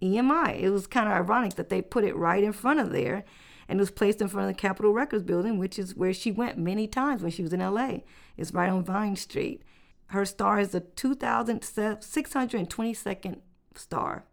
EMI. 0.02 0.60
It 0.60 0.70
was 0.70 0.86
kind 0.86 1.08
of 1.08 1.14
ironic 1.14 1.54
that 1.54 1.70
they 1.70 1.80
put 1.80 2.04
it 2.04 2.16
right 2.16 2.44
in 2.44 2.52
front 2.52 2.80
of 2.80 2.92
there 2.92 3.24
and 3.68 3.78
it 3.78 3.82
was 3.82 3.90
placed 3.90 4.20
in 4.20 4.28
front 4.28 4.48
of 4.48 4.56
the 4.56 4.60
Capitol 4.60 4.92
Records 4.92 5.22
building, 5.22 5.58
which 5.58 5.78
is 5.78 5.96
where 5.96 6.12
she 6.12 6.30
went 6.30 6.58
many 6.58 6.86
times 6.86 7.22
when 7.22 7.30
she 7.30 7.42
was 7.42 7.54
in 7.54 7.60
LA. 7.60 8.00
It's 8.36 8.52
right 8.52 8.68
on 8.68 8.84
Vine 8.84 9.16
Street. 9.16 9.62
Her 10.08 10.26
star 10.26 10.60
is 10.60 10.68
the 10.70 10.82
2,622nd 10.82 13.38
star. 13.74 14.24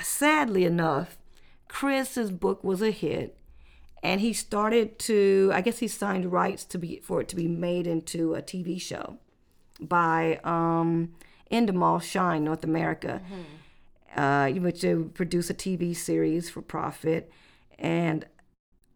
Sadly 0.00 0.64
enough, 0.64 1.18
Chris's 1.68 2.32
book 2.32 2.64
was 2.64 2.82
a 2.82 2.90
hit 2.90 3.38
and 4.04 4.20
he 4.20 4.32
started 4.32 4.98
to 4.98 5.50
i 5.52 5.60
guess 5.60 5.78
he 5.78 5.88
signed 5.88 6.30
rights 6.30 6.64
to 6.64 6.78
be 6.78 7.00
for 7.02 7.20
it 7.20 7.28
to 7.28 7.34
be 7.34 7.48
made 7.48 7.86
into 7.86 8.34
a 8.34 8.42
tv 8.42 8.80
show 8.80 9.18
by 9.80 10.38
um 10.44 11.12
endemol 11.50 12.00
shine 12.00 12.44
north 12.44 12.62
america 12.62 13.20
uh 14.16 14.48
which 14.50 14.82
would 14.82 15.14
produce 15.14 15.50
a 15.50 15.54
tv 15.54 15.94
series 15.94 16.48
for 16.48 16.62
profit. 16.62 17.30
And 17.78 18.24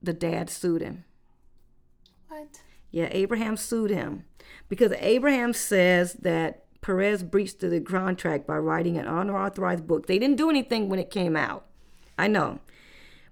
the 0.00 0.12
dad 0.12 0.48
sued 0.48 0.82
him. 0.82 1.04
What? 2.28 2.60
yeah 2.90 3.08
abraham 3.10 3.56
sued 3.56 3.90
him. 3.90 4.24
Because 4.68 4.92
abraham 4.98 5.52
says 5.52 6.14
that 6.14 6.64
perez 6.80 7.22
breached 7.22 7.60
the 7.60 7.80
contract 7.80 8.46
by 8.46 8.56
writing 8.58 8.96
an 8.96 9.06
unauthorized 9.06 9.86
book. 9.86 10.06
They 10.06 10.18
didn't 10.18 10.36
do 10.36 10.50
anything 10.50 10.88
when 10.88 11.00
it 11.00 11.10
came 11.10 11.36
out. 11.36 11.66
I 12.16 12.28
know. 12.28 12.60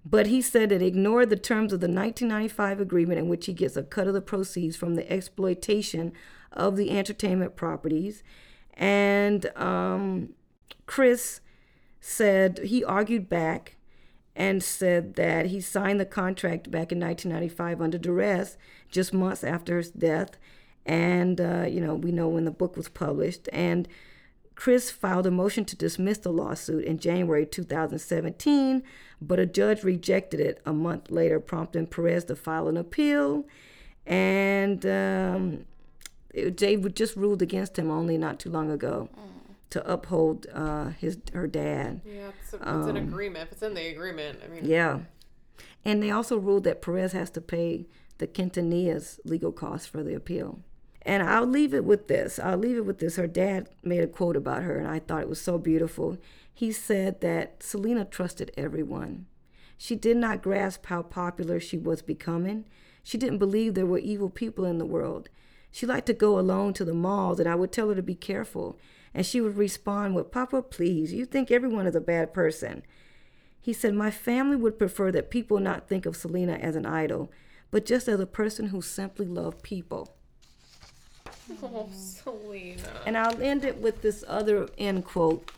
But 0.08 0.28
he 0.28 0.40
said 0.40 0.70
it 0.70 0.82
ignored 0.82 1.30
the 1.30 1.36
terms 1.36 1.72
of 1.72 1.80
the 1.80 1.88
1995 1.88 2.80
agreement 2.80 3.18
in 3.18 3.28
which 3.28 3.46
he 3.46 3.52
gets 3.52 3.76
a 3.76 3.82
cut 3.82 4.06
of 4.06 4.14
the 4.14 4.20
proceeds 4.20 4.76
from 4.76 4.94
the 4.94 5.10
exploitation 5.12 6.12
of 6.52 6.76
the 6.76 6.96
entertainment 6.96 7.56
properties. 7.56 8.22
And 8.74 9.46
um, 9.56 10.34
Chris 10.86 11.40
said 12.00 12.58
he 12.58 12.84
argued 12.84 13.28
back 13.28 13.78
and 14.36 14.62
said 14.62 15.14
that 15.14 15.46
he 15.46 15.60
signed 15.60 15.98
the 15.98 16.06
contract 16.06 16.70
back 16.70 16.92
in 16.92 17.00
1995 17.00 17.80
under 17.80 17.98
duress 17.98 18.56
just 18.88 19.12
months 19.12 19.42
after 19.42 19.78
his 19.78 19.90
death. 19.90 20.36
And, 20.84 21.40
uh, 21.40 21.64
you 21.68 21.80
know, 21.80 21.96
we 21.96 22.12
know 22.12 22.28
when 22.28 22.44
the 22.44 22.52
book 22.52 22.76
was 22.76 22.88
published. 22.88 23.48
And 23.52 23.88
Chris 24.56 24.90
filed 24.90 25.26
a 25.26 25.30
motion 25.30 25.64
to 25.66 25.76
dismiss 25.76 26.18
the 26.18 26.32
lawsuit 26.32 26.84
in 26.84 26.98
January 26.98 27.46
2017, 27.46 28.82
but 29.20 29.38
a 29.38 29.46
judge 29.46 29.84
rejected 29.84 30.40
it 30.40 30.60
a 30.66 30.72
month 30.72 31.10
later, 31.10 31.38
prompting 31.38 31.86
Perez 31.86 32.24
to 32.24 32.34
file 32.34 32.66
an 32.66 32.76
appeal. 32.76 33.46
And 34.06 34.84
um, 34.86 35.66
Jay 36.54 36.76
just 36.76 37.16
ruled 37.16 37.42
against 37.42 37.78
him 37.78 37.90
only 37.90 38.16
not 38.16 38.40
too 38.40 38.50
long 38.50 38.70
ago 38.70 39.10
to 39.70 39.90
uphold 39.90 40.46
uh, 40.52 40.90
his 40.90 41.18
her 41.34 41.46
dad. 41.46 42.00
Yeah, 42.04 42.30
it's, 42.42 42.54
a, 42.54 42.56
it's 42.56 42.88
an 42.88 42.96
agreement. 42.96 43.46
If 43.46 43.52
it's 43.52 43.62
in 43.62 43.74
the 43.74 43.88
agreement, 43.88 44.40
I 44.44 44.48
mean, 44.48 44.64
Yeah. 44.64 45.00
And 45.84 46.02
they 46.02 46.10
also 46.10 46.38
ruled 46.38 46.64
that 46.64 46.82
Perez 46.82 47.12
has 47.12 47.30
to 47.30 47.40
pay 47.40 47.86
the 48.18 48.26
Quintanilla's 48.26 49.20
legal 49.24 49.52
costs 49.52 49.86
for 49.86 50.02
the 50.02 50.14
appeal. 50.14 50.60
And 51.06 51.22
I'll 51.22 51.46
leave 51.46 51.72
it 51.72 51.84
with 51.84 52.08
this. 52.08 52.40
I'll 52.40 52.58
leave 52.58 52.76
it 52.76 52.84
with 52.84 52.98
this. 52.98 53.14
Her 53.14 53.28
dad 53.28 53.68
made 53.84 54.02
a 54.02 54.08
quote 54.08 54.36
about 54.36 54.64
her, 54.64 54.76
and 54.76 54.88
I 54.88 54.98
thought 54.98 55.22
it 55.22 55.28
was 55.28 55.40
so 55.40 55.56
beautiful. 55.56 56.18
He 56.52 56.72
said 56.72 57.20
that 57.20 57.62
Selena 57.62 58.04
trusted 58.04 58.50
everyone. 58.56 59.26
She 59.78 59.94
did 59.94 60.16
not 60.16 60.42
grasp 60.42 60.86
how 60.86 61.02
popular 61.02 61.60
she 61.60 61.78
was 61.78 62.02
becoming. 62.02 62.64
She 63.04 63.18
didn't 63.18 63.38
believe 63.38 63.74
there 63.74 63.86
were 63.86 64.00
evil 64.00 64.28
people 64.28 64.64
in 64.64 64.78
the 64.78 64.84
world. 64.84 65.28
She 65.70 65.86
liked 65.86 66.06
to 66.06 66.12
go 66.12 66.40
alone 66.40 66.72
to 66.72 66.84
the 66.84 66.92
malls, 66.92 67.38
and 67.38 67.48
I 67.48 67.54
would 67.54 67.70
tell 67.70 67.88
her 67.90 67.94
to 67.94 68.02
be 68.02 68.16
careful. 68.16 68.76
And 69.14 69.24
she 69.24 69.40
would 69.40 69.56
respond 69.56 70.16
with, 70.16 70.32
Papa, 70.32 70.60
please, 70.60 71.12
you 71.12 71.24
think 71.24 71.52
everyone 71.52 71.86
is 71.86 71.94
a 71.94 72.00
bad 72.00 72.34
person. 72.34 72.82
He 73.60 73.72
said, 73.72 73.94
My 73.94 74.10
family 74.10 74.56
would 74.56 74.76
prefer 74.76 75.12
that 75.12 75.30
people 75.30 75.60
not 75.60 75.88
think 75.88 76.04
of 76.04 76.16
Selena 76.16 76.54
as 76.54 76.74
an 76.74 76.84
idol, 76.84 77.30
but 77.70 77.86
just 77.86 78.08
as 78.08 78.18
a 78.18 78.26
person 78.26 78.68
who 78.68 78.82
simply 78.82 79.26
loved 79.26 79.62
people. 79.62 80.15
Oh, 81.62 81.88
Selena. 81.92 83.02
And 83.06 83.16
I'll 83.16 83.40
end 83.40 83.64
it 83.64 83.78
with 83.78 84.02
this 84.02 84.24
other 84.26 84.68
end 84.78 85.04
quote 85.04 85.50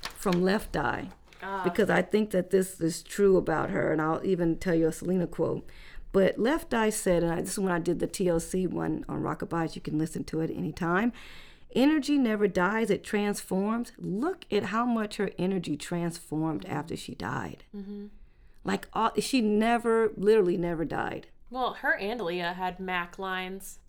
from 0.00 0.42
Left 0.42 0.76
Eye, 0.76 1.08
ah. 1.42 1.62
because 1.64 1.90
I 1.90 2.02
think 2.02 2.30
that 2.30 2.50
this 2.50 2.80
is 2.80 3.02
true 3.02 3.36
about 3.36 3.70
her, 3.70 3.92
and 3.92 4.00
I'll 4.00 4.24
even 4.24 4.56
tell 4.56 4.74
you 4.74 4.88
a 4.88 4.92
Selena 4.92 5.26
quote. 5.26 5.68
But 6.12 6.38
Left 6.38 6.72
Eye 6.72 6.90
said, 6.90 7.22
and 7.22 7.32
I, 7.32 7.40
this 7.40 7.52
is 7.52 7.58
when 7.58 7.72
I 7.72 7.80
did 7.80 7.98
the 7.98 8.06
TLC 8.06 8.68
one 8.68 9.04
on 9.08 9.22
Rockabye, 9.22 9.74
you 9.74 9.80
can 9.80 9.98
listen 9.98 10.22
to 10.24 10.40
it 10.40 10.50
anytime. 10.50 11.12
Energy 11.74 12.18
never 12.18 12.46
dies, 12.46 12.88
it 12.88 13.02
transforms. 13.02 13.90
Look 13.98 14.44
at 14.52 14.66
how 14.66 14.84
much 14.84 15.16
her 15.16 15.32
energy 15.38 15.76
transformed 15.76 16.62
mm-hmm. 16.62 16.72
after 16.72 16.96
she 16.96 17.16
died. 17.16 17.64
Mm-hmm. 17.76 18.06
Like, 18.62 18.86
all, 18.92 19.10
she 19.18 19.40
never, 19.40 20.12
literally 20.16 20.56
never 20.56 20.84
died. 20.84 21.26
Well, 21.50 21.74
her 21.74 21.96
and 21.96 22.20
Aaliyah 22.20 22.54
had 22.54 22.78
Mac 22.78 23.18
lines. 23.18 23.80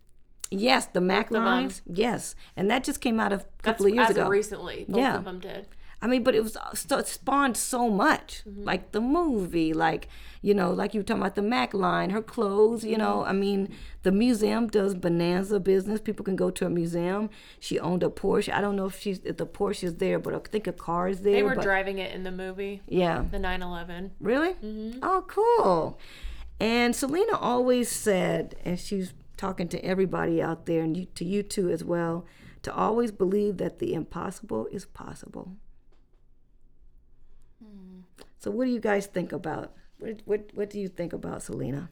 Yes, 0.51 0.85
the 0.87 1.01
Mac 1.01 1.31
of 1.31 1.37
lines. 1.37 1.81
Yes, 1.85 2.35
and 2.55 2.69
that 2.69 2.83
just 2.83 3.01
came 3.01 3.19
out 3.19 3.33
a 3.33 3.37
That's 3.37 3.47
couple 3.61 3.87
of 3.87 3.95
years 3.95 4.09
ago. 4.09 4.23
of 4.23 4.29
recently. 4.29 4.85
Both 4.87 4.97
Yeah. 4.97 5.17
of 5.17 5.25
them 5.25 5.39
did. 5.39 5.67
I 6.01 6.07
mean, 6.07 6.23
but 6.23 6.35
it 6.35 6.43
was 6.43 6.55
uh, 6.55 6.73
so 6.75 6.97
it 6.99 7.07
spawned 7.07 7.57
so 7.57 7.89
much, 7.89 8.43
mm-hmm. 8.47 8.63
like 8.63 8.91
the 8.91 9.01
movie, 9.01 9.73
like 9.73 10.07
you 10.41 10.53
know, 10.53 10.69
like 10.69 10.93
you 10.93 10.99
were 10.99 11.03
talking 11.03 11.21
about 11.21 11.33
the 11.33 11.41
Mac 11.41 11.73
line, 11.73 12.11
her 12.11 12.21
clothes. 12.21 12.83
You 12.83 12.97
know, 12.97 13.19
mm-hmm. 13.19 13.29
I 13.29 13.33
mean, 13.33 13.75
the 14.03 14.11
museum 14.11 14.67
does 14.67 14.93
bonanza 14.93 15.59
business. 15.59 15.99
People 16.01 16.23
can 16.23 16.35
go 16.35 16.51
to 16.51 16.65
a 16.65 16.69
museum. 16.69 17.29
She 17.59 17.79
owned 17.79 18.03
a 18.03 18.09
Porsche. 18.09 18.53
I 18.53 18.61
don't 18.61 18.75
know 18.75 18.85
if 18.85 18.99
she's 18.99 19.19
if 19.23 19.37
the 19.37 19.47
Porsche 19.47 19.85
is 19.85 19.95
there, 19.95 20.19
but 20.19 20.35
I 20.35 20.39
think 20.39 20.67
a 20.67 20.73
car 20.73 21.07
is 21.07 21.21
there. 21.21 21.33
They 21.33 21.43
were 21.43 21.55
but, 21.55 21.63
driving 21.63 21.97
it 21.97 22.13
in 22.13 22.23
the 22.23 22.31
movie, 22.31 22.81
Yeah. 22.87 23.23
the 23.31 23.39
911. 23.39 24.11
Really? 24.19 24.53
Mm-hmm. 24.53 24.99
Oh, 25.01 25.23
cool. 25.27 25.99
And 26.59 26.95
Selena 26.95 27.35
always 27.37 27.89
said, 27.89 28.55
and 28.63 28.79
she's 28.79 29.13
talking 29.37 29.67
to 29.69 29.83
everybody 29.83 30.41
out 30.41 30.65
there, 30.65 30.81
and 30.81 30.95
you, 30.95 31.05
to 31.15 31.25
you 31.25 31.43
too 31.43 31.69
as 31.69 31.83
well, 31.83 32.25
to 32.63 32.73
always 32.73 33.11
believe 33.11 33.57
that 33.57 33.79
the 33.79 33.93
impossible 33.93 34.67
is 34.71 34.85
possible. 34.85 35.55
Hmm. 37.63 38.01
So, 38.39 38.51
what 38.51 38.65
do 38.65 38.71
you 38.71 38.79
guys 38.79 39.07
think 39.07 39.31
about? 39.31 39.73
What, 39.99 40.21
what, 40.25 40.49
what 40.53 40.69
do 40.69 40.79
you 40.79 40.87
think 40.87 41.13
about 41.13 41.43
Selena? 41.43 41.89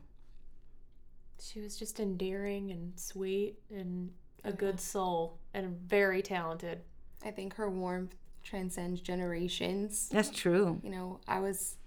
She 1.41 1.59
was 1.59 1.77
just 1.77 1.99
endearing 1.99 2.71
and 2.71 2.93
sweet 2.97 3.59
and 3.69 4.11
a 4.43 4.49
oh, 4.49 4.51
good 4.51 4.79
soul 4.79 5.39
and 5.53 5.77
very 5.87 6.21
talented. 6.21 6.81
I 7.25 7.31
think 7.31 7.55
her 7.55 7.69
warmth 7.69 8.15
transcends 8.43 9.01
generations. 9.01 10.09
That's 10.09 10.29
true. 10.29 10.81
You 10.83 10.89
know, 10.89 11.19
I 11.27 11.39
was 11.39 11.77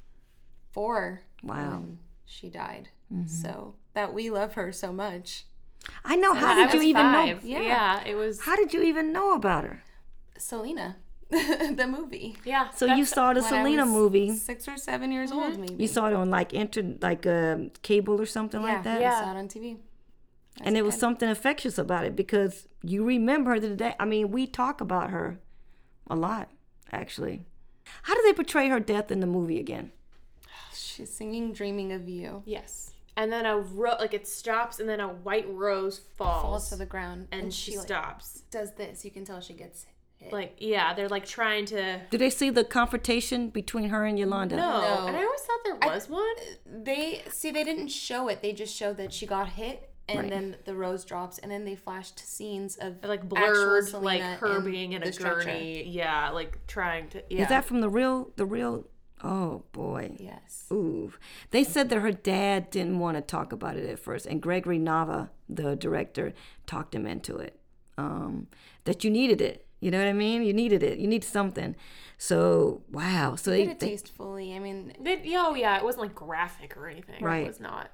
four 0.73 1.23
Wow. 1.42 1.71
when 1.71 1.99
she 2.25 2.49
died. 2.49 2.88
So 3.27 3.75
that 3.95 4.12
we 4.12 4.31
love 4.31 4.55
her 4.55 4.73
so 4.73 4.92
much. 4.92 5.45
I 6.05 6.16
know. 6.16 6.35
How 6.35 6.53
I 6.53 6.66
did 6.66 6.75
you 6.75 6.83
even 6.83 7.03
five. 7.03 7.45
know? 7.45 7.49
Yeah. 7.49 7.61
Yeah, 7.62 8.05
it 8.05 8.14
was. 8.16 8.40
How 8.40 8.57
did 8.57 8.73
you 8.75 8.83
even 8.83 9.12
know 9.12 9.35
about 9.35 9.64
her? 9.64 9.83
Selena, 10.38 10.97
the 11.31 11.87
movie. 11.88 12.37
Yeah. 12.45 12.71
So 12.71 12.87
you 12.87 13.05
saw 13.05 13.33
the 13.33 13.42
Selena 13.42 13.87
movie. 13.87 14.35
Six 14.37 14.69
or 14.69 14.77
seven 14.77 15.12
years 15.12 15.33
old, 15.33 15.59
maybe. 15.59 15.77
You 15.83 15.88
saw 15.88 16.09
it 16.09 16.14
on 16.14 16.31
like 16.31 16.53
inter, 16.53 16.83
like 17.01 17.27
um, 17.27 17.71
cable 17.83 18.21
or 18.21 18.27
something 18.27 18.61
yeah, 18.61 18.75
like 18.75 18.83
that. 18.85 19.01
Yeah. 19.01 19.14
I 19.14 19.21
saw 19.21 19.31
it 19.33 19.38
on 19.38 19.49
TV. 19.49 19.79
and 20.61 20.69
a 20.69 20.73
there 20.75 20.85
was 20.85 20.95
kid. 20.95 21.01
something 21.01 21.29
infectious 21.29 21.79
about 21.79 22.05
it 22.05 22.16
because 22.16 22.66
you 22.83 23.05
remember 23.05 23.53
her 23.53 23.61
today. 23.61 23.95
I 23.99 24.05
mean, 24.05 24.31
we 24.31 24.47
talk 24.47 24.81
about 24.81 25.11
her 25.11 25.38
a 26.09 26.16
lot, 26.16 26.51
actually. 26.92 27.45
How 28.03 28.14
do 28.14 28.23
they 28.25 28.33
portray 28.33 28.69
her 28.69 28.81
death 28.81 29.11
in 29.12 29.21
the 29.21 29.27
movie 29.27 29.61
again? 29.61 29.92
She's 30.75 31.12
singing 31.12 31.53
"Dreaming 31.53 31.92
of 31.92 32.09
You." 32.09 32.42
Yes. 32.45 32.92
And 33.16 33.33
then 33.33 33.46
a 33.46 33.57
ro- 33.59 33.96
like 33.98 34.12
it 34.14 34.29
stops, 34.29 34.79
and 34.79 34.88
then 34.88 35.00
a 35.00 35.09
white 35.09 35.46
rose 35.48 36.00
falls, 36.16 36.42
Falls 36.42 36.68
to 36.70 36.76
the 36.76 36.85
ground, 36.87 37.29
and, 37.33 37.46
oh, 37.46 37.50
she, 37.50 37.76
like, 37.76 37.87
stops. 37.87 38.42
does 38.50 38.74
this. 38.74 39.05
You 39.05 39.11
can 39.11 39.24
tell 39.24 39.40
she 39.40 39.55
gets 39.55 39.87
hit. 40.18 40.33
Like 40.33 40.57
yeah, 40.59 40.92
they're 40.94 41.09
like 41.09 41.24
trying 41.26 41.64
to. 41.66 42.00
Do 42.11 42.18
they 42.18 42.31
see 42.31 42.50
the 42.50 42.64
confrontation 42.64 43.48
between 43.50 43.88
her 43.90 44.05
and 44.05 44.18
Yolanda? 44.18 44.57
No, 44.57 44.81
No. 44.81 45.07
and 45.07 45.16
I 45.16 45.24
always 45.24 45.40
thought 45.40 45.61
there 45.64 45.92
was 45.94 46.09
one. 46.11 46.35
they 46.85 47.22
see 47.31 47.50
they 47.50 47.64
didn't 47.64 47.88
show 47.88 48.29
it. 48.29 48.42
They 48.42 48.52
just 48.52 48.74
showed 48.76 48.96
that 48.98 49.12
she 49.12 49.24
got 49.26 49.48
hit, 49.50 49.90
and 50.09 50.20
Right. 50.20 50.31
then 50.31 50.57
the 50.64 50.74
rose 50.74 51.05
drops, 51.05 51.38
and 51.38 51.50
then 51.50 51.64
they 51.64 51.74
flashed 51.74 52.16
to 52.18 52.26
scenes 52.26 52.76
of 52.76 53.02
like 53.05 53.29
blurred, 53.29 53.92
like 53.94 54.20
her 54.40 54.57
in 54.59 54.64
being 54.64 54.92
in 54.92 55.02
a 55.02 55.12
stretcher. 55.12 55.44
gurney. 55.44 55.85
Yeah, 55.88 56.31
like 56.31 56.66
trying 56.66 57.09
to. 57.11 57.22
Yeah. 57.31 57.42
Is 57.42 57.48
that 57.48 57.64
from 57.64 57.81
the 57.81 57.88
real, 57.88 58.31
the 58.37 58.44
real? 58.46 58.87
Oh 59.28 59.64
boy. 59.72 60.14
Yes. 60.20 60.66
Ooh. 60.70 61.12
They 61.50 61.64
said 61.64 61.88
that 61.88 61.98
her 61.98 62.12
dad 62.12 62.70
didn't 62.70 63.00
want 63.00 63.16
to 63.16 63.20
talk 63.20 63.50
about 63.52 63.76
it 63.76 63.88
at 63.90 63.98
first, 63.98 64.24
and 64.26 64.40
Gregory 64.40 64.78
Nava, 64.78 65.30
the 65.48 65.74
director, 65.74 66.32
talked 66.66 66.94
him 66.94 67.06
into 67.06 67.36
it. 67.36 67.58
Um, 67.98 68.46
that 68.84 69.02
you 69.02 69.10
needed 69.10 69.40
it. 69.40 69.66
You 69.80 69.90
know 69.90 69.98
what 69.98 70.06
I 70.06 70.12
mean? 70.12 70.42
You 70.44 70.52
needed 70.52 70.82
it. 70.84 70.98
You 70.98 71.08
need 71.08 71.24
something. 71.24 71.74
So 72.18 72.82
wow. 72.92 73.34
So 73.34 73.50
Did 73.50 73.66
they, 73.68 73.70
it 73.72 73.80
they 73.80 73.88
tastefully. 73.90 74.54
I 74.54 74.60
mean, 74.60 74.92
They, 75.00 75.20
yeah, 75.24 75.44
oh 75.48 75.54
yeah, 75.54 75.76
it 75.76 75.84
wasn't 75.84 76.04
like 76.04 76.14
graphic 76.14 76.76
or 76.76 76.88
anything. 76.88 77.22
Right. 77.22 77.42
It 77.44 77.48
was 77.48 77.60
not. 77.60 77.90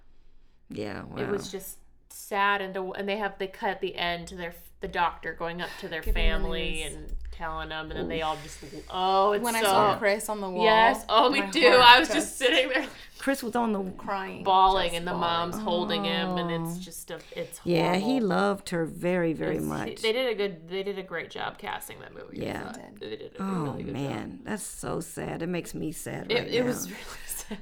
yeah. 0.68 1.02
Wow. 1.04 1.16
It 1.22 1.28
was 1.28 1.50
just 1.50 1.78
sad 2.10 2.60
and 2.60 2.76
and 2.76 3.08
they 3.08 3.16
have 3.16 3.38
they 3.38 3.46
cut 3.46 3.70
at 3.70 3.80
the 3.80 3.96
end 3.96 4.28
to 4.28 4.36
their 4.36 4.54
the 4.80 4.88
doctor 4.88 5.32
going 5.32 5.62
up 5.62 5.70
to 5.80 5.88
their 5.88 6.02
family 6.02 6.82
and 6.82 7.14
telling 7.32 7.70
them, 7.70 7.90
and 7.90 7.98
then 7.98 8.08
they 8.08 8.22
all 8.22 8.36
just 8.42 8.58
oh, 8.90 9.32
it's 9.32 9.42
when 9.44 9.54
so 9.54 9.60
I 9.60 9.62
saw 9.62 9.98
Chris 9.98 10.28
on 10.28 10.40
the 10.40 10.48
wall. 10.48 10.64
yes, 10.64 11.04
oh 11.08 11.30
we 11.32 11.40
do. 11.50 11.66
I 11.66 11.98
was 11.98 12.08
just 12.08 12.38
sitting 12.38 12.68
there 12.68 12.86
Chris 13.22 13.40
was 13.40 13.54
on 13.54 13.72
the 13.72 13.82
crying, 13.98 14.42
bawling, 14.42 14.96
and 14.96 15.06
the 15.06 15.12
bawling. 15.12 15.20
mom's 15.20 15.58
holding 15.58 16.04
him, 16.04 16.38
and 16.38 16.50
it's 16.50 16.76
oh. 16.76 16.80
just 16.80 17.10
a 17.12 17.20
it's 17.36 17.58
horrible. 17.58 17.82
Yeah, 17.82 17.94
he 17.96 18.18
loved 18.18 18.70
her 18.70 18.84
very, 18.84 19.32
very 19.32 19.56
It's- 19.58 19.68
much. 19.68 20.02
They 20.02 20.12
did 20.12 20.32
a 20.32 20.34
good. 20.34 20.68
They 20.68 20.82
did 20.82 20.98
a 20.98 21.04
great 21.04 21.30
job 21.30 21.56
casting 21.56 22.00
that 22.00 22.12
movie. 22.12 22.38
Yeah. 22.44 22.72
thought. 22.72 22.80
They 22.98 23.10
they 23.10 23.16
did 23.16 23.36
a 23.38 23.42
oh 23.42 23.62
really 23.62 23.84
good 23.84 23.94
job. 23.94 24.02
man, 24.02 24.40
that's 24.42 24.64
so 24.64 24.98
sad. 25.00 25.40
It 25.40 25.48
makes 25.48 25.72
me 25.72 25.92
sad 25.92 26.32
It, 26.32 26.34
right 26.34 26.48
it 26.48 26.60
now. 26.60 26.66
was 26.66 26.90
really 26.90 27.02
sad. 27.26 27.58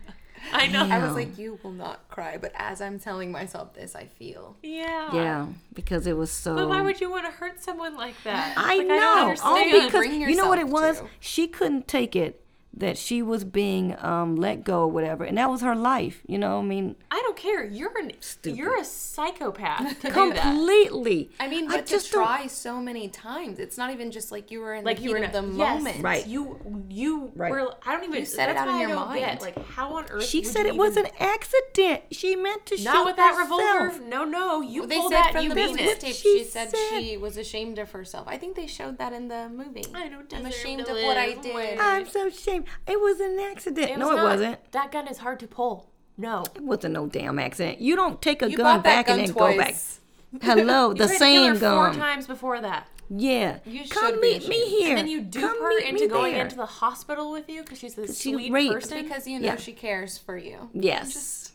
I 0.52 0.66
know. 0.68 0.86
I 0.88 0.98
was 0.98 1.14
like, 1.14 1.38
you 1.38 1.58
will 1.62 1.72
not 1.72 2.08
cry, 2.08 2.36
but 2.38 2.52
as 2.54 2.80
I'm 2.80 2.98
telling 2.98 3.30
myself 3.32 3.74
this, 3.74 3.94
I 3.94 4.06
feel. 4.06 4.56
yeah. 4.62 5.12
yeah, 5.14 5.46
because 5.74 6.06
it 6.06 6.16
was 6.16 6.30
so. 6.30 6.54
But 6.54 6.68
why 6.68 6.82
would 6.82 7.00
you 7.00 7.10
want 7.10 7.24
to 7.26 7.30
hurt 7.32 7.62
someone 7.62 7.96
like 7.96 8.14
that? 8.24 8.54
I 8.56 8.78
Like, 8.78 8.86
know. 8.86 8.96
don't 8.96 9.28
understand. 9.28 9.84
because 9.86 10.06
you 10.06 10.36
know 10.36 10.48
what 10.48 10.58
it 10.58 10.68
was. 10.68 11.00
to. 11.00 11.06
She 11.20 11.48
couldn't 11.48 11.88
take 11.88 12.14
it 12.14 12.42
that 12.72 12.96
she 12.96 13.20
was 13.20 13.42
being 13.42 13.96
um, 13.98 14.36
let 14.36 14.62
go 14.62 14.82
or 14.82 14.88
whatever, 14.88 15.24
and 15.24 15.36
that 15.38 15.50
was 15.50 15.60
her 15.60 15.74
life. 15.74 16.20
You 16.28 16.38
know, 16.38 16.60
I 16.60 16.62
mean, 16.62 16.94
I 17.09 17.09
don't 17.09 17.09
care. 17.40 17.64
You're 17.64 17.96
an 17.98 18.12
Stupid. 18.20 18.58
you're 18.58 18.78
a 18.78 18.84
psychopath 18.84 20.00
to 20.00 20.08
do 20.08 20.32
that. 20.32 20.42
completely. 20.42 21.30
I 21.40 21.48
mean, 21.48 21.66
I 21.70 21.76
but 21.76 21.86
to 21.86 21.92
just 21.94 22.12
don't- 22.12 22.24
try 22.24 22.46
so 22.46 22.80
many 22.80 23.08
times, 23.08 23.58
it's 23.58 23.76
not 23.78 23.92
even 23.92 24.10
just 24.10 24.30
like 24.30 24.50
you 24.50 24.60
were 24.60 24.74
in 24.74 24.84
Like 24.84 24.98
the 24.98 25.02
you 25.04 25.10
were 25.12 25.20
the 25.20 25.38
in 25.38 25.44
a- 25.54 25.56
yes, 25.56 25.76
moment. 25.82 26.02
Right. 26.02 26.26
You 26.26 26.58
you 26.88 27.32
Right. 27.34 27.50
were. 27.50 27.74
I 27.86 27.92
don't 27.94 28.04
even. 28.04 28.20
You 28.20 28.26
said 28.26 28.48
it 28.50 28.56
out 28.56 28.68
in 28.68 28.74
I 28.74 28.80
your 28.80 28.94
mind. 28.94 29.20
Get, 29.20 29.40
like 29.40 29.66
how 29.70 29.94
on 29.94 30.06
earth? 30.10 30.24
She 30.24 30.44
said 30.44 30.66
it 30.66 30.76
was 30.76 30.96
an 30.96 31.06
accident. 31.18 32.02
She 32.12 32.36
meant 32.36 32.66
to 32.66 32.82
Not 32.82 32.94
shoot 32.94 33.04
with 33.06 33.16
that 33.16 33.34
herself. 33.36 33.60
revolver. 33.60 34.04
No, 34.08 34.24
no. 34.24 34.60
You 34.60 34.86
They 34.86 34.96
pulled 34.98 35.12
said 35.12 35.22
that. 35.22 35.32
from 35.32 35.42
You 35.44 35.48
the 35.50 35.54
mean 35.54 35.78
it. 35.78 36.00
tape, 36.00 36.14
she 36.14 36.38
she 36.40 36.44
said, 36.44 36.70
said. 36.70 37.00
she 37.00 37.16
was 37.16 37.36
ashamed 37.36 37.78
of 37.78 37.90
herself. 37.92 38.26
I 38.28 38.36
think 38.36 38.56
they 38.56 38.66
showed 38.66 38.98
that 38.98 39.12
in 39.12 39.28
the 39.28 39.48
movie. 39.48 39.84
I 39.94 40.08
don't 40.08 40.32
I'm 40.34 40.46
ashamed 40.46 40.82
of 40.82 40.88
what 40.88 41.16
I 41.16 41.34
did. 41.34 41.78
I'm 41.78 42.06
so 42.08 42.26
ashamed. 42.28 42.66
It 42.86 43.00
was 43.00 43.20
an 43.20 43.38
accident. 43.40 43.98
No, 43.98 44.16
it 44.16 44.22
wasn't. 44.22 44.72
That 44.72 44.92
gun 44.92 45.08
is 45.08 45.18
hard 45.18 45.40
to 45.40 45.46
pull. 45.46 45.89
No. 46.20 46.44
It 46.54 46.62
wasn't 46.62 46.94
no 46.94 47.06
damn 47.06 47.38
accident. 47.38 47.80
You 47.80 47.96
don't 47.96 48.20
take 48.20 48.42
a 48.42 48.50
You 48.50 48.56
gun 48.56 48.82
back 48.82 49.08
and 49.08 49.18
gun 49.18 49.26
then 49.26 49.34
go 49.34 49.56
back. 49.56 49.56
twice. 49.70 50.00
Hello, 50.42 50.92
the 50.94 51.06
tried 51.06 51.06
to 51.06 51.08
kill 51.08 51.18
same 51.18 51.58
gun. 51.58 51.92
Four 51.94 52.00
times 52.00 52.26
before 52.26 52.60
that. 52.60 52.86
Yeah. 53.08 53.58
You 53.64 53.88
Come 53.88 54.20
meet 54.20 54.46
me 54.46 54.68
here. 54.68 54.90
And 54.90 54.98
then 54.98 55.08
you 55.08 55.20
dupe 55.22 55.42
Come 55.42 55.60
her 55.62 55.78
into 55.80 56.06
going 56.06 56.34
there. 56.34 56.44
into 56.44 56.56
the 56.56 56.66
hospital 56.66 57.32
with 57.32 57.48
you 57.48 57.62
because 57.62 57.78
she's 57.78 57.94
she 57.96 58.32
sweet 58.32 58.52
raped. 58.52 58.72
person. 58.74 59.02
Because 59.02 59.26
you 59.26 59.40
know 59.40 59.46
Yeah. 59.46 59.56
she 59.56 59.72
cares 59.72 60.16
for 60.18 60.36
you. 60.36 60.68
Yes. 60.72 61.52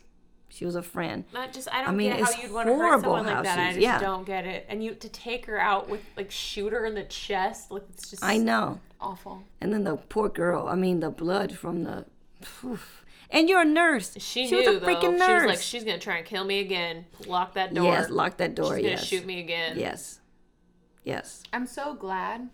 she 0.49 0.66
was 0.66 0.76
a 0.76 0.82
friend. 0.82 1.24
Not 1.34 1.53
just 1.53 1.68
I 1.74 1.86
don't 1.86 1.95
mean, 1.95 2.11
get 2.11 2.20
how 2.22 2.41
you'd 2.41 2.51
want 2.51 2.68
to 2.68 2.76
hurt 2.76 3.01
someone 3.01 3.26
like 3.26 3.43
that. 3.43 3.59
I 3.59 3.68
just 3.70 3.80
yeah. 3.80 3.99
don't 3.99 4.26
get 4.26 4.45
it. 4.45 4.66
And 4.68 4.84
you 4.84 4.95
to 4.95 5.07
take 5.09 5.45
her 5.45 5.57
out 5.59 5.88
with 5.89 6.01
like 6.18 6.30
shoot 6.32 6.74
her 6.74 6.86
in 6.86 6.93
the 6.95 7.03
chest, 7.03 7.72
like 7.72 7.84
it's 7.93 8.09
just 8.09 8.24
I 8.24 8.36
know. 8.38 8.80
Awful. 8.99 9.43
And 9.61 9.72
then 9.72 9.84
the 9.86 9.95
poor 9.95 10.28
girl. 10.28 10.68
I 10.68 10.76
mean, 10.76 10.99
the 10.99 11.09
blood 11.11 11.53
from 11.55 11.84
the. 11.84 12.05
oof. 12.66 13.05
And 13.30 13.49
you're 13.49 13.61
a 13.61 13.65
nurse. 13.65 14.15
She, 14.19 14.43
was 14.43 14.51
knew 14.51 14.78
a 14.78 14.80
though. 14.80 14.88
freaking 14.88 15.13
She 15.13 15.17
nurse. 15.17 15.41
was 15.43 15.49
like, 15.49 15.61
she's 15.61 15.84
gonna 15.84 15.99
try 15.99 16.17
and 16.17 16.26
kill 16.26 16.43
me 16.43 16.59
again. 16.59 17.05
Lock 17.28 17.53
that 17.55 17.73
door. 17.73 17.86
yes, 17.86 18.09
lock 18.09 18.38
that 18.38 18.55
door. 18.55 18.78
She's 18.78 18.86
gonna 18.86 18.97
shoot 18.97 19.26
me 19.26 19.39
again. 19.39 19.78
Yes. 19.78 20.19
Yes. 21.03 21.43
I'm 21.53 21.67
so 21.67 21.93
glad 21.93 22.49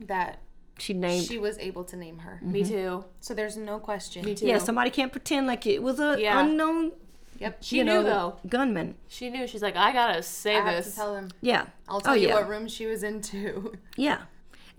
that 0.00 0.40
She 0.78 0.94
named. 0.94 1.26
she 1.26 1.38
was 1.38 1.58
able 1.58 1.84
to 1.84 1.96
name 1.96 2.18
her. 2.18 2.38
Me 2.42 2.62
mm-hmm. 2.62 2.72
too. 2.72 3.04
So 3.20 3.34
there's 3.34 3.56
no 3.56 3.78
question. 3.78 4.24
Me 4.24 4.34
too. 4.34 4.46
yeah, 4.46 4.58
somebody 4.58 4.90
can't 4.90 5.12
pretend 5.12 5.46
like 5.46 5.66
it 5.66 5.82
was 5.82 6.00
a 6.00 6.16
Yeah. 6.18 6.40
unknown. 6.40 6.92
Yep. 7.38 7.58
She 7.60 7.78
you 7.78 7.84
knew 7.84 7.94
know, 7.94 8.02
though. 8.02 8.36
gunman. 8.48 8.94
She 9.08 9.28
knew. 9.28 9.46
She's 9.46 9.62
like, 9.62 9.74
I 9.76 9.92
gotta 9.92 10.22
say 10.22 10.56
I 10.56 10.60
have 10.60 10.84
this. 10.84 10.90
to 10.90 10.96
tell 10.96 11.16
him. 11.16 11.30
Yeah. 11.40 11.66
I'll 11.88 11.96
oh, 11.96 12.00
tell 12.00 12.12
oh, 12.12 12.16
you 12.16 12.28
yeah. 12.28 12.34
what 12.34 12.48
room 12.48 12.68
she 12.68 12.86
was 12.86 13.02
into. 13.02 13.72
Yeah. 13.96 14.22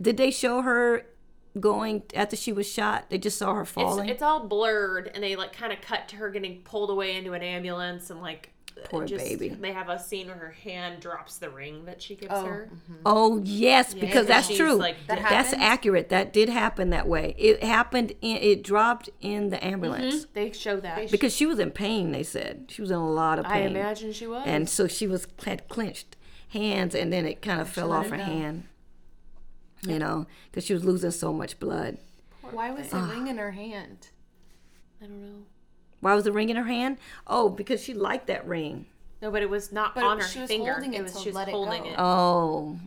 Did 0.01 0.17
they 0.17 0.31
show 0.31 0.61
her 0.61 1.05
going 1.59 2.03
after 2.13 2.35
she 2.35 2.51
was 2.51 2.71
shot? 2.71 3.09
They 3.09 3.17
just 3.17 3.37
saw 3.37 3.53
her 3.53 3.61
it's, 3.61 3.71
falling. 3.71 4.09
it's 4.09 4.21
all 4.21 4.47
blurred, 4.47 5.11
and 5.13 5.23
they 5.23 5.35
like 5.35 5.53
kind 5.53 5.73
of 5.73 5.81
cut 5.81 6.07
to 6.09 6.15
her 6.17 6.29
getting 6.29 6.61
pulled 6.61 6.89
away 6.89 7.15
into 7.15 7.33
an 7.33 7.41
ambulance, 7.41 8.09
and 8.09 8.21
like 8.21 8.53
Poor 8.85 9.05
just, 9.05 9.23
baby. 9.23 9.49
They 9.49 9.71
have 9.71 9.89
a 9.89 9.99
scene 9.99 10.27
where 10.27 10.35
her 10.35 10.51
hand 10.51 10.99
drops 10.99 11.37
the 11.37 11.49
ring 11.49 11.85
that 11.85 12.01
she 12.01 12.15
gives 12.15 12.33
Oh, 12.33 12.45
her. 12.45 12.69
oh 13.05 13.41
yes, 13.43 13.93
because 13.93 14.07
because 14.07 14.27
that's 14.27 14.55
true. 14.55 14.75
like, 14.75 14.95
That 15.07 15.19
that's 15.19 15.53
accurate. 15.53 16.09
That 16.09 16.33
did 16.33 16.49
happen 16.49 16.89
that 16.89 17.07
way. 17.07 17.35
It 17.37 17.63
happened. 17.63 18.13
In, 18.21 18.37
it 18.37 18.63
dropped 18.63 19.09
in 19.21 19.49
the 19.49 19.63
ambulance 19.63 20.25
mm-hmm. 20.25 20.33
They 20.33 20.51
show 20.51 20.79
that. 20.79 21.11
because 21.11 21.35
she 21.35 21.45
was 21.45 21.59
in 21.59 21.71
pain. 21.71 22.11
They 22.11 22.23
said 22.23 22.65
she 22.69 22.81
was 22.81 22.91
in 22.91 22.97
a 22.97 23.09
lot 23.09 23.39
of 23.39 23.45
pain. 23.45 23.53
I 23.53 23.79
imagine 23.79 24.11
she 24.11 24.27
was. 24.27 24.43
and 24.45 24.67
so 24.67 24.87
she 24.87 25.07
was 25.07 25.27
had 25.45 25.67
clenched 25.69 26.15
hands, 26.49 26.95
and 26.95 27.11
then 27.11 27.25
it 27.25 27.41
kind 27.41 27.61
of 27.61 27.69
fell 27.69 27.91
off 27.91 28.09
her 28.09 28.17
go. 28.17 28.23
hand. 28.23 28.65
You 29.85 29.99
know, 29.99 30.27
because 30.49 30.65
she 30.65 30.73
was 30.73 30.85
losing 30.85 31.11
so 31.11 31.33
much 31.33 31.59
blood. 31.59 31.97
Why 32.51 32.71
was 32.71 32.89
the 32.89 32.97
ah. 32.97 33.09
ring 33.09 33.27
in 33.27 33.37
her 33.37 33.51
hand? 33.51 34.07
I 35.01 35.05
don't 35.05 35.21
know. 35.21 35.43
Why 35.99 36.15
was 36.15 36.23
the 36.25 36.31
ring 36.31 36.49
in 36.49 36.55
her 36.55 36.63
hand? 36.65 36.97
Oh, 37.27 37.49
because 37.49 37.81
she 37.81 37.93
liked 37.93 38.27
that 38.27 38.45
ring. 38.47 38.85
No, 39.21 39.31
but 39.31 39.41
it 39.41 39.49
was 39.49 39.71
not 39.71 39.95
But 39.95 40.03
on 40.03 40.19
her 40.19 40.27
she 40.27 40.39
was 40.39 40.49
finger. 40.49 40.73
holding 40.73 40.93
it 40.93 41.01
was 41.01 41.13
to 41.13 41.19
she 41.19 41.29
was 41.29 41.35
let 41.35 41.47
it 41.47 41.51
holding 41.51 41.83
go. 41.83 41.89
it. 41.89 41.95
Oh, 41.97 42.79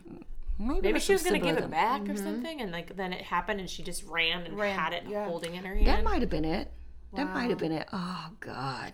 maybe, 0.59 0.81
Maybe 0.81 0.99
she 0.99 1.13
was 1.13 1.23
gonna 1.23 1.39
give 1.39 1.57
it 1.57 1.61
symbolism. 1.61 1.71
back 1.71 2.01
or 2.01 2.13
mm-hmm. 2.13 2.23
something, 2.23 2.61
and 2.61 2.71
like 2.71 2.95
then 2.95 3.11
it 3.11 3.23
happened, 3.23 3.59
and 3.59 3.67
she 3.67 3.81
just 3.81 4.03
ran 4.05 4.45
and 4.45 4.57
Ran, 4.57 4.77
had 4.77 4.93
it 4.93 5.03
yeah. 5.07 5.25
holding 5.25 5.55
in 5.55 5.65
her 5.65 5.73
hand. 5.73 5.87
That 5.87 6.03
might 6.03 6.21
have 6.21 6.29
been 6.29 6.45
it. 6.45 6.71
That 7.15 7.33
might 7.33 7.49
have 7.49 7.57
been 7.57 7.71
it. 7.71 7.87
Oh 7.91 8.29
God. 8.39 8.93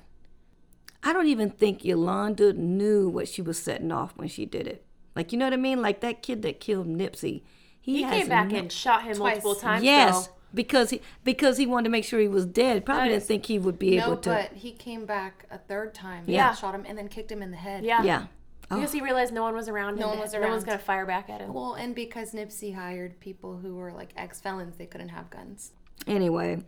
I 1.04 1.12
don't 1.12 1.28
even 1.28 1.50
think 1.50 1.84
Yolanda 1.84 2.54
knew 2.54 3.10
what 3.10 3.28
she 3.28 3.42
was 3.42 3.62
setting 3.62 3.92
off 3.92 4.14
when 4.16 4.30
she 4.30 4.46
did 4.46 4.66
it. 4.66 4.86
Like 5.14 5.34
you 5.34 5.38
know 5.38 5.46
what 5.46 5.54
I 5.54 5.58
mean? 5.58 5.82
Like 5.82 6.00
that 6.00 6.22
kid 6.22 6.44
that 6.44 6.62
killed 6.62 6.88
Nipsey. 6.88 7.42
He 7.84 8.02
has 8.04 8.12
came 8.14 8.28
back 8.30 8.48
no- 8.50 8.58
and 8.60 8.72
shot 8.72 9.04
him 9.04 9.16
Twice. 9.18 9.36
multiple 9.44 9.56
times. 9.56 9.84
Yes, 9.84 10.28
though. 10.28 10.34
because 10.54 10.90
he 10.90 11.02
because 11.24 11.58
he 11.58 11.66
wanted 11.68 11.84
to 11.86 11.90
make 11.90 12.06
sure 12.06 12.20
he 12.20 12.28
was 12.28 12.46
dead. 12.46 12.86
Probably 12.86 13.10
didn't 13.10 13.24
think 13.24 13.46
he 13.46 13.60
would 13.60 13.78
be 13.78 13.98
No, 13.98 14.06
able 14.06 14.18
to. 14.18 14.30
but 14.30 14.54
he 14.54 14.72
came 14.72 15.06
back 15.06 15.46
a 15.52 15.58
third 15.58 15.94
time. 15.94 16.24
Yeah. 16.28 16.50
and 16.50 16.58
shot 16.58 16.74
him 16.74 16.86
and 16.88 16.98
then 16.98 17.08
kicked 17.10 17.32
him 17.32 17.42
in 17.44 17.52
the 17.52 17.58
head. 17.58 17.84
Yeah. 17.84 18.02
yeah. 18.04 18.26
Oh, 18.72 18.78
Because 18.78 18.94
he 18.94 19.02
realized 19.02 19.34
no 19.34 19.44
one 19.44 19.54
was 19.54 19.68
around. 19.68 19.96
Him. 19.96 20.00
No 20.00 20.06
him. 20.08 20.20
one 20.20 20.20
was 20.22 20.34
No 20.34 20.40
one's 20.48 20.64
gonna 20.64 20.80
fire 20.80 21.06
back 21.06 21.30
at 21.30 21.42
him. 21.42 21.54
Well, 21.54 21.74
and 21.74 21.94
because 21.94 22.32
Nipsey 22.34 22.74
hired 22.74 23.20
people 23.20 23.58
who 23.58 23.76
were 23.76 23.92
like 23.92 24.10
ex 24.16 24.40
felons, 24.40 24.78
they 24.78 24.86
couldn't 24.86 25.10
have 25.10 25.30
guns. 25.30 25.74
anyway, 26.08 26.62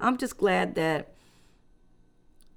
I'm 0.00 0.16
just 0.18 0.36
glad 0.36 0.74
that 0.76 1.14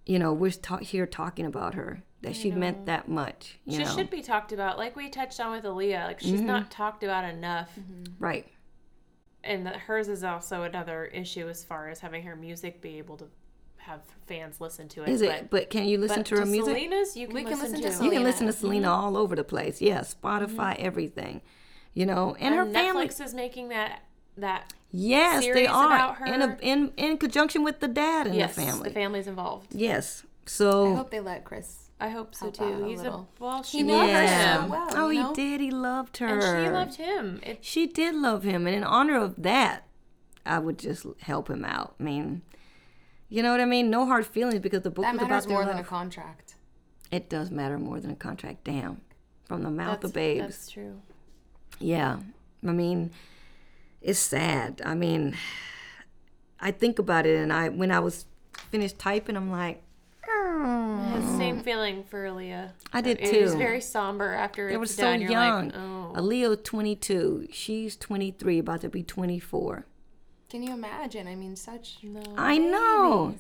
you 0.06 0.20
know 0.20 0.34
we're 0.34 0.52
ta- 0.52 0.78
here 0.78 1.06
talking 1.06 1.46
about 1.46 1.74
her. 1.76 2.04
That 2.22 2.36
she 2.36 2.52
meant 2.52 2.86
that 2.86 3.10
much. 3.10 3.58
You 3.66 3.72
She 3.72 3.78
know, 3.80 3.86
Mm-hmm. 3.86 3.98
should 3.98 4.10
be 4.12 4.22
talked 4.22 4.52
about, 4.52 4.78
like 4.78 4.96
we 4.96 5.10
touched 5.10 5.40
on 5.40 5.54
with 5.54 5.64
Aaliyah. 5.64 6.06
Like 6.06 6.20
she's 6.20 6.34
mm-hmm. 6.34 6.46
not 6.46 6.70
talked 6.70 7.04
about 7.04 7.24
enough, 7.26 7.72
mm-hmm. 7.80 8.14
right. 8.24 8.46
and 9.44 9.66
that 9.66 9.76
hers 9.78 10.08
is 10.08 10.24
also 10.24 10.62
another 10.62 11.06
issue 11.06 11.50
as 11.50 11.64
far 11.64 11.90
as 11.90 12.00
having 12.00 12.22
her 12.24 12.36
music 12.36 12.80
be 12.80 13.00
able 13.00 13.18
to 13.18 13.26
have 13.78 14.02
fans 14.28 14.62
listen 14.62 14.88
to 14.90 15.02
it. 15.02 15.10
Is 15.10 15.24
it? 15.24 15.50
But 15.50 15.72
can 15.72 15.88
you 15.88 15.98
listen 15.98 16.24
to 16.26 16.36
her 16.36 16.46
music? 16.46 16.76
Selena's, 16.76 17.18
you 17.18 17.26
can, 17.26 17.34
We 17.36 17.42
can 17.44 17.54
listen, 17.60 17.72
listen 17.82 17.92
to. 17.92 17.98
to 17.98 18.04
You 18.04 18.12
can 18.12 18.20
Selena. 18.20 18.24
listen 18.24 18.46
to 18.46 18.54
mm-hmm. 18.54 18.62
Selena 18.62 18.92
all 18.92 19.18
over 19.18 19.36
the 19.36 19.44
place. 19.44 19.82
Yeah, 19.82 20.02
Spotify, 20.02 20.76
everything. 20.78 21.42
You 21.96 22.06
know, 22.06 22.36
and, 22.40 22.54
her 22.54 22.62
And 22.62 22.72
family. 22.74 23.08
Netflix 23.08 23.20
is 23.26 23.34
making 23.34 23.70
that 23.70 24.04
that 24.38 24.74
Yes, 24.94 25.46
they 25.46 25.68
are 25.68 25.86
about 25.86 26.28
in 26.28 26.42
a, 26.42 26.58
in 26.62 26.92
in 26.98 27.18
conjunction 27.18 27.64
with 27.64 27.80
the 27.80 27.88
dad 27.88 28.28
and 28.28 28.36
yes, 28.36 28.56
the 28.56 28.62
family. 28.62 28.90
the 28.90 28.94
family's 28.94 29.28
involved. 29.28 29.68
yes. 29.72 30.24
So 30.46 30.92
I 30.92 30.96
hope 30.96 31.12
they 31.12 31.20
let 31.22 31.46
Chris. 31.46 31.90
I 32.00 32.10
hope 32.10 32.34
so 32.34 32.50
too. 32.50 32.84
He's 32.86 33.00
a 33.02 33.04
little. 33.04 33.30
well, 33.40 33.62
she 33.64 33.78
He 33.78 33.84
loved 33.84 34.08
knows 34.08 34.18
her 34.18 34.24
yeah. 34.24 34.64
so 34.64 34.70
well, 34.72 34.90
oh, 34.94 35.10
you 35.10 35.28
he 35.30 35.34
did. 35.34 35.62
He 35.62 35.70
loved 35.72 36.18
her. 36.18 36.26
and 36.28 36.66
she 36.66 36.72
loved 36.72 36.96
him. 36.96 37.40
It, 37.44 37.60
She 37.62 37.86
did 37.88 38.16
love 38.16 38.44
him, 38.44 38.66
and 38.66 38.76
in 38.76 38.84
honor 38.84 39.18
of 39.18 39.36
that, 39.44 39.86
I 40.46 40.58
would 40.58 40.80
just 40.80 41.06
help 41.20 41.48
him 41.50 41.64
out. 41.64 41.94
I 42.00 42.04
mean, 42.04 42.42
you 43.30 43.44
know 43.44 43.52
what 43.52 43.62
I 43.62 43.66
mean? 43.66 43.90
No 43.92 44.08
hard 44.08 44.26
feelings 44.26 44.60
because 44.60 44.82
the 44.82 44.90
book 44.90 45.04
That 45.06 45.14
was 45.14 45.22
matters 45.22 45.46
about 45.46 45.54
more 45.54 45.66
than 45.66 45.78
a 45.78 45.84
contract. 45.84 46.56
It 47.12 47.30
does 47.30 47.52
matter 47.52 47.78
more 47.78 48.00
than 48.00 48.10
a 48.12 48.16
contract. 48.16 48.64
Damn, 48.64 49.02
from 49.46 49.62
the 49.62 49.70
mouth 49.70 50.02
that's, 50.02 50.06
of 50.06 50.14
babes. 50.14 50.42
That's 50.42 50.70
true. 50.70 51.02
Yeah. 51.80 52.18
I 52.68 52.72
mean, 52.72 53.12
it's 54.02 54.20
sad. 54.20 54.82
I 54.86 54.96
mean, 54.96 55.36
I 56.60 56.72
think 56.72 57.00
about 57.00 57.26
it 57.26 57.38
and 57.38 57.52
I 57.52 57.70
when 57.70 57.92
I 57.92 58.00
was 58.00 58.26
finished 58.72 59.00
typing, 59.00 59.38
I'm 59.38 59.52
like, 59.52 59.84
I 60.28 61.38
same 61.38 61.62
feeling 61.62 62.04
for 62.04 62.26
Aaliyah. 62.26 62.68
Mm. 62.68 62.72
I 62.94 63.02
did 63.02 63.20
too. 63.20 63.26
It 63.26 63.44
was 63.44 63.56
very 63.56 63.82
somber 63.82 64.34
after 64.34 64.70
it 64.70 64.80
was 64.80 64.92
were 64.92 64.96
so 64.96 65.04
done. 65.04 65.22
You're 65.22 65.32
young. 65.32 65.66
like, 65.70 65.78
oh. 65.78 66.14
Aaliyah 66.16 66.64
22. 66.64 67.48
She's 67.52 67.96
23, 67.96 68.60
about 68.60 68.82
to 68.82 68.90
be 68.90 69.04
24. 69.04 69.86
Can 70.50 70.64
you 70.64 70.74
imagine? 70.74 71.28
I 71.28 71.36
mean, 71.36 71.56
such. 71.56 71.98
No. 72.04 72.22
I 72.38 72.58
know. 72.58 73.36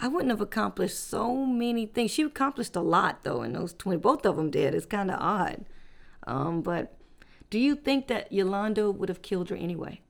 I 0.00 0.08
wouldn't 0.08 0.30
have 0.30 0.40
accomplished 0.40 0.98
so 0.98 1.46
many 1.46 1.86
things. 1.86 2.10
She 2.10 2.22
accomplished 2.22 2.76
a 2.76 2.80
lot 2.80 3.22
though 3.22 3.42
in 3.42 3.52
those 3.52 3.74
20. 3.74 3.98
Both 3.98 4.26
of 4.26 4.36
them 4.36 4.50
did. 4.50 4.74
It's 4.74 4.86
kind 4.86 5.10
of 5.10 5.20
odd. 5.20 5.64
Um, 6.26 6.62
but 6.62 6.96
do 7.54 7.60
you 7.60 7.76
think 7.76 8.08
that 8.08 8.32
Yolanda 8.32 8.90
would 8.90 9.08
have 9.08 9.22
killed 9.22 9.48
her 9.48 9.54
anyway? 9.54 10.00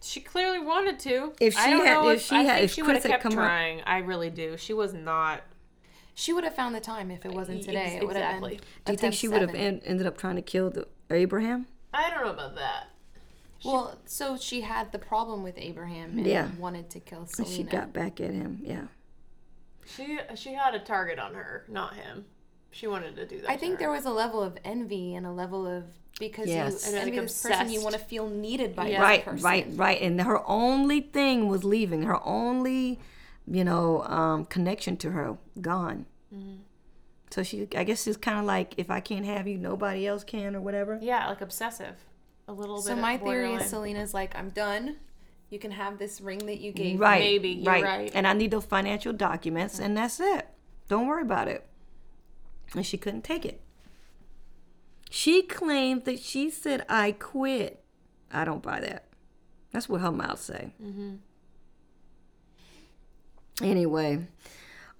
She 0.00 0.20
clearly 0.20 0.60
wanted 0.60 1.00
to. 1.00 1.32
If 1.40 1.56
I 1.58 1.64
she 1.64 1.70
don't 1.72 1.84
had- 1.84 1.94
know 1.94 2.08
if 2.10 2.20
if, 2.20 2.26
she 2.26 2.36
I 2.36 2.42
had- 2.42 2.52
think 2.58 2.64
if 2.66 2.74
she 2.74 2.82
would 2.82 2.94
have 2.94 3.02
Chris 3.02 3.10
had 3.10 3.20
kept 3.20 3.22
come 3.24 3.32
up- 3.32 3.44
trying. 3.44 3.80
I 3.80 3.98
really 3.98 4.30
do. 4.30 4.56
She 4.56 4.72
was 4.72 4.94
not. 4.94 5.40
She 6.14 6.32
would 6.32 6.44
have 6.44 6.54
found 6.54 6.76
the 6.76 6.80
time 6.80 7.10
if 7.10 7.26
it 7.26 7.32
wasn't 7.32 7.56
Ex- 7.58 7.66
today. 7.66 7.98
It 8.00 8.06
would 8.06 8.14
have 8.14 8.24
exactly. 8.36 8.50
been. 8.58 8.64
Do 8.84 8.92
you 8.92 8.98
think 8.98 9.14
she 9.14 9.26
would 9.26 9.40
have 9.40 9.52
en- 9.56 9.80
ended 9.84 10.06
up 10.06 10.16
trying 10.16 10.36
to 10.36 10.42
kill 10.42 10.70
the 10.70 10.86
Abraham? 11.10 11.66
I 11.92 12.08
don't 12.08 12.24
know 12.24 12.30
about 12.30 12.54
that. 12.54 12.90
Well, 13.64 13.98
so 14.04 14.36
she 14.36 14.60
had 14.60 14.92
the 14.92 15.00
problem 15.00 15.42
with 15.42 15.58
Abraham 15.58 16.16
and 16.18 16.24
Yeah. 16.24 16.50
wanted 16.56 16.88
to 16.90 17.00
kill 17.00 17.22
And 17.22 17.28
Selena. 17.30 17.56
she 17.56 17.62
got 17.64 17.92
back 17.92 18.20
at 18.20 18.30
him. 18.30 18.60
Yeah. 18.62 18.86
She 19.86 20.20
she 20.36 20.52
had 20.52 20.76
a 20.76 20.78
target 20.78 21.18
on 21.18 21.34
her, 21.34 21.64
not 21.68 21.94
him. 21.96 22.26
She 22.70 22.86
wanted 22.86 23.16
to 23.16 23.26
do 23.26 23.40
that. 23.40 23.50
I 23.50 23.54
to 23.54 23.58
think 23.58 23.72
her. 23.72 23.78
there 23.78 23.90
was 23.90 24.04
a 24.04 24.10
level 24.12 24.40
of 24.40 24.56
envy 24.64 25.16
and 25.16 25.26
a 25.26 25.32
level 25.32 25.66
of 25.66 25.84
because 26.18 26.48
Yes. 26.48 26.84
you 26.84 26.88
And, 26.96 26.98
envy 26.98 27.16
like, 27.18 27.26
this 27.28 27.42
person, 27.42 27.70
you 27.70 27.82
want 27.82 27.94
to 27.94 28.00
feel 28.00 28.28
needed 28.28 28.74
by 28.74 28.88
Yeah. 28.88 28.98
this 28.98 29.00
right, 29.00 29.24
person. 29.24 29.44
right, 29.44 29.66
right. 29.72 30.00
And 30.00 30.20
her 30.22 30.40
only 30.48 31.00
thing 31.00 31.48
was 31.48 31.64
leaving. 31.64 32.02
Her 32.02 32.24
only, 32.26 32.98
you 33.46 33.64
know, 33.64 34.02
um, 34.04 34.44
connection 34.46 34.96
to 34.98 35.10
her 35.10 35.36
gone. 35.60 36.06
Mm-hmm. 36.34 36.56
So 37.30 37.42
she, 37.42 37.68
I 37.76 37.84
guess, 37.84 38.04
she's 38.04 38.16
kind 38.16 38.38
of 38.38 38.44
like, 38.44 38.74
if 38.78 38.90
I 38.90 39.00
can't 39.00 39.26
have 39.26 39.46
you, 39.48 39.58
nobody 39.58 40.06
else 40.06 40.24
can, 40.24 40.54
or 40.56 40.60
whatever. 40.60 40.98
Yeah, 41.02 41.28
like 41.28 41.40
obsessive. 41.40 41.96
A 42.48 42.52
little 42.52 42.80
So 42.80 42.94
bit. 42.94 43.00
my 43.02 43.18
theory 43.18 43.54
is 43.54 43.66
Selena's 43.68 44.14
like, 44.14 44.36
I'm 44.36 44.50
done. 44.50 44.96
You 45.50 45.58
can 45.58 45.72
have 45.72 45.98
this 45.98 46.20
ring 46.20 46.38
that 46.46 46.60
you 46.60 46.72
gave. 46.72 46.94
me." 46.94 47.00
Right. 47.00 47.20
maybe, 47.20 47.50
you're 47.50 47.72
right. 47.82 48.10
And 48.14 48.26
I 48.26 48.32
need 48.32 48.52
those 48.52 48.64
financial 48.64 49.12
documents, 49.12 49.78
and 49.80 49.96
that's 49.96 50.20
it. 50.20 50.46
Don't 50.88 51.06
worry 51.08 51.22
about 51.22 51.48
it. 51.48 51.66
And 52.74 52.86
she 52.86 52.96
couldn't 52.96 53.22
take 53.22 53.44
it. 53.44 53.60
She 55.10 55.42
claimed 55.42 56.04
that 56.04 56.18
she 56.20 56.50
said, 56.50 56.84
I 56.88 57.12
quit. 57.12 57.82
I 58.32 58.44
don't 58.44 58.62
buy 58.62 58.80
that. 58.80 59.04
That's 59.72 59.88
what 59.88 60.00
her 60.00 60.10
mouth 60.12 60.40
say. 60.40 60.72
Mm-hmm. 60.82 61.14
Anyway, 63.62 64.26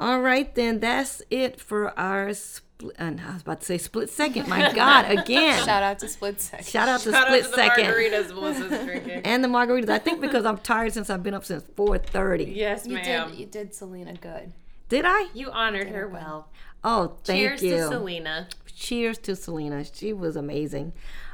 all 0.01 0.21
right, 0.23 0.55
then 0.55 0.81
that's 0.81 1.21
it 1.31 1.61
for 1.61 1.99
our 1.99 2.33
split. 2.33 2.63
And 2.99 3.23
I 3.27 3.33
was 3.33 3.41
about 3.43 3.61
to 3.61 3.67
say 3.67 3.79
split 3.79 4.11
second. 4.11 4.49
My 4.49 4.71
God, 4.75 5.11
again. 5.11 5.65
Shout 5.65 5.83
out 5.83 5.99
to 6.01 6.09
Split 6.09 6.39
Second. 6.43 6.67
Shout 6.67 6.89
out 6.91 7.01
to 7.01 7.11
Shout 7.11 7.27
split 7.27 7.41
out 7.41 7.45
to 7.45 7.51
the 7.51 7.57
second. 7.57 7.85
margaritas 7.87 8.29
Melissa's 8.35 8.85
drinking. 8.85 9.23
And 9.25 9.43
the 9.43 9.49
margaritas. 9.49 9.89
I 9.89 9.99
think 9.99 10.21
because 10.21 10.45
I'm 10.45 10.59
tired 10.59 10.93
since 10.93 11.09
I've 11.09 11.23
been 11.23 11.33
up 11.33 11.47
since 11.47 11.63
4:30. 11.75 12.55
yes, 12.55 12.87
You 12.87 12.95
ma'am. 12.97 13.31
did. 13.31 13.39
You 13.41 13.47
did 13.47 13.75
Selena 13.75 14.13
good. 14.15 14.53
Did 14.91 15.05
I? 15.07 15.29
You 15.33 15.51
honored 15.51 15.89
her 15.89 16.07
well. 16.07 16.49
Oh, 16.85 17.17
thank 17.25 17.59
Cheers 17.59 17.63
you. 17.63 17.71
to 17.77 17.83
Selena. 17.89 18.49
Cheers 18.77 19.17
to 19.21 19.35
Selena. 19.35 19.85
She 19.91 20.13
was 20.13 20.37
amazing. 20.37 20.93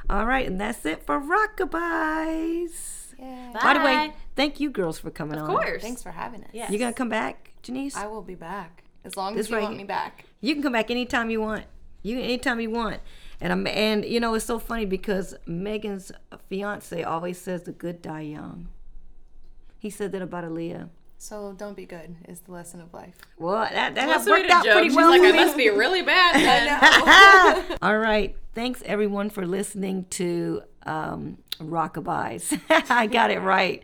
All 0.09 0.25
right, 0.25 0.47
and 0.47 0.59
that's 0.61 0.85
it 0.85 1.05
for 1.05 1.19
Rockabye. 1.19 2.69
Yeah. 3.19 3.51
By 3.61 3.73
the 3.73 3.79
way, 3.83 4.13
thank 4.35 4.61
you 4.61 4.69
girls 4.69 4.97
for 4.97 5.11
coming 5.11 5.37
on. 5.37 5.49
Of 5.49 5.55
course. 5.57 5.81
Thanks 5.81 6.01
for 6.01 6.11
having 6.11 6.43
us. 6.45 6.49
Yes. 6.53 6.71
You 6.71 6.79
gonna 6.79 6.93
come 6.93 7.09
back, 7.09 7.51
Janice? 7.61 7.97
I 7.97 8.07
will 8.07 8.21
be 8.21 8.35
back 8.35 8.85
as 9.03 9.17
long 9.17 9.35
This 9.35 9.47
as 9.47 9.49
you 9.49 9.55
right 9.57 9.63
want 9.63 9.73
here. 9.73 9.81
me 9.83 9.87
back. 9.87 10.23
You 10.39 10.53
can 10.53 10.63
come 10.63 10.71
back 10.71 10.89
anytime 10.89 11.29
you 11.29 11.41
want. 11.41 11.65
You 12.01 12.17
anytime 12.19 12.61
you 12.61 12.69
want. 12.69 13.01
And 13.41 13.51
I'm 13.51 13.67
and 13.67 14.05
you 14.05 14.21
know 14.21 14.33
it's 14.35 14.45
so 14.45 14.57
funny 14.57 14.85
because 14.85 15.35
Megan's 15.45 16.13
fiance 16.49 17.03
always 17.03 17.37
says 17.39 17.63
the 17.63 17.73
good 17.73 18.01
die 18.01 18.21
young. 18.21 18.69
He 19.79 19.89
said 19.89 20.13
that 20.13 20.21
about 20.21 20.45
Aaliyah. 20.45 20.89
So 21.23 21.53
don't 21.53 21.73
be 21.77 21.85
good 21.85 22.17
is 22.27 22.41
the 22.41 22.51
lesson 22.51 22.81
of 22.81 22.93
life. 22.93 23.15
Well, 23.39 23.53
that, 23.71 23.95
that 23.95 24.09
has 24.09 24.27
worked 24.27 24.49
out 24.49 24.65
joke. 24.65 24.73
pretty 24.73 24.89
She's 24.89 24.95
well 24.97 25.09
like, 25.09 25.21
for 25.21 25.27
I 25.27 25.31
me. 25.31 25.37
must 25.37 25.55
be 25.55 25.69
really 25.69 26.01
bad 26.01 26.35
then. 27.69 27.77
All 27.81 27.97
right. 27.97 28.35
Thanks 28.53 28.83
everyone 28.85 29.29
for 29.29 29.47
listening 29.47 30.05
to 30.09 30.63
um, 30.85 31.37
Rockabye's. 31.61 32.53
I 32.89 33.07
got 33.07 33.31
it 33.31 33.39
right. 33.39 33.83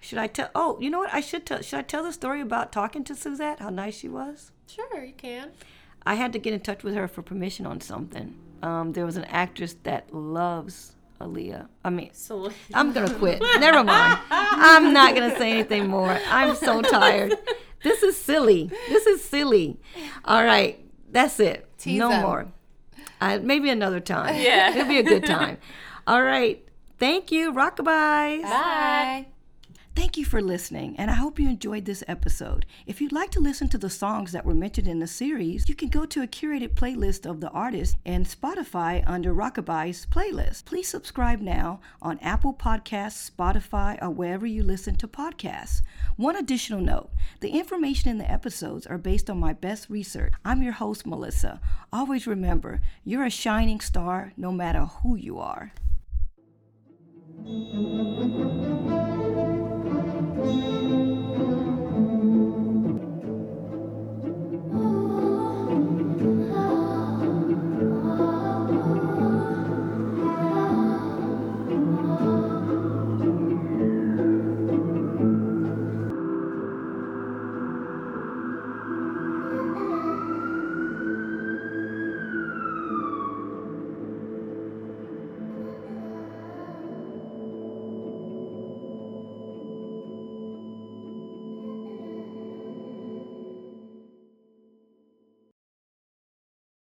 Should 0.00 0.16
I 0.16 0.28
tell? 0.28 0.48
Oh, 0.54 0.78
you 0.80 0.88
know 0.88 1.00
what? 1.00 1.12
I 1.12 1.20
should 1.20 1.44
tell. 1.44 1.60
Should 1.60 1.78
I 1.78 1.82
tell 1.82 2.02
the 2.02 2.12
story 2.12 2.40
about 2.40 2.72
talking 2.72 3.04
to 3.04 3.14
Suzette? 3.14 3.60
How 3.60 3.68
nice 3.68 3.98
she 3.98 4.08
was. 4.08 4.52
Sure, 4.66 5.04
you 5.04 5.12
can. 5.12 5.50
I 6.06 6.14
had 6.14 6.32
to 6.32 6.38
get 6.38 6.54
in 6.54 6.60
touch 6.60 6.82
with 6.84 6.94
her 6.94 7.06
for 7.06 7.20
permission 7.20 7.66
on 7.66 7.82
something. 7.82 8.34
Um, 8.62 8.94
there 8.94 9.04
was 9.04 9.18
an 9.18 9.24
actress 9.24 9.76
that 9.82 10.14
loves 10.14 10.94
Aaliyah. 11.20 11.68
I 11.84 11.90
mean, 11.90 12.10
So 12.12 12.50
I'm 12.74 12.92
gonna 12.92 13.12
quit. 13.14 13.42
Never 13.58 13.82
mind. 13.84 14.20
I'm 14.30 14.92
not 14.92 15.14
gonna 15.14 15.36
say 15.36 15.50
anything 15.52 15.88
more. 15.88 16.18
I'm 16.28 16.54
so 16.56 16.80
tired. 16.96 17.34
This 17.82 18.02
is 18.02 18.16
silly. 18.16 18.70
This 18.88 19.06
is 19.06 19.22
silly. 19.24 19.78
All 20.24 20.44
right, 20.44 20.78
that's 21.10 21.40
it. 21.40 21.66
Tease 21.78 21.98
no 21.98 22.08
them. 22.10 22.22
more. 22.22 22.46
Uh, 23.20 23.38
maybe 23.42 23.68
another 23.70 24.00
time. 24.00 24.34
Yeah. 24.40 24.70
it'll 24.74 24.86
be 24.88 24.98
a 24.98 25.02
good 25.02 25.26
time. 25.26 25.58
All 26.06 26.22
right. 26.22 26.64
Thank 26.98 27.30
you. 27.32 27.52
Rockabye. 27.52 28.42
Bye. 28.42 29.26
Thank 29.98 30.16
you 30.16 30.24
for 30.24 30.40
listening, 30.40 30.94
and 30.96 31.10
I 31.10 31.14
hope 31.14 31.40
you 31.40 31.48
enjoyed 31.48 31.84
this 31.84 32.04
episode. 32.06 32.64
If 32.86 33.00
you'd 33.00 33.10
like 33.10 33.32
to 33.32 33.40
listen 33.40 33.68
to 33.70 33.78
the 33.78 33.90
songs 33.90 34.30
that 34.30 34.44
were 34.44 34.54
mentioned 34.54 34.86
in 34.86 35.00
the 35.00 35.08
series, 35.08 35.68
you 35.68 35.74
can 35.74 35.88
go 35.88 36.06
to 36.06 36.22
a 36.22 36.26
curated 36.28 36.74
playlist 36.74 37.28
of 37.28 37.40
the 37.40 37.50
artist 37.50 37.96
and 38.06 38.24
Spotify 38.24 39.02
under 39.08 39.34
Rockabye's 39.34 40.06
playlist. 40.06 40.66
Please 40.66 40.86
subscribe 40.86 41.40
now 41.40 41.80
on 42.00 42.20
Apple 42.20 42.54
Podcasts, 42.54 43.28
Spotify, 43.28 44.00
or 44.00 44.10
wherever 44.10 44.46
you 44.46 44.62
listen 44.62 44.94
to 44.94 45.08
podcasts. 45.08 45.82
One 46.14 46.36
additional 46.36 46.80
note 46.80 47.10
the 47.40 47.50
information 47.50 48.08
in 48.08 48.18
the 48.18 48.30
episodes 48.30 48.86
are 48.86 48.98
based 48.98 49.28
on 49.28 49.40
my 49.40 49.52
best 49.52 49.90
research. 49.90 50.32
I'm 50.44 50.62
your 50.62 50.74
host, 50.74 51.08
Melissa. 51.08 51.60
Always 51.92 52.24
remember, 52.24 52.80
you're 53.02 53.24
a 53.24 53.30
shining 53.30 53.80
star 53.80 54.32
no 54.36 54.52
matter 54.52 54.84
who 54.84 55.16
you 55.16 55.40
are. 55.40 55.72
Thank 57.44 57.74
you. 60.38 61.27